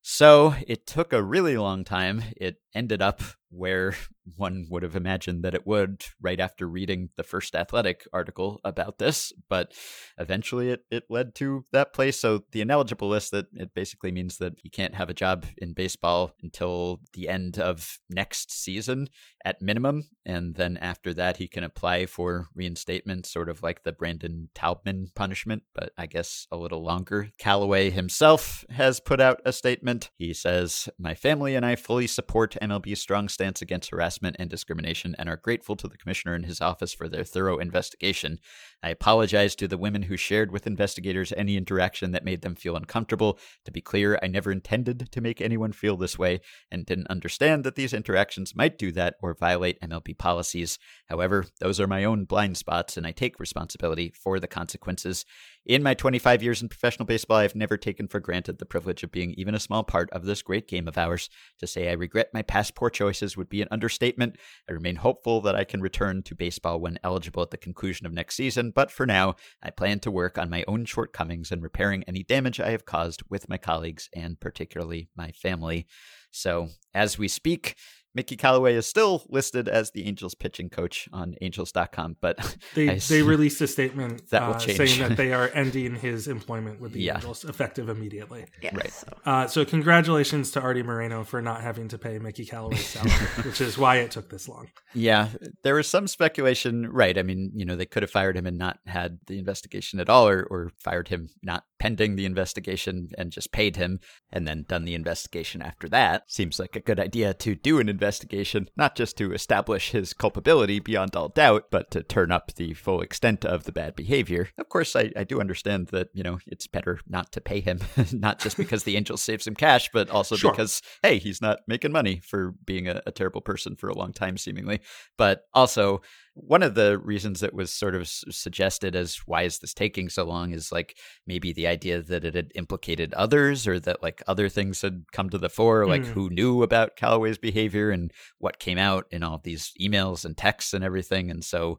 [0.03, 2.23] So it took a really long time.
[2.37, 3.21] It ended up
[3.55, 3.95] where
[4.37, 8.97] one would have imagined that it would right after reading the first athletic article about
[8.97, 9.73] this but
[10.17, 12.19] eventually it, it led to that place.
[12.19, 15.73] So the ineligible list that it basically means that he can't have a job in
[15.73, 19.09] baseball until the end of next season
[19.45, 23.91] at minimum and then after that he can apply for reinstatement sort of like the
[23.91, 27.29] brandon taubman punishment but i guess a little longer.
[27.37, 30.11] Callaway himself has put out a statement.
[30.17, 35.13] He says my family and i fully support mlb's strong stance against harassment and discrimination
[35.19, 38.39] and are grateful to the commissioner and his office for their thorough investigation.
[38.81, 42.77] I apologize to the women who shared with investigators any interaction that made them feel
[42.77, 43.37] uncomfortable.
[43.65, 46.39] To be clear, I never intended to make anyone feel this way
[46.71, 50.79] and didn't understand that these interactions might do that or violate MLB policies.
[51.07, 55.25] However, those are my own blind spots and I take responsibility for the consequences.
[55.65, 59.13] In my 25 years in professional baseball, I've never taken for granted the privilege of
[59.13, 61.29] being even a small part of this great game of ours.
[61.59, 64.35] To say I regret my past poor choices would be an understatement.
[64.69, 68.11] I remain hopeful that I can return to baseball when eligible at the conclusion of
[68.11, 72.03] next season, but for now, I plan to work on my own shortcomings and repairing
[72.09, 75.87] any damage I have caused with my colleagues and particularly my family.
[76.29, 77.77] So, as we speak,
[78.15, 82.37] Mickey Callaway is still listed as the Angels pitching coach on Angels.com, but
[82.75, 86.79] they they released a statement that will uh, saying that they are ending his employment
[86.79, 87.15] with the Yeah.
[87.15, 88.45] Angels effective immediately.
[88.61, 88.91] Yeah, Right.
[88.91, 93.11] so- Uh, so congratulations to Artie Moreno for not having to pay Mickey Callaway's salary,
[93.43, 94.67] which is why it took this long.
[94.93, 95.29] Yeah,
[95.63, 97.17] there was some speculation, right?
[97.17, 100.09] I mean, you know, they could have fired him and not had the investigation at
[100.09, 103.99] all, or, or fired him not pending the investigation and just paid him
[104.31, 106.23] and then done the investigation after that.
[106.31, 110.79] Seems like a good idea to do an investigation, not just to establish his culpability
[110.79, 114.47] beyond all doubt, but to turn up the full extent of the bad behavior.
[114.57, 117.81] Of course, I, I do understand that, you know, it's better not to pay him,
[118.13, 120.51] not just because the Angels save some cash, but also Sure.
[120.51, 124.13] because, hey, he's not making money for being a, a terrible person for a long
[124.13, 124.79] time, seemingly.
[125.17, 126.01] But also,
[126.35, 130.09] one of the reasons that was sort of s- suggested as why is this taking
[130.09, 130.97] so long is like
[131.27, 135.29] maybe the idea that it had implicated others or that like other things had come
[135.29, 136.07] to the fore like Mm.
[136.07, 140.73] who knew about callaway's behavior and what came out in all these emails and texts
[140.73, 141.77] and everything and so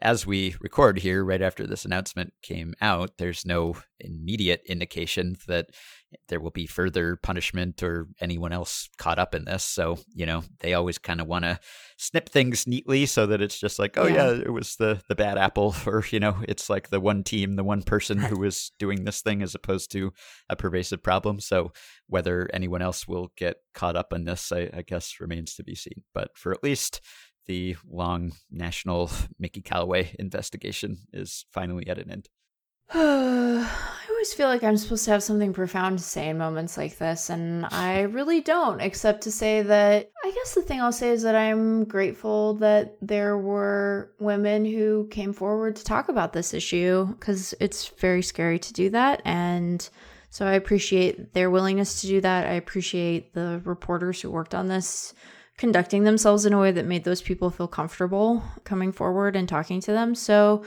[0.00, 5.70] as we record here right after this announcement came out there's no immediate indication that
[6.28, 10.42] there will be further punishment or anyone else caught up in this so you know
[10.60, 11.58] they always kind of want to
[11.96, 14.30] snip things neatly so that it's just like, oh Yeah.
[14.30, 17.56] yeah, it was the the bad apple, or you know, it's like the one team,
[17.56, 20.12] the one person who was doing this thing, as opposed to
[20.48, 21.40] a pervasive problem.
[21.40, 21.72] So
[22.08, 25.74] whether anyone else will get caught up in this, I, I guess remains to be
[25.74, 26.02] seen.
[26.14, 27.00] But for at least
[27.46, 32.28] the long national Mickey Callaway investigation is finally at an end.
[32.94, 36.98] I always feel like I'm supposed to have something profound to say in moments like
[36.98, 41.10] this, and I really don't, except to say that I guess the thing I'll say
[41.10, 46.54] is that I'm grateful that there were women who came forward to talk about this
[46.54, 49.20] issue because it's very scary to do that.
[49.24, 49.88] And
[50.30, 52.46] so I appreciate their willingness to do that.
[52.46, 55.14] I appreciate the reporters who worked on this
[55.56, 59.80] conducting themselves in a way that made those people feel comfortable coming forward and talking
[59.80, 60.14] to them.
[60.14, 60.62] So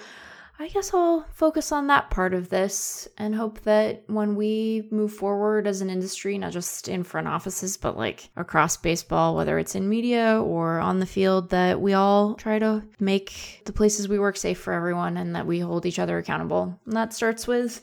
[0.62, 5.14] I guess I'll focus on that part of this and hope that when we move
[5.14, 9.76] forward as an industry, not just in front offices, but like across baseball, whether it's
[9.76, 14.20] in media or on the field, that we all try to make the places we
[14.20, 16.78] work safe for everyone and that we hold each other accountable.
[16.86, 17.82] And that starts with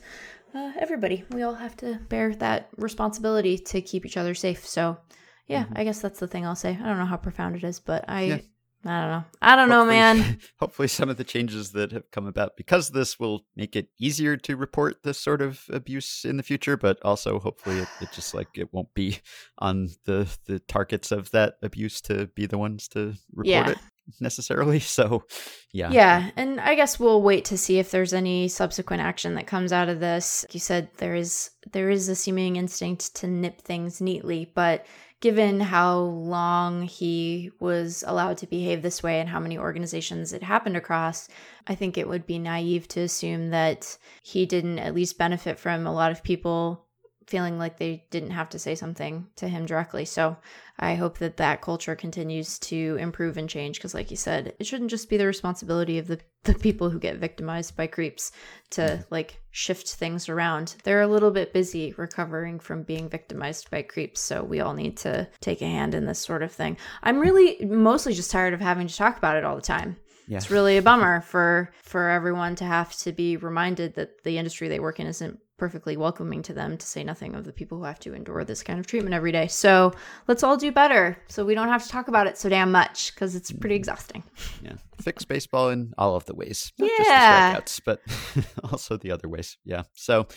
[0.53, 1.23] uh, everybody.
[1.31, 4.67] We all have to bear that responsibility to keep each other safe.
[4.67, 4.97] So,
[5.47, 5.77] yeah, mm-hmm.
[5.77, 6.71] I guess that's the thing I'll say.
[6.71, 8.21] I don't know how profound it is, but I.
[8.23, 8.37] Yeah.
[8.85, 9.23] I don't know.
[9.41, 10.39] I don't know, man.
[10.59, 13.89] Hopefully, some of the changes that have come about because of this will make it
[13.99, 16.77] easier to report this sort of abuse in the future.
[16.77, 19.19] But also, hopefully, it, it just like it won't be
[19.57, 23.69] on the the targets of that abuse to be the ones to report Yeah.
[23.71, 23.77] it
[24.19, 24.79] necessarily.
[24.97, 25.23] So,
[25.73, 29.47] yeah, Yeah, and I guess we'll wait to see if there's any subsequent action that
[29.47, 30.43] comes out of this.
[30.47, 34.85] Like you said there is there is a seeming instinct to nip things neatly, but
[35.19, 40.43] given how long he was allowed to behave this way and how many organizations it
[40.43, 41.27] happened across,
[41.65, 45.87] I think it would be naive to assume that he didn't at least benefit from
[45.87, 46.86] a lot of people
[47.27, 50.05] feeling like they didn't have to say something to him directly.
[50.05, 50.37] So
[50.79, 54.65] I hope that that culture continues to improve and change because, like you said, it
[54.65, 58.31] shouldn't just be the responsibility of the, the people who get victimized by creeps
[58.71, 60.75] to like shift things around.
[60.83, 64.21] They're a little bit busy recovering from being victimized by creeps.
[64.21, 66.77] So we all need to take a hand in this sort of thing.
[67.03, 69.97] I'm really mostly just tired of having to talk about it all the time.
[70.29, 74.67] It's really a bummer for for everyone to have to be reminded that the industry
[74.67, 77.83] they work in isn't perfectly welcoming to them, to say nothing of the people who
[77.83, 79.47] have to endure this kind of treatment every day.
[79.47, 79.93] So
[80.27, 83.13] let's all do better so we don't have to talk about it so damn much
[83.13, 83.81] because it's pretty mm-hmm.
[83.81, 84.23] exhausting.
[84.61, 84.73] Yeah.
[85.01, 86.71] Fix baseball in all of the ways.
[86.77, 87.59] Not Yeah.
[87.59, 88.01] just the strikeouts,
[88.63, 89.57] but also the other ways.
[89.63, 89.83] Yeah.
[89.93, 90.27] So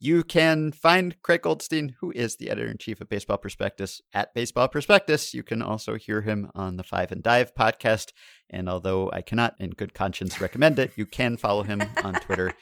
[0.00, 4.34] you can find Craig Goldstein, who is the editor in chief of Baseball Prospectus, at
[4.34, 5.32] Baseball Prospectus.
[5.34, 8.12] You can also hear him on the Five and Dive podcast.
[8.50, 12.52] And although I cannot, in good conscience, recommend it, you can follow him on Twitter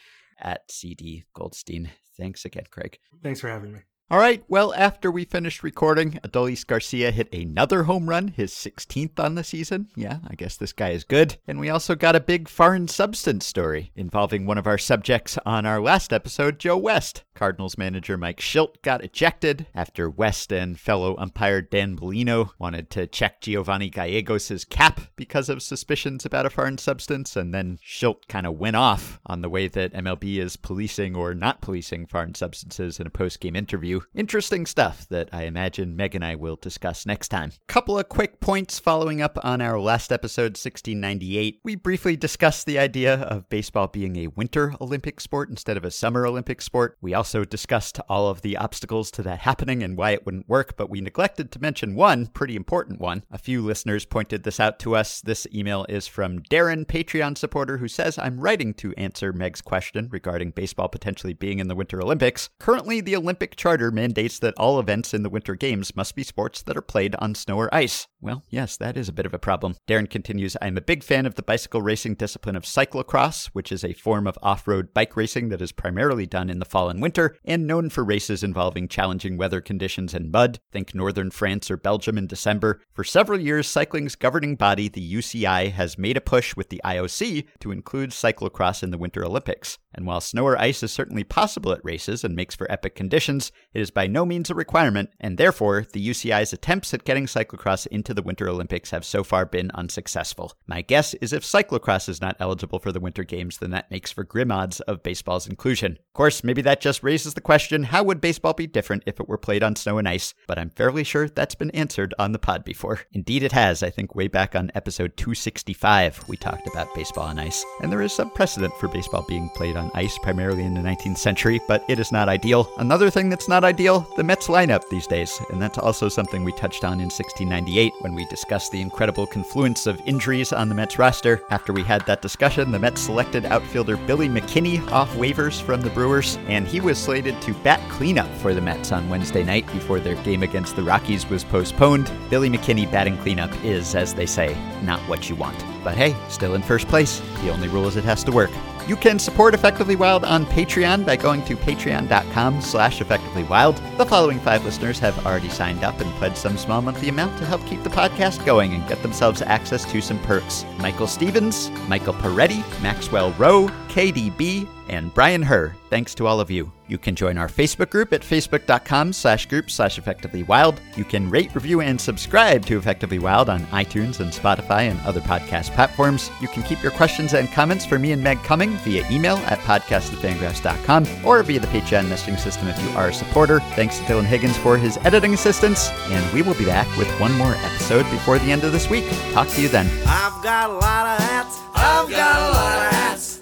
[0.43, 1.89] at CD Goldstein.
[2.17, 2.99] Thanks again, Craig.
[3.23, 3.79] Thanks for having me.
[4.11, 4.43] All right.
[4.47, 9.43] Well, after we finished recording, Adolis Garcia hit another home run, his 16th on the
[9.43, 9.87] season.
[9.95, 11.37] Yeah, I guess this guy is good.
[11.47, 15.65] And we also got a big foreign substance story involving one of our subjects on
[15.65, 17.23] our last episode, Joe West.
[17.33, 23.07] Cardinals manager Mike Shildt got ejected after West and fellow umpire Dan Bellino wanted to
[23.07, 27.35] check Giovanni Gallegos' cap because of suspicions about a foreign substance.
[27.35, 31.33] And then Shildt kind of went off on the way that MLB is policing or
[31.33, 33.92] not policing foreign substances in a post game interview.
[34.15, 37.51] Interesting stuff that I imagine Meg and I will discuss next time.
[37.67, 41.59] Couple of quick points following up on our last episode, 1698.
[41.63, 45.91] We briefly discussed the idea of baseball being a winter Olympic sport instead of a
[45.91, 46.97] summer Olympic sport.
[47.01, 50.75] We also discussed all of the obstacles to that happening and why it wouldn't work,
[50.77, 53.23] but we neglected to mention one pretty important one.
[53.31, 55.21] A few listeners pointed this out to us.
[55.21, 60.09] This email is from Darren, Patreon supporter, who says, I'm writing to answer Meg's question
[60.11, 62.49] regarding baseball potentially being in the Winter Olympics.
[62.59, 66.61] Currently, the Olympic Charter mandates that all events in the Winter Games must be sports
[66.63, 68.07] that are played on snow or ice.
[68.21, 69.75] Well, yes, that is a bit of a problem.
[69.87, 73.83] Darren continues, I'm a big fan of the bicycle racing discipline of cyclocross, which is
[73.83, 77.01] a form of off road bike racing that is primarily done in the fall and
[77.01, 80.59] winter, and known for races involving challenging weather conditions and mud.
[80.71, 82.79] Think northern France or Belgium in December.
[82.93, 87.47] For several years, cycling's governing body, the UCI, has made a push with the IOC
[87.59, 89.79] to include cyclocross in the Winter Olympics.
[89.93, 93.51] And while snow or ice is certainly possible at races and makes for epic conditions,
[93.73, 97.87] it is by no means a requirement, and therefore, the UCI's attempts at getting cyclocross
[97.87, 100.53] into the Winter Olympics have so far been unsuccessful.
[100.67, 104.11] My guess is if cyclocross is not eligible for the Winter Games, then that makes
[104.11, 105.93] for grim odds of baseball's inclusion.
[105.93, 109.27] Of course, maybe that just raises the question how would baseball be different if it
[109.27, 110.33] were played on snow and ice?
[110.47, 113.01] But I'm fairly sure that's been answered on the pod before.
[113.11, 113.83] Indeed, it has.
[113.83, 117.63] I think way back on episode 265, we talked about baseball on ice.
[117.81, 121.17] And there is some precedent for baseball being played on ice, primarily in the 19th
[121.17, 122.69] century, but it is not ideal.
[122.77, 125.41] Another thing that's not ideal the Mets lineup these days.
[125.49, 129.87] And that's also something we touched on in 1698 when we discussed the incredible confluence
[129.87, 131.41] of injuries on the Mets roster.
[131.49, 135.89] After we had that discussion, the Mets selected outfielder Billy McKinney off waivers from the
[135.89, 139.99] Brewers, and he was slated to bat cleanup for the Mets on Wednesday night before
[139.99, 142.11] their game against the Rockies was postponed.
[142.29, 145.63] Billy McKinney batting cleanup is, as they say, not what you want.
[145.83, 147.21] But hey, still in first place.
[147.41, 148.51] The only rule is it has to work.
[148.85, 153.97] You can support Effectively Wild on Patreon by going to patreon.com slash effectivelywild.
[153.97, 157.45] The following five listeners have already signed up and pledged some small monthly amount to
[157.45, 160.65] help keep the podcast going and get themselves access to some perks.
[160.79, 165.75] Michael Stevens, Michael Peretti, Maxwell Rowe, KDB, and Brian Herr.
[165.89, 166.69] Thanks to all of you.
[166.93, 170.79] You can join our Facebook group at facebook.com slash group slash effectively wild.
[170.95, 175.19] You can rate, review, and subscribe to Effectively Wild on iTunes and Spotify and other
[175.19, 176.29] podcast platforms.
[176.39, 179.57] You can keep your questions and comments for me and Meg coming via email at
[179.61, 183.59] podcast@fangraphs.com or via the Patreon messaging system if you are a supporter.
[183.75, 187.33] Thanks to Dylan Higgins for his editing assistance, and we will be back with one
[187.39, 189.05] more episode before the end of this week.
[189.31, 189.87] Talk to you then.
[190.05, 191.57] I've got a lot of hats.
[191.73, 193.32] I've got a lot of hats.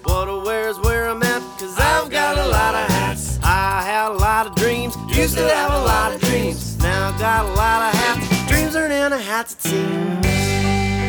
[9.42, 11.01] out to tears.